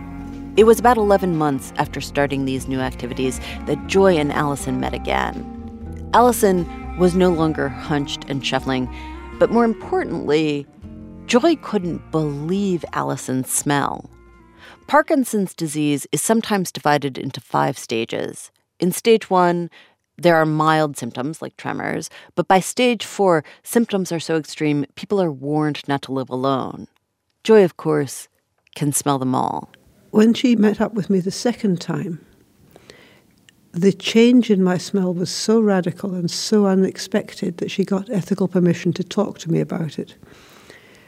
It 0.56 0.64
was 0.64 0.78
about 0.78 0.96
11 0.96 1.36
months 1.36 1.72
after 1.76 2.00
starting 2.00 2.44
these 2.44 2.68
new 2.68 2.80
activities 2.80 3.40
that 3.66 3.86
Joy 3.88 4.16
and 4.16 4.32
Allison 4.32 4.80
met 4.80 4.94
again. 4.94 6.10
Allison 6.14 6.64
was 6.96 7.14
no 7.14 7.30
longer 7.30 7.68
hunched 7.68 8.24
and 8.28 8.44
shuffling, 8.44 8.88
but 9.38 9.50
more 9.50 9.64
importantly, 9.64 10.66
Joy 11.26 11.56
couldn't 11.56 12.10
believe 12.10 12.84
Allison's 12.92 13.50
smell. 13.50 14.08
Parkinson's 14.86 15.52
disease 15.52 16.06
is 16.12 16.22
sometimes 16.22 16.70
divided 16.70 17.18
into 17.18 17.40
five 17.40 17.76
stages. 17.76 18.52
In 18.78 18.92
stage 18.92 19.28
one, 19.28 19.68
there 20.16 20.36
are 20.36 20.46
mild 20.46 20.96
symptoms 20.96 21.42
like 21.42 21.56
tremors, 21.56 22.08
but 22.36 22.46
by 22.46 22.60
stage 22.60 23.04
four, 23.04 23.42
symptoms 23.64 24.12
are 24.12 24.20
so 24.20 24.36
extreme, 24.36 24.86
people 24.94 25.20
are 25.20 25.32
warned 25.32 25.82
not 25.88 26.02
to 26.02 26.12
live 26.12 26.30
alone. 26.30 26.86
Joy, 27.42 27.64
of 27.64 27.76
course, 27.76 28.28
can 28.76 28.92
smell 28.92 29.18
them 29.18 29.34
all. 29.34 29.70
When 30.10 30.34
she 30.34 30.54
met 30.54 30.80
up 30.80 30.94
with 30.94 31.10
me 31.10 31.18
the 31.18 31.32
second 31.32 31.80
time, 31.80 32.24
the 33.72 33.92
change 33.92 34.50
in 34.50 34.62
my 34.62 34.78
smell 34.78 35.12
was 35.12 35.30
so 35.30 35.60
radical 35.60 36.14
and 36.14 36.30
so 36.30 36.66
unexpected 36.66 37.58
that 37.58 37.72
she 37.72 37.84
got 37.84 38.08
ethical 38.08 38.46
permission 38.46 38.92
to 38.94 39.02
talk 39.04 39.38
to 39.40 39.50
me 39.50 39.58
about 39.58 39.98
it. 39.98 40.14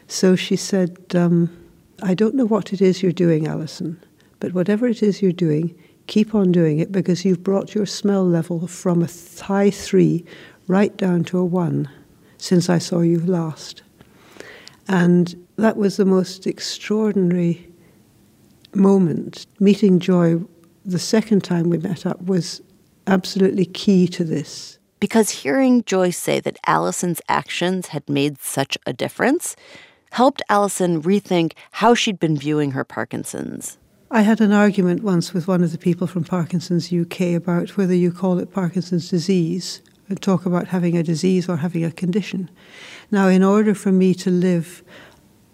So 0.08 0.34
she 0.34 0.56
said, 0.56 0.98
um, 1.14 1.67
I 2.02 2.14
don't 2.14 2.34
know 2.34 2.46
what 2.46 2.72
it 2.72 2.80
is 2.80 3.02
you're 3.02 3.12
doing, 3.12 3.46
Allison, 3.46 4.02
but 4.40 4.52
whatever 4.52 4.86
it 4.86 5.02
is 5.02 5.20
you're 5.20 5.32
doing, 5.32 5.76
keep 6.06 6.34
on 6.34 6.52
doing 6.52 6.78
it 6.78 6.92
because 6.92 7.24
you've 7.24 7.42
brought 7.42 7.74
your 7.74 7.86
smell 7.86 8.24
level 8.24 8.66
from 8.66 9.02
a 9.02 9.08
high 9.42 9.70
three 9.70 10.24
right 10.68 10.96
down 10.96 11.24
to 11.24 11.38
a 11.38 11.44
one 11.44 11.88
since 12.36 12.68
I 12.68 12.78
saw 12.78 13.00
you 13.00 13.18
last. 13.20 13.82
And 14.86 15.46
that 15.56 15.76
was 15.76 15.96
the 15.96 16.04
most 16.04 16.46
extraordinary 16.46 17.68
moment. 18.74 19.46
Meeting 19.58 19.98
Joy 19.98 20.40
the 20.84 20.98
second 20.98 21.44
time 21.44 21.68
we 21.68 21.78
met 21.78 22.06
up 22.06 22.22
was 22.22 22.62
absolutely 23.06 23.66
key 23.66 24.06
to 24.08 24.24
this. 24.24 24.78
Because 25.00 25.30
hearing 25.30 25.84
Joy 25.84 26.10
say 26.10 26.40
that 26.40 26.58
Allison's 26.66 27.20
actions 27.28 27.88
had 27.88 28.08
made 28.08 28.40
such 28.40 28.78
a 28.86 28.92
difference 28.92 29.54
helped 30.10 30.42
Allison 30.48 31.02
rethink 31.02 31.52
how 31.72 31.94
she'd 31.94 32.18
been 32.18 32.36
viewing 32.36 32.72
her 32.72 32.84
Parkinson's. 32.84 33.78
I 34.10 34.22
had 34.22 34.40
an 34.40 34.52
argument 34.52 35.02
once 35.02 35.34
with 35.34 35.46
one 35.46 35.62
of 35.62 35.72
the 35.72 35.78
people 35.78 36.06
from 36.06 36.24
Parkinson's 36.24 36.92
UK 36.92 37.34
about 37.36 37.76
whether 37.76 37.94
you 37.94 38.10
call 38.10 38.38
it 38.38 38.52
Parkinson's 38.52 39.10
disease 39.10 39.82
and 40.08 40.20
talk 40.20 40.46
about 40.46 40.68
having 40.68 40.96
a 40.96 41.02
disease 41.02 41.48
or 41.48 41.58
having 41.58 41.84
a 41.84 41.90
condition. 41.90 42.50
Now, 43.10 43.28
in 43.28 43.42
order 43.42 43.74
for 43.74 43.92
me 43.92 44.14
to 44.14 44.30
live 44.30 44.82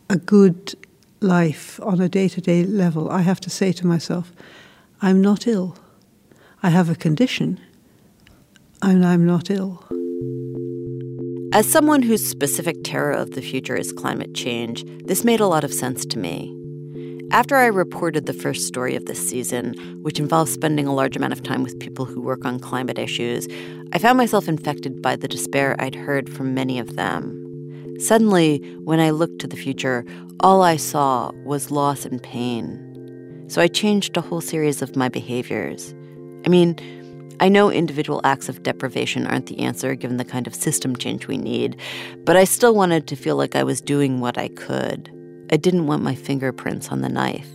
a 0.08 0.16
good 0.16 0.74
life 1.20 1.80
on 1.82 2.00
a 2.00 2.08
day 2.08 2.28
to 2.28 2.40
day 2.40 2.62
level, 2.64 3.10
I 3.10 3.22
have 3.22 3.40
to 3.40 3.50
say 3.50 3.72
to 3.72 3.86
myself, 3.86 4.32
I'm 5.02 5.20
not 5.20 5.46
ill. 5.46 5.76
I 6.62 6.70
have 6.70 6.88
a 6.88 6.94
condition, 6.94 7.60
and 8.80 9.04
I'm 9.04 9.26
not 9.26 9.50
ill. 9.50 9.84
As 11.54 11.70
someone 11.70 12.02
whose 12.02 12.28
specific 12.28 12.78
terror 12.82 13.12
of 13.12 13.30
the 13.30 13.40
future 13.40 13.76
is 13.76 13.92
climate 13.92 14.34
change, 14.34 14.84
this 15.04 15.22
made 15.22 15.38
a 15.38 15.46
lot 15.46 15.62
of 15.62 15.72
sense 15.72 16.04
to 16.06 16.18
me. 16.18 16.52
After 17.30 17.54
I 17.54 17.66
reported 17.66 18.26
the 18.26 18.32
first 18.32 18.66
story 18.66 18.96
of 18.96 19.04
this 19.04 19.28
season, 19.28 19.74
which 20.02 20.18
involves 20.18 20.52
spending 20.52 20.88
a 20.88 20.92
large 20.92 21.14
amount 21.16 21.32
of 21.32 21.44
time 21.44 21.62
with 21.62 21.78
people 21.78 22.06
who 22.06 22.20
work 22.20 22.44
on 22.44 22.58
climate 22.58 22.98
issues, 22.98 23.46
I 23.92 23.98
found 23.98 24.18
myself 24.18 24.48
infected 24.48 25.00
by 25.00 25.14
the 25.14 25.28
despair 25.28 25.76
I'd 25.78 25.94
heard 25.94 26.28
from 26.28 26.54
many 26.54 26.80
of 26.80 26.96
them. 26.96 27.96
Suddenly, 28.00 28.58
when 28.82 28.98
I 28.98 29.10
looked 29.10 29.38
to 29.42 29.46
the 29.46 29.56
future, 29.56 30.04
all 30.40 30.60
I 30.60 30.74
saw 30.74 31.30
was 31.44 31.70
loss 31.70 32.04
and 32.04 32.20
pain. 32.20 33.44
So 33.46 33.62
I 33.62 33.68
changed 33.68 34.16
a 34.16 34.20
whole 34.20 34.40
series 34.40 34.82
of 34.82 34.96
my 34.96 35.08
behaviors. 35.08 35.94
I 36.44 36.48
mean, 36.48 36.74
I 37.40 37.48
know 37.48 37.70
individual 37.70 38.20
acts 38.24 38.48
of 38.48 38.62
deprivation 38.62 39.26
aren't 39.26 39.46
the 39.46 39.58
answer 39.58 39.94
given 39.94 40.18
the 40.18 40.24
kind 40.24 40.46
of 40.46 40.54
system 40.54 40.94
change 40.94 41.26
we 41.26 41.36
need, 41.36 41.76
but 42.24 42.36
I 42.36 42.44
still 42.44 42.74
wanted 42.74 43.08
to 43.08 43.16
feel 43.16 43.36
like 43.36 43.56
I 43.56 43.64
was 43.64 43.80
doing 43.80 44.20
what 44.20 44.38
I 44.38 44.48
could. 44.48 45.10
I 45.50 45.56
didn't 45.56 45.86
want 45.86 46.02
my 46.02 46.14
fingerprints 46.14 46.90
on 46.90 47.02
the 47.02 47.08
knife. 47.08 47.50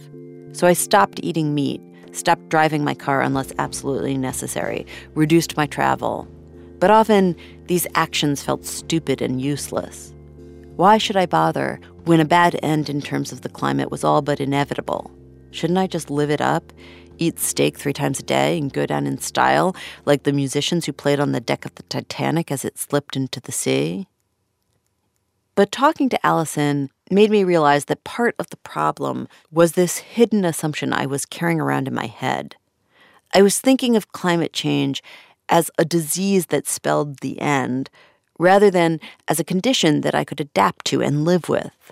So 0.51 0.67
I 0.67 0.73
stopped 0.73 1.21
eating 1.23 1.55
meat, 1.55 1.81
stopped 2.11 2.49
driving 2.49 2.83
my 2.83 2.93
car 2.93 3.21
unless 3.21 3.53
absolutely 3.57 4.17
necessary, 4.17 4.85
reduced 5.15 5.55
my 5.55 5.65
travel. 5.65 6.27
But 6.79 6.91
often, 6.91 7.35
these 7.67 7.87
actions 7.95 8.43
felt 8.43 8.65
stupid 8.65 9.21
and 9.21 9.41
useless. 9.41 10.13
Why 10.75 10.97
should 10.97 11.17
I 11.17 11.25
bother 11.25 11.79
when 12.05 12.19
a 12.19 12.25
bad 12.25 12.59
end 12.63 12.89
in 12.89 13.01
terms 13.01 13.31
of 13.31 13.41
the 13.41 13.49
climate 13.49 13.91
was 13.91 14.03
all 14.03 14.21
but 14.21 14.39
inevitable? 14.39 15.11
Shouldn't 15.51 15.79
I 15.79 15.87
just 15.87 16.09
live 16.09 16.29
it 16.29 16.41
up, 16.41 16.71
eat 17.19 17.39
steak 17.39 17.77
three 17.77 17.93
times 17.93 18.19
a 18.19 18.23
day, 18.23 18.57
and 18.57 18.73
go 18.73 18.85
down 18.85 19.05
in 19.05 19.19
style 19.19 19.75
like 20.05 20.23
the 20.23 20.33
musicians 20.33 20.85
who 20.85 20.93
played 20.93 21.19
on 21.19 21.31
the 21.31 21.39
deck 21.39 21.65
of 21.65 21.75
the 21.75 21.83
Titanic 21.83 22.51
as 22.51 22.65
it 22.65 22.77
slipped 22.77 23.15
into 23.15 23.39
the 23.39 23.51
sea? 23.51 24.07
But 25.55 25.71
talking 25.71 26.07
to 26.09 26.25
Allison 26.25 26.89
made 27.11 27.29
me 27.29 27.43
realize 27.43 27.85
that 27.85 28.03
part 28.03 28.33
of 28.39 28.49
the 28.49 28.57
problem 28.57 29.27
was 29.51 29.73
this 29.73 29.97
hidden 29.97 30.45
assumption 30.45 30.93
I 30.93 31.05
was 31.05 31.25
carrying 31.25 31.59
around 31.59 31.87
in 31.87 31.93
my 31.93 32.05
head. 32.05 32.55
I 33.33 33.41
was 33.41 33.59
thinking 33.59 33.95
of 33.95 34.11
climate 34.11 34.53
change 34.53 35.03
as 35.49 35.69
a 35.77 35.83
disease 35.83 36.45
that 36.47 36.67
spelled 36.67 37.19
the 37.19 37.41
end, 37.41 37.89
rather 38.37 38.71
than 38.71 38.99
as 39.27 39.39
a 39.39 39.43
condition 39.43 40.01
that 40.01 40.15
I 40.15 40.23
could 40.23 40.39
adapt 40.39 40.85
to 40.85 41.01
and 41.01 41.25
live 41.25 41.49
with. 41.49 41.91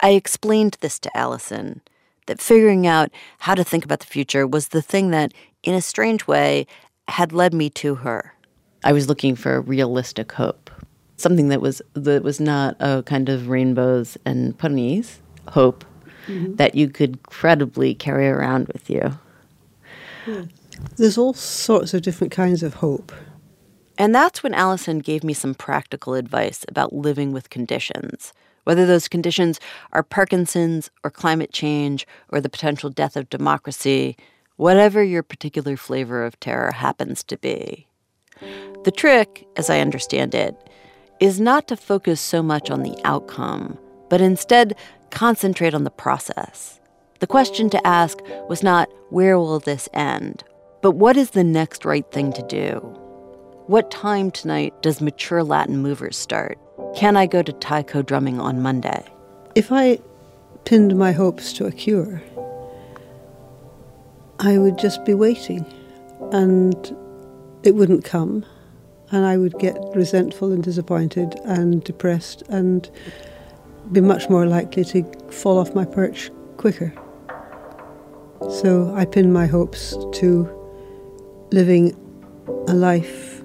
I 0.00 0.10
explained 0.10 0.76
this 0.80 0.98
to 0.98 1.16
Allison 1.16 1.80
that 2.26 2.40
figuring 2.40 2.86
out 2.86 3.10
how 3.38 3.54
to 3.54 3.64
think 3.64 3.84
about 3.84 4.00
the 4.00 4.06
future 4.06 4.46
was 4.46 4.68
the 4.68 4.82
thing 4.82 5.10
that, 5.10 5.32
in 5.62 5.74
a 5.74 5.82
strange 5.82 6.26
way, 6.26 6.66
had 7.08 7.32
led 7.32 7.52
me 7.52 7.70
to 7.70 7.96
her. 7.96 8.34
I 8.82 8.92
was 8.92 9.08
looking 9.08 9.36
for 9.36 9.56
a 9.56 9.60
realistic 9.60 10.32
hope, 10.32 10.70
something 11.16 11.48
that 11.48 11.60
was 11.60 11.80
that 11.94 12.22
was 12.22 12.40
not 12.40 12.76
a 12.80 13.02
kind 13.04 13.28
of 13.28 13.48
rainbows 13.48 14.18
and 14.24 14.56
ponies 14.58 15.20
hope 15.48 15.84
mm-hmm. 16.26 16.54
that 16.56 16.74
you 16.74 16.88
could 16.88 17.22
credibly 17.24 17.94
carry 17.94 18.28
around 18.28 18.68
with 18.68 18.90
you. 18.90 19.18
Yeah. 20.26 20.44
There's 20.96 21.18
all 21.18 21.34
sorts 21.34 21.94
of 21.94 22.02
different 22.02 22.32
kinds 22.32 22.62
of 22.62 22.74
hope. 22.74 23.12
And 23.96 24.14
that's 24.14 24.42
when 24.42 24.54
Allison 24.54 24.98
gave 24.98 25.22
me 25.22 25.32
some 25.32 25.54
practical 25.54 26.14
advice 26.14 26.64
about 26.68 26.92
living 26.92 27.32
with 27.32 27.50
conditions, 27.50 28.32
whether 28.64 28.86
those 28.86 29.08
conditions 29.08 29.60
are 29.92 30.02
Parkinson's 30.02 30.90
or 31.02 31.10
climate 31.10 31.52
change 31.52 32.06
or 32.30 32.40
the 32.40 32.48
potential 32.48 32.90
death 32.90 33.16
of 33.16 33.30
democracy, 33.30 34.16
whatever 34.56 35.02
your 35.02 35.22
particular 35.22 35.76
flavor 35.76 36.24
of 36.24 36.38
terror 36.40 36.72
happens 36.72 37.22
to 37.24 37.36
be. 37.38 37.86
The 38.84 38.90
trick, 38.90 39.46
as 39.56 39.70
I 39.70 39.80
understand 39.80 40.34
it, 40.34 40.56
is 41.20 41.40
not 41.40 41.68
to 41.68 41.76
focus 41.76 42.20
so 42.20 42.42
much 42.42 42.70
on 42.70 42.82
the 42.82 42.96
outcome, 43.04 43.78
but 44.10 44.20
instead 44.20 44.76
concentrate 45.10 45.74
on 45.74 45.84
the 45.84 45.90
process. 45.90 46.80
The 47.20 47.26
question 47.26 47.70
to 47.70 47.86
ask 47.86 48.18
was 48.48 48.62
not, 48.62 48.88
where 49.10 49.38
will 49.38 49.60
this 49.60 49.88
end? 49.94 50.44
But 50.82 50.92
what 50.92 51.16
is 51.16 51.30
the 51.30 51.44
next 51.44 51.84
right 51.84 52.04
thing 52.10 52.32
to 52.32 52.42
do? 52.42 52.80
What 53.66 53.90
time 53.90 54.30
tonight 54.30 54.74
does 54.82 55.00
mature 55.00 55.42
Latin 55.42 55.78
movers 55.78 56.18
start? 56.18 56.58
Can 56.96 57.16
I 57.16 57.26
go 57.26 57.42
to 57.42 57.52
taiko 57.52 58.02
drumming 58.02 58.40
on 58.40 58.60
Monday? 58.60 59.04
If 59.54 59.70
I 59.70 59.98
pinned 60.64 60.96
my 60.96 61.12
hopes 61.12 61.52
to 61.54 61.66
a 61.66 61.72
cure, 61.72 62.22
I 64.40 64.58
would 64.58 64.78
just 64.78 65.04
be 65.04 65.14
waiting 65.14 65.64
and 66.32 66.96
it 67.62 67.74
wouldn't 67.74 68.04
come. 68.04 68.44
And 69.10 69.24
I 69.24 69.36
would 69.36 69.58
get 69.58 69.78
resentful 69.94 70.52
and 70.52 70.64
disappointed 70.64 71.38
and 71.44 71.84
depressed 71.84 72.42
and 72.48 72.90
be 73.92 74.00
much 74.00 74.28
more 74.28 74.46
likely 74.46 74.84
to 74.86 75.04
fall 75.30 75.58
off 75.58 75.74
my 75.74 75.84
perch 75.84 76.30
quicker. 76.56 76.92
So 78.50 78.92
I 78.94 79.04
pinned 79.04 79.32
my 79.32 79.46
hopes 79.46 79.96
to 80.14 80.50
living 81.52 81.94
a 82.66 82.74
life 82.74 83.42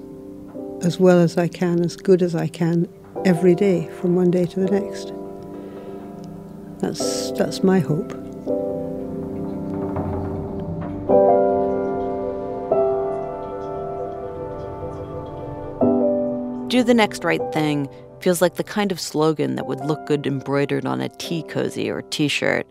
as 0.81 0.99
well 0.99 1.19
as 1.19 1.37
I 1.37 1.47
can, 1.47 1.81
as 1.83 1.95
good 1.95 2.23
as 2.23 2.33
I 2.33 2.47
can, 2.47 2.87
every 3.25 3.55
day 3.55 3.87
from 3.99 4.15
one 4.15 4.31
day 4.31 4.45
to 4.45 4.59
the 4.59 4.71
next. 4.71 5.13
That's, 6.79 7.31
that's 7.31 7.63
my 7.63 7.79
hope. 7.79 8.09
Do 16.69 16.83
the 16.83 16.93
next 16.93 17.23
right 17.23 17.41
thing 17.51 17.89
feels 18.21 18.41
like 18.41 18.55
the 18.55 18.63
kind 18.63 18.91
of 18.91 18.99
slogan 18.99 19.55
that 19.55 19.65
would 19.65 19.79
look 19.81 20.05
good 20.05 20.27
embroidered 20.27 20.85
on 20.85 21.01
a 21.01 21.09
tea 21.09 21.43
cozy 21.43 21.89
or 21.89 22.01
t 22.03 22.27
shirt. 22.27 22.67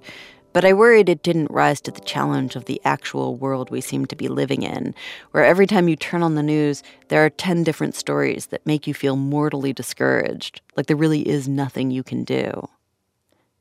But 0.59 0.65
I 0.65 0.73
worried 0.73 1.09
it 1.09 1.23
didn't 1.23 1.53
rise 1.53 1.81
to 1.83 1.93
the 1.93 2.01
challenge 2.01 2.57
of 2.57 2.65
the 2.65 2.81
actual 2.85 3.37
world 3.37 3.71
we 3.71 3.81
seem 3.81 4.07
to 4.07 4.17
be 4.17 4.27
living 4.27 4.63
in, 4.63 4.93
where 5.31 5.45
every 5.45 5.69
time 5.69 5.87
you 5.87 5.95
turn 5.95 6.21
on 6.21 6.35
the 6.35 6.43
news, 6.43 6.83
there 7.07 7.25
are 7.25 7.31
10 7.31 7.63
different 7.63 7.95
stories 7.95 8.47
that 8.47 8.67
make 8.67 8.85
you 8.85 8.93
feel 8.93 9.15
mortally 9.15 9.73
discouraged, 9.73 10.61
like 10.77 10.87
there 10.87 10.97
really 10.97 11.29
is 11.29 11.47
nothing 11.47 11.93
you 11.93 12.03
can 12.03 12.25
do. 12.25 12.69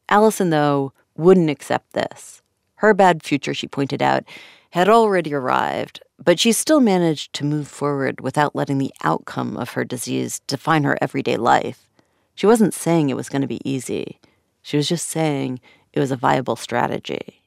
Allison, 0.09 0.49
though, 0.49 0.91
wouldn't 1.15 1.51
accept 1.51 1.93
this. 1.93 2.41
Her 2.77 2.95
bad 2.95 3.21
future, 3.21 3.53
she 3.53 3.67
pointed 3.67 4.01
out, 4.01 4.23
had 4.71 4.89
already 4.89 5.35
arrived, 5.35 6.01
but 6.17 6.39
she 6.39 6.51
still 6.51 6.79
managed 6.79 7.31
to 7.33 7.45
move 7.45 7.67
forward 7.67 8.21
without 8.21 8.55
letting 8.55 8.79
the 8.79 8.93
outcome 9.03 9.55
of 9.55 9.73
her 9.73 9.85
disease 9.85 10.39
define 10.47 10.83
her 10.83 10.97
everyday 10.99 11.37
life. 11.37 11.87
She 12.33 12.47
wasn't 12.47 12.73
saying 12.73 13.11
it 13.11 13.15
was 13.15 13.29
going 13.29 13.43
to 13.43 13.47
be 13.47 13.61
easy. 13.63 14.19
She 14.63 14.77
was 14.77 14.89
just 14.89 15.07
saying 15.07 15.59
it 15.93 15.99
was 15.99 16.11
a 16.11 16.15
viable 16.15 16.55
strategy. 16.55 17.41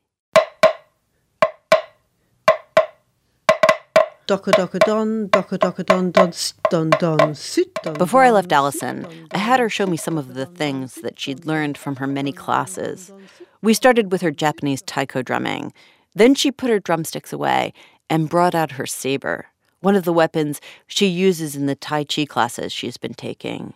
Doka 4.27 4.53
doka 4.53 4.79
don, 4.79 5.27
doka 5.29 5.59
doka 5.59 5.83
don, 5.83 6.13
don, 6.13 6.33
don, 6.71 6.91
don, 6.91 7.35
sit 7.35 7.75
don. 7.83 7.95
Before 7.95 8.23
I 8.23 8.31
left 8.31 8.53
Allison, 8.53 9.05
I 9.33 9.39
had 9.39 9.59
her 9.59 9.69
show 9.69 9.87
me 9.87 9.97
some 9.97 10.17
of 10.17 10.35
the 10.35 10.47
things 10.47 10.97
that 10.97 11.19
she'd 11.19 11.47
learned 11.47 11.77
from 11.77 11.97
her 11.97 12.07
many 12.07 12.31
classes. 12.31 13.13
We 13.61 13.75
started 13.75 14.13
with 14.13 14.21
her 14.21 14.31
Japanese 14.31 14.83
taiko 14.83 15.23
drumming. 15.23 15.73
Then 16.15 16.37
she 16.37 16.53
put 16.53 16.71
her 16.71 16.79
drumsticks 16.79 17.33
away 17.33 17.73
and 18.09 18.29
brought 18.29 18.55
out 18.55 18.73
her 18.73 18.87
saber, 18.87 19.47
one 19.81 19.97
of 19.97 20.05
the 20.05 20.13
weapons 20.13 20.61
she 20.87 21.07
uses 21.07 21.57
in 21.57 21.67
the 21.67 21.75
Tai 21.75 22.05
Chi 22.05 22.25
classes 22.25 22.73
she's 22.73 22.97
been 22.97 23.15
taking. 23.15 23.75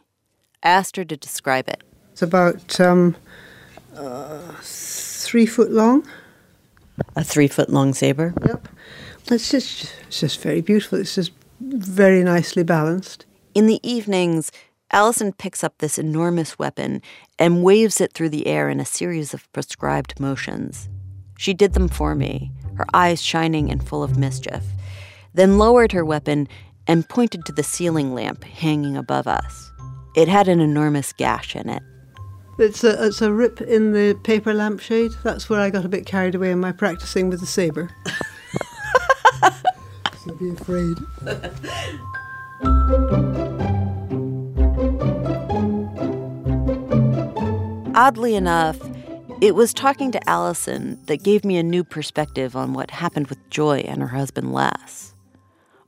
I 0.62 0.68
asked 0.68 0.96
her 0.96 1.04
to 1.04 1.16
describe 1.16 1.68
it. 1.68 1.82
It's 2.12 2.22
about 2.22 2.78
um, 2.80 3.16
uh, 3.96 4.54
three 4.62 5.46
foot 5.46 5.70
long. 5.70 6.06
A 7.16 7.24
three 7.24 7.48
foot 7.48 7.70
long 7.70 7.94
saber? 7.94 8.34
Yep. 8.46 8.68
It's 9.30 9.50
just, 9.50 9.92
it's 10.06 10.20
just 10.20 10.40
very 10.40 10.60
beautiful. 10.60 11.00
It's 11.00 11.14
just 11.14 11.32
very 11.60 12.22
nicely 12.22 12.62
balanced. 12.62 13.26
In 13.54 13.66
the 13.66 13.80
evenings, 13.82 14.52
Allison 14.92 15.32
picks 15.32 15.64
up 15.64 15.78
this 15.78 15.98
enormous 15.98 16.58
weapon 16.58 17.02
and 17.38 17.64
waves 17.64 18.00
it 18.00 18.12
through 18.12 18.28
the 18.28 18.46
air 18.46 18.68
in 18.68 18.80
a 18.80 18.84
series 18.84 19.34
of 19.34 19.50
prescribed 19.52 20.20
motions. 20.20 20.88
She 21.38 21.54
did 21.54 21.72
them 21.72 21.88
for 21.88 22.14
me, 22.14 22.52
her 22.76 22.86
eyes 22.94 23.22
shining 23.22 23.70
and 23.70 23.86
full 23.86 24.02
of 24.02 24.18
mischief, 24.18 24.64
then 25.32 25.58
lowered 25.58 25.92
her 25.92 26.04
weapon 26.04 26.48
and 26.86 27.08
pointed 27.08 27.44
to 27.46 27.52
the 27.52 27.62
ceiling 27.62 28.14
lamp 28.14 28.44
hanging 28.44 28.96
above 28.96 29.26
us. 29.26 29.72
It 30.14 30.28
had 30.28 30.48
an 30.48 30.60
enormous 30.60 31.12
gash 31.12 31.56
in 31.56 31.68
it. 31.68 31.82
It's 32.56 32.84
a, 32.84 33.06
it's 33.06 33.20
a 33.20 33.32
rip 33.32 33.60
in 33.60 33.92
the 33.92 34.14
paper 34.22 34.54
lampshade. 34.54 35.10
That's 35.24 35.50
where 35.50 35.60
I 35.60 35.70
got 35.70 35.84
a 35.84 35.88
bit 35.88 36.06
carried 36.06 36.36
away 36.36 36.52
in 36.52 36.60
my 36.60 36.70
practicing 36.70 37.28
with 37.28 37.40
the 37.40 37.46
saber. 37.46 37.90
so 40.24 40.34
be 40.34 40.50
afraid. 40.50 40.96
Oddly 47.96 48.36
enough, 48.36 48.78
it 49.40 49.56
was 49.56 49.74
talking 49.74 50.12
to 50.12 50.30
Allison 50.30 51.00
that 51.06 51.24
gave 51.24 51.44
me 51.44 51.56
a 51.56 51.62
new 51.62 51.82
perspective 51.82 52.54
on 52.54 52.72
what 52.72 52.92
happened 52.92 53.26
with 53.26 53.50
Joy 53.50 53.78
and 53.78 54.00
her 54.00 54.08
husband 54.08 54.52
Les. 54.52 55.14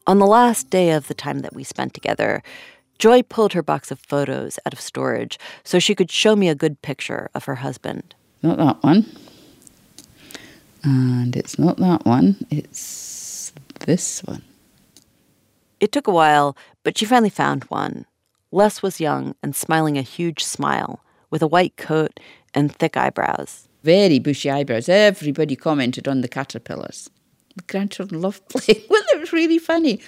On 0.09 0.19
the 0.19 0.27
last 0.27 0.71
day 0.71 0.91
of 0.91 1.09
the 1.09 1.15
time 1.15 1.41
that 1.41 1.55
we 1.55 1.65
spent 1.65 1.95
together, 1.95 2.43
Joy 2.99 3.23
pulled 3.23 3.53
her 3.53 3.63
box 3.63 3.91
of 3.91 4.01
photos 4.01 4.59
out 4.65 4.73
of 4.73 4.81
storage 4.81 5.39
so 5.65 5.79
she 5.79 5.95
could 5.95 6.11
show 6.11 6.35
me 6.35 6.49
a 6.49 6.55
good 6.55 6.81
picture 6.83 7.29
of 7.35 7.45
her 7.45 7.57
husband. 7.57 8.15
Not 8.43 8.59
that 8.59 8.83
one. 8.83 9.07
And 10.83 11.35
it's 11.37 11.59
not 11.59 11.79
that 11.79 12.07
one, 12.07 12.37
it's 12.51 13.53
this 13.81 14.23
one. 14.23 14.43
It 15.81 15.93
took 15.93 16.07
a 16.07 16.13
while, 16.13 16.57
but 16.85 16.97
she 16.97 17.05
finally 17.05 17.31
found 17.31 17.65
one. 17.65 18.07
Les 18.53 18.83
was 18.83 19.01
young 19.01 19.35
and 19.43 19.55
smiling 19.55 19.99
a 19.99 20.03
huge 20.03 20.45
smile, 20.45 21.01
with 21.31 21.43
a 21.43 21.47
white 21.47 21.77
coat 21.77 22.21
and 22.55 22.75
thick 22.75 22.97
eyebrows. 22.97 23.69
Very 23.83 24.19
bushy 24.19 24.51
eyebrows. 24.51 24.89
Everybody 24.89 25.57
commented 25.57 26.09
on 26.09 26.21
the 26.21 26.29
caterpillars. 26.29 27.11
The 27.57 27.63
grandchildren 27.65 28.21
loved 28.21 28.49
playing 28.49 28.83
with 28.89 29.05
it. 29.09 29.17
It 29.17 29.21
was 29.21 29.33
really 29.33 29.59
funny. 29.59 30.01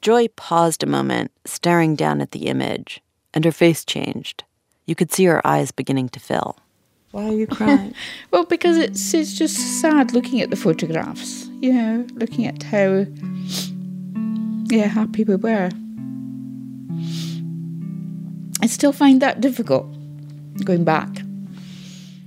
Joy 0.00 0.28
paused 0.28 0.82
a 0.82 0.86
moment, 0.86 1.32
staring 1.44 1.96
down 1.96 2.20
at 2.20 2.30
the 2.30 2.46
image, 2.46 3.02
and 3.34 3.44
her 3.44 3.52
face 3.52 3.84
changed. 3.84 4.44
You 4.86 4.94
could 4.94 5.12
see 5.12 5.24
her 5.24 5.46
eyes 5.46 5.70
beginning 5.70 6.08
to 6.10 6.20
fill. 6.20 6.58
Why 7.10 7.24
are 7.24 7.32
you 7.32 7.46
crying? 7.46 7.94
well, 8.30 8.44
because 8.44 8.76
it's 8.76 9.14
it's 9.14 9.34
just 9.34 9.80
sad 9.80 10.12
looking 10.12 10.40
at 10.40 10.50
the 10.50 10.56
photographs. 10.56 11.46
You 11.60 11.72
know, 11.72 12.06
looking 12.14 12.46
at 12.46 12.62
how 12.62 13.06
yeah 14.66 14.86
happy 14.86 15.24
we 15.24 15.36
were. 15.36 15.70
I 18.60 18.66
still 18.66 18.92
find 18.92 19.22
that 19.22 19.40
difficult 19.40 19.86
going 20.64 20.84
back. 20.84 21.08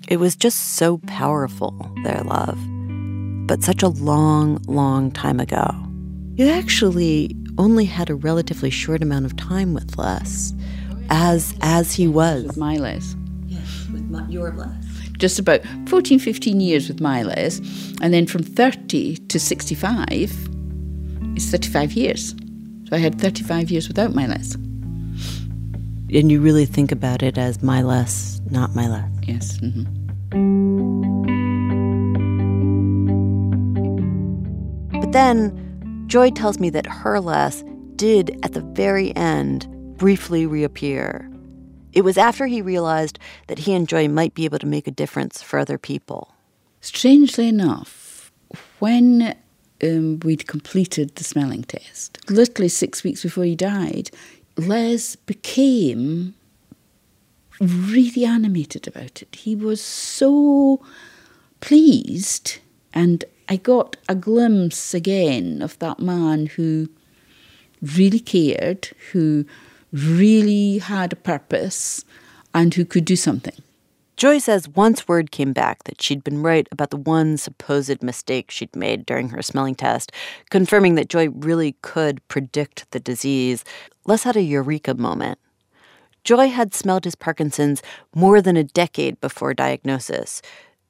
It 0.08 0.18
was 0.18 0.36
just 0.36 0.76
so 0.76 0.98
powerful, 1.08 1.92
their 2.04 2.22
love. 2.24 2.60
But 3.48 3.64
such 3.64 3.84
a 3.84 3.88
long, 3.88 4.62
long 4.68 5.12
time 5.12 5.40
ago. 5.40 5.70
You 6.36 6.48
actually 6.48 7.36
only 7.58 7.86
had 7.86 8.10
a 8.10 8.16
relatively 8.16 8.70
short 8.70 9.02
amount 9.02 9.26
of 9.26 9.36
time 9.36 9.74
with 9.74 9.98
Les, 9.98 10.54
as 11.10 11.56
as 11.62 11.94
he 11.94 12.08
was. 12.08 12.44
With 12.44 12.58
my 12.58 12.78
Les. 12.78 13.16
Yes, 13.48 13.88
with 13.92 14.10
my, 14.10 14.26
your 14.28 14.52
Les. 14.52 14.76
Just 15.18 15.38
about 15.40 15.62
14, 15.88 16.20
15 16.20 16.60
years 16.60 16.88
with 16.88 17.00
my 17.00 17.24
Les. 17.24 17.60
And 18.02 18.14
then 18.14 18.26
from 18.26 18.44
30 18.44 19.18
to 19.18 19.40
65 19.40 20.32
is 21.36 21.52
35 21.52 21.94
years. 21.94 22.36
So 22.90 22.96
I 22.96 22.98
had 22.98 23.20
35 23.22 23.70
years 23.70 23.88
without 23.88 24.16
my 24.16 24.28
Les. 24.28 24.56
And 26.14 26.32
you 26.32 26.42
really 26.42 26.66
think 26.66 26.92
about 26.92 27.24
it 27.24 27.38
as 27.38 27.62
my 27.62 27.82
Les, 27.82 28.42
not 28.50 28.76
my 28.76 28.88
Les. 28.88 29.08
Yes. 29.24 29.60
Mm-hmm. 29.60 30.02
But 35.00 35.12
then, 35.14 35.71
Joy 36.12 36.30
tells 36.32 36.60
me 36.60 36.70
that 36.72 36.86
her 36.88 37.22
Les 37.22 37.64
did, 37.96 38.38
at 38.44 38.52
the 38.52 38.60
very 38.60 39.16
end, 39.16 39.66
briefly 39.98 40.46
reappear. 40.46 41.32
It 41.94 42.02
was 42.02 42.18
after 42.18 42.48
he 42.48 42.62
realized 42.62 43.18
that 43.48 43.60
he 43.60 43.74
and 43.74 43.88
Joy 43.88 44.10
might 44.10 44.34
be 44.34 44.44
able 44.44 44.60
to 44.60 44.68
make 44.68 44.88
a 44.88 44.92
difference 44.92 45.42
for 45.42 45.58
other 45.58 45.78
people. 45.78 46.36
Strangely 46.82 47.48
enough, 47.48 48.30
when 48.80 49.38
um, 49.82 50.20
we'd 50.20 50.48
completed 50.48 51.16
the 51.16 51.24
smelling 51.24 51.64
test, 51.64 52.18
literally 52.30 52.68
six 52.68 53.06
weeks 53.06 53.24
before 53.24 53.46
he 53.46 53.56
died, 53.56 54.12
Les 54.58 55.16
became 55.16 56.36
really 57.62 58.26
animated 58.26 58.86
about 58.86 59.22
it. 59.22 59.34
He 59.34 59.56
was 59.56 59.80
so 59.80 60.84
pleased, 61.62 62.58
and 62.94 63.24
I 63.50 63.58
got 63.58 63.98
a 64.08 64.16
glimpse 64.16 64.94
again 64.94 65.62
of 65.62 65.78
that 65.80 66.00
man 66.00 66.48
who 66.48 66.90
really 67.82 68.20
cared, 68.20 68.90
who 69.12 69.46
really 69.92 70.78
had 70.78 71.14
a 71.14 71.18
purpose, 71.18 72.06
and 72.54 72.74
who 72.74 72.86
could 72.86 73.06
do 73.06 73.16
something. 73.16 73.56
Joy 74.18 74.38
says 74.38 74.70
once 74.70 75.08
word 75.08 75.32
came 75.32 75.52
back 75.52 75.86
that 75.86 76.02
she'd 76.02 76.24
been 76.24 76.44
right 76.44 76.68
about 76.72 76.92
the 76.92 76.98
one 76.98 77.38
supposed 77.38 78.04
mistake 78.04 78.52
she'd 78.52 78.76
made 78.76 79.06
during 79.06 79.30
her 79.30 79.42
smelling 79.42 79.74
test, 79.74 80.12
confirming 80.50 80.96
that 80.96 81.10
Joy 81.10 81.30
really 81.30 81.76
could 81.82 82.26
predict 82.28 82.90
the 82.92 83.00
disease, 83.00 83.66
Les 84.06 84.24
had 84.24 84.36
a 84.36 84.42
eureka 84.42 84.94
moment. 84.94 85.40
Joy 86.24 86.50
had 86.50 86.76
smelled 86.76 87.06
his 87.06 87.16
Parkinson's 87.16 87.82
more 88.14 88.42
than 88.42 88.58
a 88.58 88.64
decade 88.64 89.20
before 89.22 89.56
diagnosis. 89.56 90.42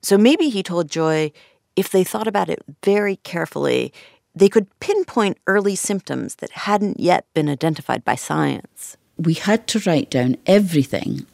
So 0.02 0.18
maybe 0.18 0.50
he 0.50 0.62
told 0.62 0.90
Joy 0.90 1.32
if 1.76 1.90
they 1.90 2.04
thought 2.04 2.28
about 2.28 2.50
it 2.50 2.64
very 2.84 3.18
carefully, 3.18 3.94
they 4.36 4.50
could 4.50 4.68
pinpoint 4.80 5.38
early 5.48 5.76
symptoms 5.76 6.36
that 6.36 6.52
hadn't 6.52 7.00
yet 7.00 7.26
been 7.34 7.50
identified 7.50 8.04
by 8.04 8.16
science. 8.16 8.98
We 9.18 9.34
had 9.34 9.68
to 9.68 9.82
write 9.86 10.10
down 10.10 10.38
everything 10.46 11.26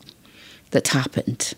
that 0.71 0.89
happened 0.89 1.53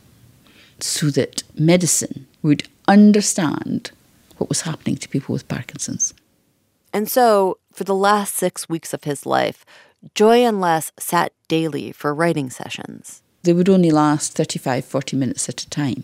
so 0.80 1.10
that 1.12 1.44
medicine 1.56 2.28
would 2.42 2.68
understand 2.88 3.92
what 4.38 4.50
was 4.50 4.62
happening 4.62 4.96
to 4.98 5.10
people 5.10 5.34
with 5.34 5.48
Parkinson's. 5.48 6.14
And 6.94 7.10
so, 7.10 7.60
for 7.72 7.84
the 7.84 7.96
last 7.96 8.36
six 8.36 8.68
weeks 8.68 8.94
of 8.94 9.04
his 9.04 9.26
life, 9.26 9.66
Joy 10.16 10.46
and 10.46 10.62
Les 10.62 10.92
sat 10.98 11.34
daily 11.48 11.92
for 11.92 12.14
writing 12.14 12.50
sessions. 12.50 13.22
They 13.44 13.54
would 13.54 13.70
only 13.70 13.92
last 13.92 14.34
35, 14.34 14.86
40 14.86 15.18
minutes 15.18 15.50
at 15.50 15.62
a 15.62 15.70
time. 15.70 16.04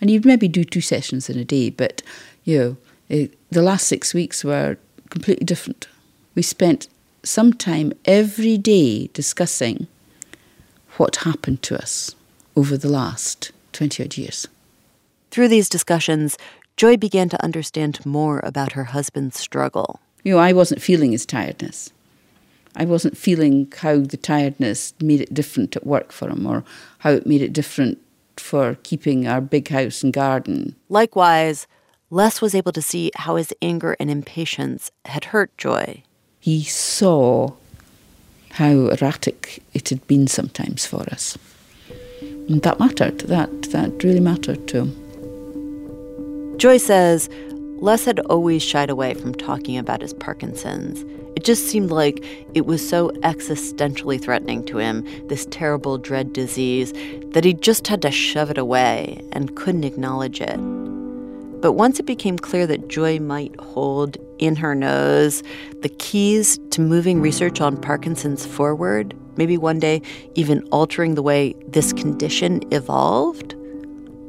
And 0.00 0.10
you'd 0.10 0.24
maybe 0.24 0.48
do 0.48 0.64
two 0.64 0.80
sessions 0.80 1.30
in 1.30 1.38
a 1.38 1.44
day, 1.44 1.70
but, 1.70 2.02
you 2.44 2.58
know, 2.58 2.76
it, 3.08 3.30
eh, 3.30 3.34
the 3.50 3.62
last 3.62 3.86
six 3.86 4.14
weeks 4.14 4.44
were 4.44 4.76
completely 5.10 5.44
different. 5.44 5.86
We 6.34 6.42
spent 6.42 6.88
some 7.22 7.52
time 7.52 7.92
every 8.04 8.58
day 8.58 9.08
discussing 9.12 9.86
what 10.96 11.16
happened 11.16 11.62
to 11.62 11.80
us 11.80 12.14
over 12.56 12.76
the 12.76 12.88
last 12.88 13.52
20 13.72 14.02
odd 14.02 14.16
years. 14.16 14.46
Through 15.30 15.48
these 15.48 15.68
discussions, 15.68 16.38
Joy 16.76 16.96
began 16.96 17.28
to 17.28 17.42
understand 17.42 18.04
more 18.04 18.40
about 18.44 18.72
her 18.72 18.84
husband's 18.84 19.38
struggle. 19.38 20.00
You 20.22 20.34
know, 20.34 20.38
I 20.38 20.52
wasn't 20.52 20.82
feeling 20.82 21.12
his 21.12 21.26
tiredness. 21.26 21.92
I 22.76 22.84
wasn't 22.84 23.16
feeling 23.16 23.72
how 23.76 23.98
the 23.98 24.16
tiredness 24.16 24.94
made 25.00 25.20
it 25.20 25.32
different 25.32 25.76
at 25.76 25.86
work 25.86 26.10
for 26.10 26.28
him 26.28 26.46
or 26.46 26.64
how 26.98 27.10
it 27.10 27.26
made 27.26 27.42
it 27.42 27.52
different 27.52 27.98
for 28.40 28.76
keeping 28.82 29.26
our 29.26 29.40
big 29.40 29.68
house 29.68 30.02
and 30.02 30.12
garden. 30.12 30.76
Likewise, 30.88 31.66
Les 32.10 32.40
was 32.40 32.54
able 32.54 32.72
to 32.72 32.82
see 32.82 33.10
how 33.16 33.36
his 33.36 33.52
anger 33.60 33.96
and 33.98 34.10
impatience 34.10 34.90
had 35.04 35.26
hurt 35.26 35.56
Joy. 35.58 36.02
He 36.40 36.62
saw 36.62 37.52
how 38.52 38.88
erratic 38.88 39.62
it 39.72 39.88
had 39.88 40.06
been 40.06 40.26
sometimes 40.26 40.86
for 40.86 41.02
us. 41.10 41.36
And 42.20 42.62
that 42.62 42.78
mattered. 42.78 43.20
That 43.20 43.62
that 43.72 44.04
really 44.04 44.20
mattered 44.20 44.68
to 44.68 44.84
him. 44.84 46.58
Joy 46.58 46.76
says 46.76 47.28
Les 47.78 48.04
had 48.04 48.20
always 48.20 48.62
shied 48.62 48.90
away 48.90 49.14
from 49.14 49.34
talking 49.34 49.76
about 49.76 50.00
his 50.00 50.14
Parkinson's. 50.14 51.04
It 51.36 51.44
just 51.44 51.66
seemed 51.66 51.90
like 51.90 52.24
it 52.54 52.66
was 52.66 52.86
so 52.88 53.10
existentially 53.22 54.20
threatening 54.20 54.64
to 54.66 54.78
him, 54.78 55.04
this 55.26 55.46
terrible 55.50 55.98
dread 55.98 56.32
disease, 56.32 56.92
that 57.32 57.44
he 57.44 57.52
just 57.52 57.88
had 57.88 58.00
to 58.02 58.10
shove 58.10 58.50
it 58.50 58.58
away 58.58 59.20
and 59.32 59.56
couldn't 59.56 59.84
acknowledge 59.84 60.40
it. 60.40 60.56
But 61.60 61.72
once 61.72 61.98
it 61.98 62.04
became 62.04 62.38
clear 62.38 62.66
that 62.66 62.88
Joy 62.88 63.18
might 63.18 63.58
hold 63.58 64.18
in 64.38 64.54
her 64.56 64.74
nose 64.74 65.42
the 65.80 65.88
keys 65.88 66.58
to 66.70 66.80
moving 66.80 67.20
research 67.20 67.60
on 67.60 67.80
Parkinson's 67.80 68.46
forward, 68.46 69.16
maybe 69.36 69.56
one 69.56 69.78
day 69.78 70.02
even 70.34 70.62
altering 70.68 71.14
the 71.14 71.22
way 71.22 71.54
this 71.66 71.92
condition 71.92 72.62
evolved, 72.72 73.56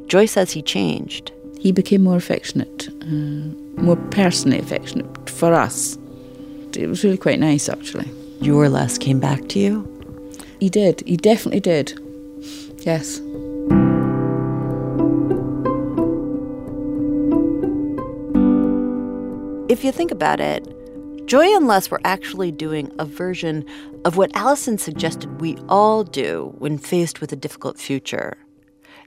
Joy 0.08 0.26
says 0.26 0.52
he 0.52 0.62
changed. 0.62 1.32
He 1.60 1.72
became 1.72 2.03
more 2.03 2.16
affectionate, 2.16 2.89
uh, 3.01 3.82
more 3.82 3.95
personally 4.12 4.60
affectionate 4.60 5.30
for 5.30 5.53
us. 5.53 5.97
It 6.76 6.88
was 6.88 7.03
really 7.03 7.18
quite 7.18 7.39
nice, 7.39 7.70
actually. 7.70 8.10
Your 8.41 8.70
Les 8.70 8.97
came 8.97 9.20
back 9.20 9.47
to 9.49 9.60
you? 9.60 9.91
He 10.60 10.70
did. 10.70 11.01
He 11.06 11.18
definitely 11.18 11.62
did. 11.62 11.99
Yes. 12.80 13.20
If 19.68 19.84
you 19.84 19.91
think 19.91 20.12
about 20.12 20.39
it, 20.39 20.64
Joy 21.26 21.56
and 21.56 21.68
Les 21.68 21.89
were 21.89 22.01
actually 22.06 22.51
doing 22.51 22.91
a 22.99 23.06
version 23.06 23.66
of 24.06 24.16
what 24.16 24.36
Allison 24.36 24.78
suggested 24.78 25.41
we 25.41 25.58
all 25.68 26.03
do 26.03 26.53
when 26.60 26.78
faced 26.78 27.20
with 27.20 27.32
a 27.32 27.36
difficult 27.36 27.80
future. 27.80 28.38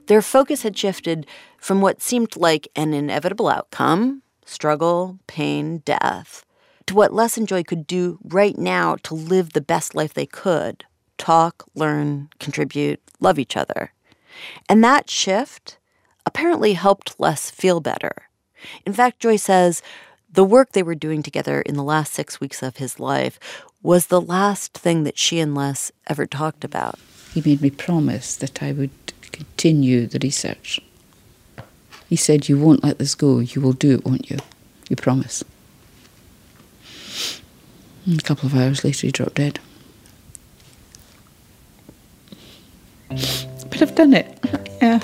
Their 0.07 0.21
focus 0.21 0.63
had 0.63 0.77
shifted 0.77 1.25
from 1.59 1.81
what 1.81 2.01
seemed 2.01 2.35
like 2.35 2.67
an 2.75 2.93
inevitable 2.93 3.49
outcome 3.49 4.23
struggle, 4.45 5.19
pain, 5.27 5.77
death 5.85 6.43
to 6.87 6.95
what 6.95 7.13
Les 7.13 7.37
and 7.37 7.47
Joy 7.47 7.61
could 7.61 7.85
do 7.85 8.17
right 8.23 8.57
now 8.57 8.95
to 9.03 9.13
live 9.13 9.53
the 9.53 9.61
best 9.61 9.93
life 9.93 10.15
they 10.15 10.25
could 10.25 10.83
talk, 11.19 11.65
learn, 11.75 12.29
contribute, 12.39 12.99
love 13.19 13.37
each 13.37 13.55
other. 13.55 13.93
And 14.67 14.83
that 14.83 15.07
shift 15.07 15.77
apparently 16.25 16.73
helped 16.73 17.19
Les 17.19 17.51
feel 17.51 17.79
better. 17.79 18.29
In 18.85 18.93
fact, 18.93 19.19
Joy 19.19 19.35
says 19.35 19.83
the 20.31 20.43
work 20.43 20.71
they 20.71 20.81
were 20.81 20.95
doing 20.95 21.21
together 21.21 21.61
in 21.61 21.75
the 21.75 21.83
last 21.83 22.13
six 22.13 22.39
weeks 22.39 22.63
of 22.63 22.77
his 22.77 22.99
life 22.99 23.39
was 23.83 24.07
the 24.07 24.21
last 24.21 24.73
thing 24.73 25.03
that 25.03 25.17
she 25.17 25.39
and 25.39 25.53
Les 25.53 25.91
ever 26.07 26.25
talked 26.25 26.63
about. 26.63 26.97
He 27.33 27.41
made 27.41 27.61
me 27.61 27.69
promise 27.69 28.35
that 28.37 28.63
I 28.63 28.71
would 28.71 28.89
continue 29.31 30.07
the 30.07 30.19
research. 30.19 30.79
He 32.09 32.15
said, 32.15 32.49
You 32.49 32.57
won't 32.57 32.83
let 32.83 32.97
this 32.97 33.13
go. 33.13 33.37
You 33.37 33.61
will 33.61 33.73
do 33.73 33.93
it, 33.93 34.03
won't 34.03 34.31
you? 34.31 34.39
You 34.89 34.95
promise. 34.95 35.43
And 38.07 38.19
a 38.19 38.23
couple 38.23 38.47
of 38.47 38.55
hours 38.55 38.83
later, 38.83 39.05
he 39.05 39.11
dropped 39.11 39.35
dead. 39.35 39.59
But 43.09 43.81
I've 43.81 43.95
done 43.95 44.13
it. 44.13 44.35
Yeah. 44.81 44.99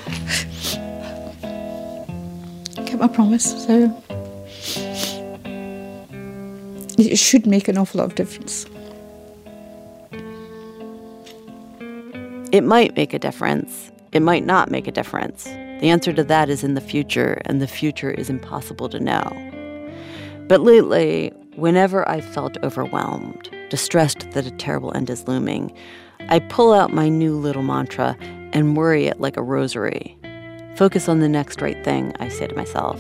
Kept 2.86 3.01
my 3.01 3.10
promise, 3.10 3.66
so 3.66 3.91
it 6.97 7.18
should 7.18 7.45
make 7.45 7.68
an 7.68 7.78
awful 7.78 7.97
lot 7.99 8.06
of 8.06 8.16
difference. 8.16 8.66
It 12.53 12.62
might 12.62 12.95
make 12.95 13.14
a 13.14 13.20
difference. 13.20 13.91
It 14.14 14.22
might 14.22 14.45
not 14.45 14.72
make 14.72 14.88
a 14.88 14.93
difference. 14.93 15.45
The 15.82 15.90
answer 15.90 16.14
to 16.14 16.24
that 16.24 16.50
is 16.50 16.64
in 16.64 16.74
the 16.74 16.82
future, 16.82 17.42
and 17.46 17.62
the 17.62 17.68
future 17.68 18.12
is 18.12 18.30
impossible 18.30 18.90
to 18.90 19.00
know. 19.00 19.24
But 20.48 20.62
lately, 20.62 21.34
whenever 21.56 22.08
I 22.08 22.22
felt 22.22 22.58
overwhelmed, 22.64 23.50
distressed 23.70 24.32
that 24.32 24.46
a 24.46 24.52
terrible 24.52 24.96
end 24.96 25.10
is 25.10 25.28
looming, 25.28 25.76
I 26.30 26.40
pull 26.40 26.74
out 26.74 26.94
my 26.94 27.10
new 27.10 27.36
little 27.36 27.64
mantra 27.64 28.18
and 28.54 28.78
worry 28.78 29.06
it 29.06 29.20
like 29.20 29.38
a 29.38 29.44
rosary. 29.44 30.18
Focus 30.76 31.08
on 31.08 31.20
the 31.20 31.30
next 31.30 31.62
right 31.62 31.84
thing, 31.84 32.14
I 32.20 32.30
say 32.30 32.48
to 32.48 32.56
myself. 32.56 33.00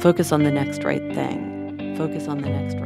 Focus 0.00 0.32
on 0.32 0.42
the 0.42 0.50
next 0.50 0.84
right 0.84 1.14
thing. 1.14 1.96
Focus 1.96 2.28
on 2.28 2.40
the 2.40 2.50
next 2.50 2.74
right 2.76 2.83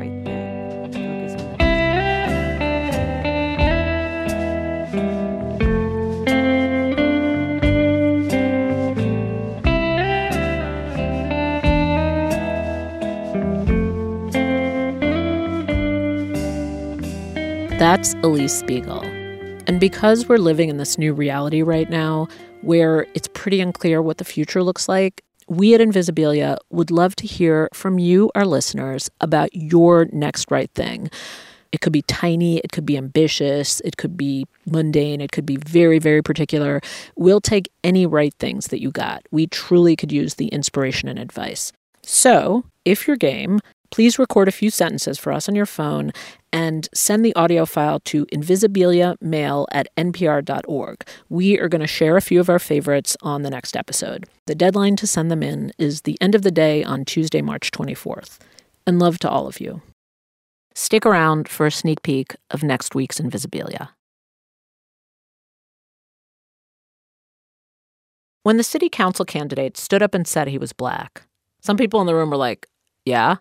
That's 17.89 18.15
Alix 18.17 18.53
Spiegel. 18.53 19.01
And 19.67 19.81
because 19.81 20.29
we're 20.29 20.37
living 20.37 20.69
in 20.69 20.77
this 20.77 20.99
new 20.99 21.15
reality 21.15 21.63
right 21.63 21.89
now, 21.89 22.29
where 22.61 23.07
it's 23.15 23.29
pretty 23.33 23.63
unclear 23.63 24.03
what 24.03 24.19
the 24.19 24.27
future 24.27 24.63
looks 24.63 24.91
like, 24.91 25.25
we 25.49 25.73
at 25.73 25.81
Invisibilia 25.81 26.59
would 26.69 26.91
love 26.91 27.17
to 27.17 27.27
hear 27.27 27.71
from 27.73 27.99
you, 27.99 28.31
our 28.35 28.45
listeners, 28.45 29.09
about 29.23 29.49
your 29.55 30.07
next 30.13 30.51
right 30.51 30.71
thing. 30.75 31.11
It 31.73 31.81
could 31.81 31.95
be 31.95 32.03
tiny, 32.03 32.59
it 32.59 32.73
could 32.73 32.85
be 32.85 32.99
ambitious, 32.99 33.81
it 33.81 33.97
could 33.97 34.19
be 34.19 34.45
mundane, 34.67 35.23
it 35.23 35.33
could 35.33 35.47
be 35.47 35.57
very, 35.57 35.99
very 35.99 36.21
particular. 36.21 36.83
We'll 37.17 37.41
take 37.41 37.73
any 37.83 38.05
right 38.05 38.35
things 38.39 38.67
that 38.67 38.83
you 38.83 38.91
got. 38.91 39.23
We 39.31 39.47
truly 39.47 39.97
could 39.97 40.13
use 40.13 40.35
the 40.35 40.49
inspiration 40.49 41.09
and 41.09 41.19
advice. 41.19 41.73
So, 42.03 42.65
if 42.85 43.09
you're 43.09 43.17
game, 43.17 43.61
please 43.91 44.19
record 44.19 44.49
a 44.49 44.53
few 44.53 44.71
sentences 44.71 45.19
for 45.19 45.33
us 45.33 45.49
on 45.49 45.55
your 45.55 45.67
phone 45.67 46.13
and 46.53 46.89
send 46.95 47.25
the 47.25 47.35
audio 47.35 47.67
file 47.67 48.01
to 48.01 48.27
invisibiliamail 48.27 49.67
at 49.71 49.95
npr.org. 49.97 51.09
We 51.29 51.59
are 51.59 51.69
going 51.69 51.81
to 51.81 51.87
share 51.87 52.17
a 52.17 52.23
few 52.23 52.41
of 52.41 52.49
our 52.49 52.59
favorites 52.59 53.17
on 53.23 53.43
the 53.43 53.51
next 53.51 53.77
episode. 53.77 54.27
The 54.47 54.55
deadline 54.55 54.97
to 54.97 55.07
send 55.07 55.31
them 55.31 55.43
in 55.43 55.73
is 55.79 56.03
the 56.03 56.17
end 56.21 56.35
of 56.35 56.43
the 56.43 56.51
day 56.51 56.83
on 56.85 57.05
Tuesday, 57.05 57.43
March 57.43 57.71
24th. 57.71 58.39
And 58.87 58.99
love 58.99 59.19
to 59.21 59.31
all 59.31 59.47
of 59.47 59.61
you. 59.61 59.83
Stick 60.75 61.05
around 61.05 61.49
for 61.49 61.67
a 61.67 61.71
sneak 61.71 62.03
peek 62.03 62.37
of 62.51 62.63
next 62.63 62.95
week's 62.95 63.21
Invisibilia. 63.21 63.91
When 68.45 68.57
the 68.57 68.63
city 68.63 68.89
council 68.89 69.25
candidate 69.25 69.77
stood 69.77 70.03
up 70.03 70.15
and 70.15 70.27
said 70.27 70.49
he 70.49 70.57
was 70.57 70.73
black, 70.73 71.25
some 71.61 71.77
people 71.77 72.01
in 72.01 72.07
the 72.07 72.15
room 72.15 72.31
were 72.31 72.37
like, 72.37 72.67
Yeah? 73.05 73.37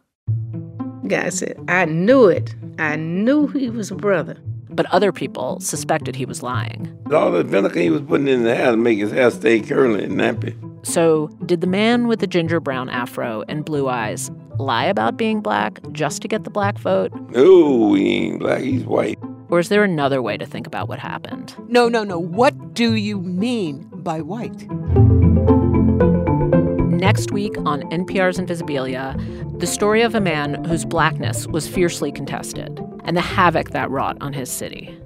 Guy 1.07 1.29
said, 1.29 1.57
I 1.67 1.85
knew 1.85 2.27
it. 2.27 2.55
I 2.79 2.95
knew 2.95 3.47
he 3.47 3.69
was 3.69 3.91
a 3.91 3.95
brother. 3.95 4.37
But 4.69 4.85
other 4.87 5.11
people 5.11 5.59
suspected 5.59 6.15
he 6.15 6.25
was 6.25 6.43
lying. 6.43 6.95
All 7.11 7.31
the 7.31 7.43
vinegar 7.43 7.79
he 7.79 7.89
was 7.89 8.01
putting 8.01 8.27
in 8.27 8.43
the 8.43 8.55
hair 8.55 8.71
to 8.71 8.77
make 8.77 8.99
his 8.99 9.11
hair 9.11 9.31
stay 9.31 9.59
curly 9.61 10.03
and 10.03 10.13
nappy. 10.13 10.55
So, 10.85 11.27
did 11.45 11.61
the 11.61 11.67
man 11.67 12.07
with 12.07 12.19
the 12.19 12.27
ginger 12.27 12.59
brown 12.59 12.89
afro 12.89 13.43
and 13.47 13.65
blue 13.65 13.89
eyes 13.89 14.29
lie 14.57 14.85
about 14.85 15.17
being 15.17 15.41
black 15.41 15.79
just 15.91 16.21
to 16.21 16.27
get 16.27 16.43
the 16.43 16.49
black 16.49 16.77
vote? 16.77 17.11
No, 17.31 17.93
he 17.93 18.27
ain't 18.27 18.39
black, 18.39 18.61
he's 18.61 18.83
white. 18.85 19.17
Or 19.49 19.59
is 19.59 19.69
there 19.69 19.83
another 19.83 20.21
way 20.21 20.37
to 20.37 20.45
think 20.45 20.67
about 20.67 20.87
what 20.89 20.99
happened? 20.99 21.55
No, 21.67 21.89
no, 21.89 22.03
no. 22.03 22.19
What 22.19 22.73
do 22.73 22.95
you 22.95 23.19
mean 23.19 23.89
by 23.93 24.21
white? 24.21 24.67
Next 26.97 27.31
week 27.31 27.55
on 27.59 27.83
NPR's 27.91 28.39
Invisibilia, 28.39 29.59
the 29.59 29.67
story 29.67 30.01
of 30.01 30.15
a 30.15 30.19
man 30.19 30.63
whose 30.65 30.83
blackness 30.83 31.45
was 31.45 31.67
fiercely 31.67 32.11
contested 32.11 32.83
and 33.03 33.15
the 33.15 33.21
havoc 33.21 33.69
that 33.69 33.91
wrought 33.91 34.17
on 34.19 34.33
his 34.33 34.49
city. 34.49 34.97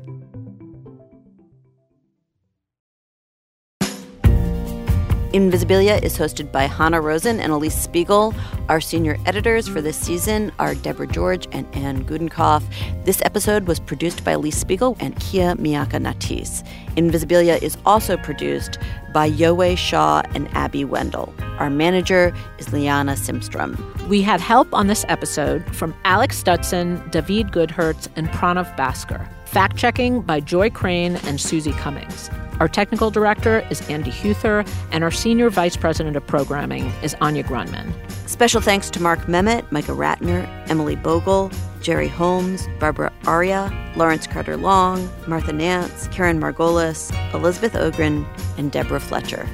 Invisibilia 5.33 6.03
is 6.03 6.17
hosted 6.17 6.51
by 6.51 6.63
Hanna 6.63 6.99
Rosen 6.99 7.39
and 7.39 7.53
Alix 7.53 7.73
Spiegel. 7.73 8.33
Our 8.67 8.81
senior 8.81 9.17
editors 9.25 9.65
for 9.65 9.79
this 9.79 9.95
season 9.95 10.51
are 10.59 10.75
Deborah 10.75 11.07
George 11.07 11.47
and 11.53 11.65
Anne 11.73 12.03
Gudenkauf. 12.03 12.61
This 13.05 13.21
episode 13.23 13.65
was 13.65 13.79
produced 13.79 14.25
by 14.25 14.33
Alix 14.33 14.57
Spiegel 14.57 14.97
and 14.99 15.17
Kia 15.21 15.55
Miakka 15.55 16.01
Natisse. 16.01 16.67
Invisibilia 16.97 17.61
is 17.61 17.77
also 17.85 18.17
produced 18.17 18.77
by 19.13 19.31
Yowei 19.31 19.77
Shaw 19.77 20.21
and 20.35 20.49
Abby 20.49 20.83
Wendell. 20.83 21.33
Our 21.59 21.69
manager 21.69 22.35
is 22.57 22.73
Liana 22.73 23.13
Simstrom. 23.13 23.79
We 24.09 24.21
had 24.21 24.41
help 24.41 24.73
on 24.73 24.87
this 24.87 25.05
episode 25.07 25.63
from 25.73 25.95
Alex 26.03 26.43
Stutson, 26.43 27.09
David 27.09 27.53
Goodhertz, 27.53 28.09
and 28.17 28.27
Pranav 28.31 28.75
Bhaskar. 28.75 29.29
Fact 29.51 29.75
checking 29.75 30.21
by 30.21 30.39
Joy 30.39 30.69
Crane 30.69 31.17
and 31.25 31.37
Susie 31.37 31.73
Cummings. 31.73 32.29
Our 32.61 32.69
technical 32.69 33.11
director 33.11 33.67
is 33.69 33.81
Andy 33.89 34.09
Huether, 34.09 34.65
and 34.93 35.03
our 35.03 35.11
senior 35.11 35.49
vice 35.49 35.75
president 35.75 36.15
of 36.15 36.25
programming 36.25 36.85
is 37.03 37.17
Anya 37.19 37.43
Grundmann. 37.43 37.91
Special 38.29 38.61
thanks 38.61 38.89
to 38.91 39.01
Mark 39.01 39.19
Memmott, 39.27 39.69
Micah 39.69 39.91
Ratner, 39.91 40.47
Emily 40.69 40.95
Bogle, 40.95 41.51
Jerry 41.81 42.07
Holmes, 42.07 42.65
Barbara 42.79 43.11
Aria, 43.27 43.69
Lawrence 43.97 44.25
Carter 44.25 44.55
Long, 44.55 45.09
Martha 45.27 45.51
Nance, 45.51 46.07
Karen 46.13 46.39
Margolis, 46.39 47.11
Elizabeth 47.33 47.75
Ogren, 47.75 48.25
and 48.57 48.71
Deborah 48.71 49.01
Fletcher. 49.01 49.45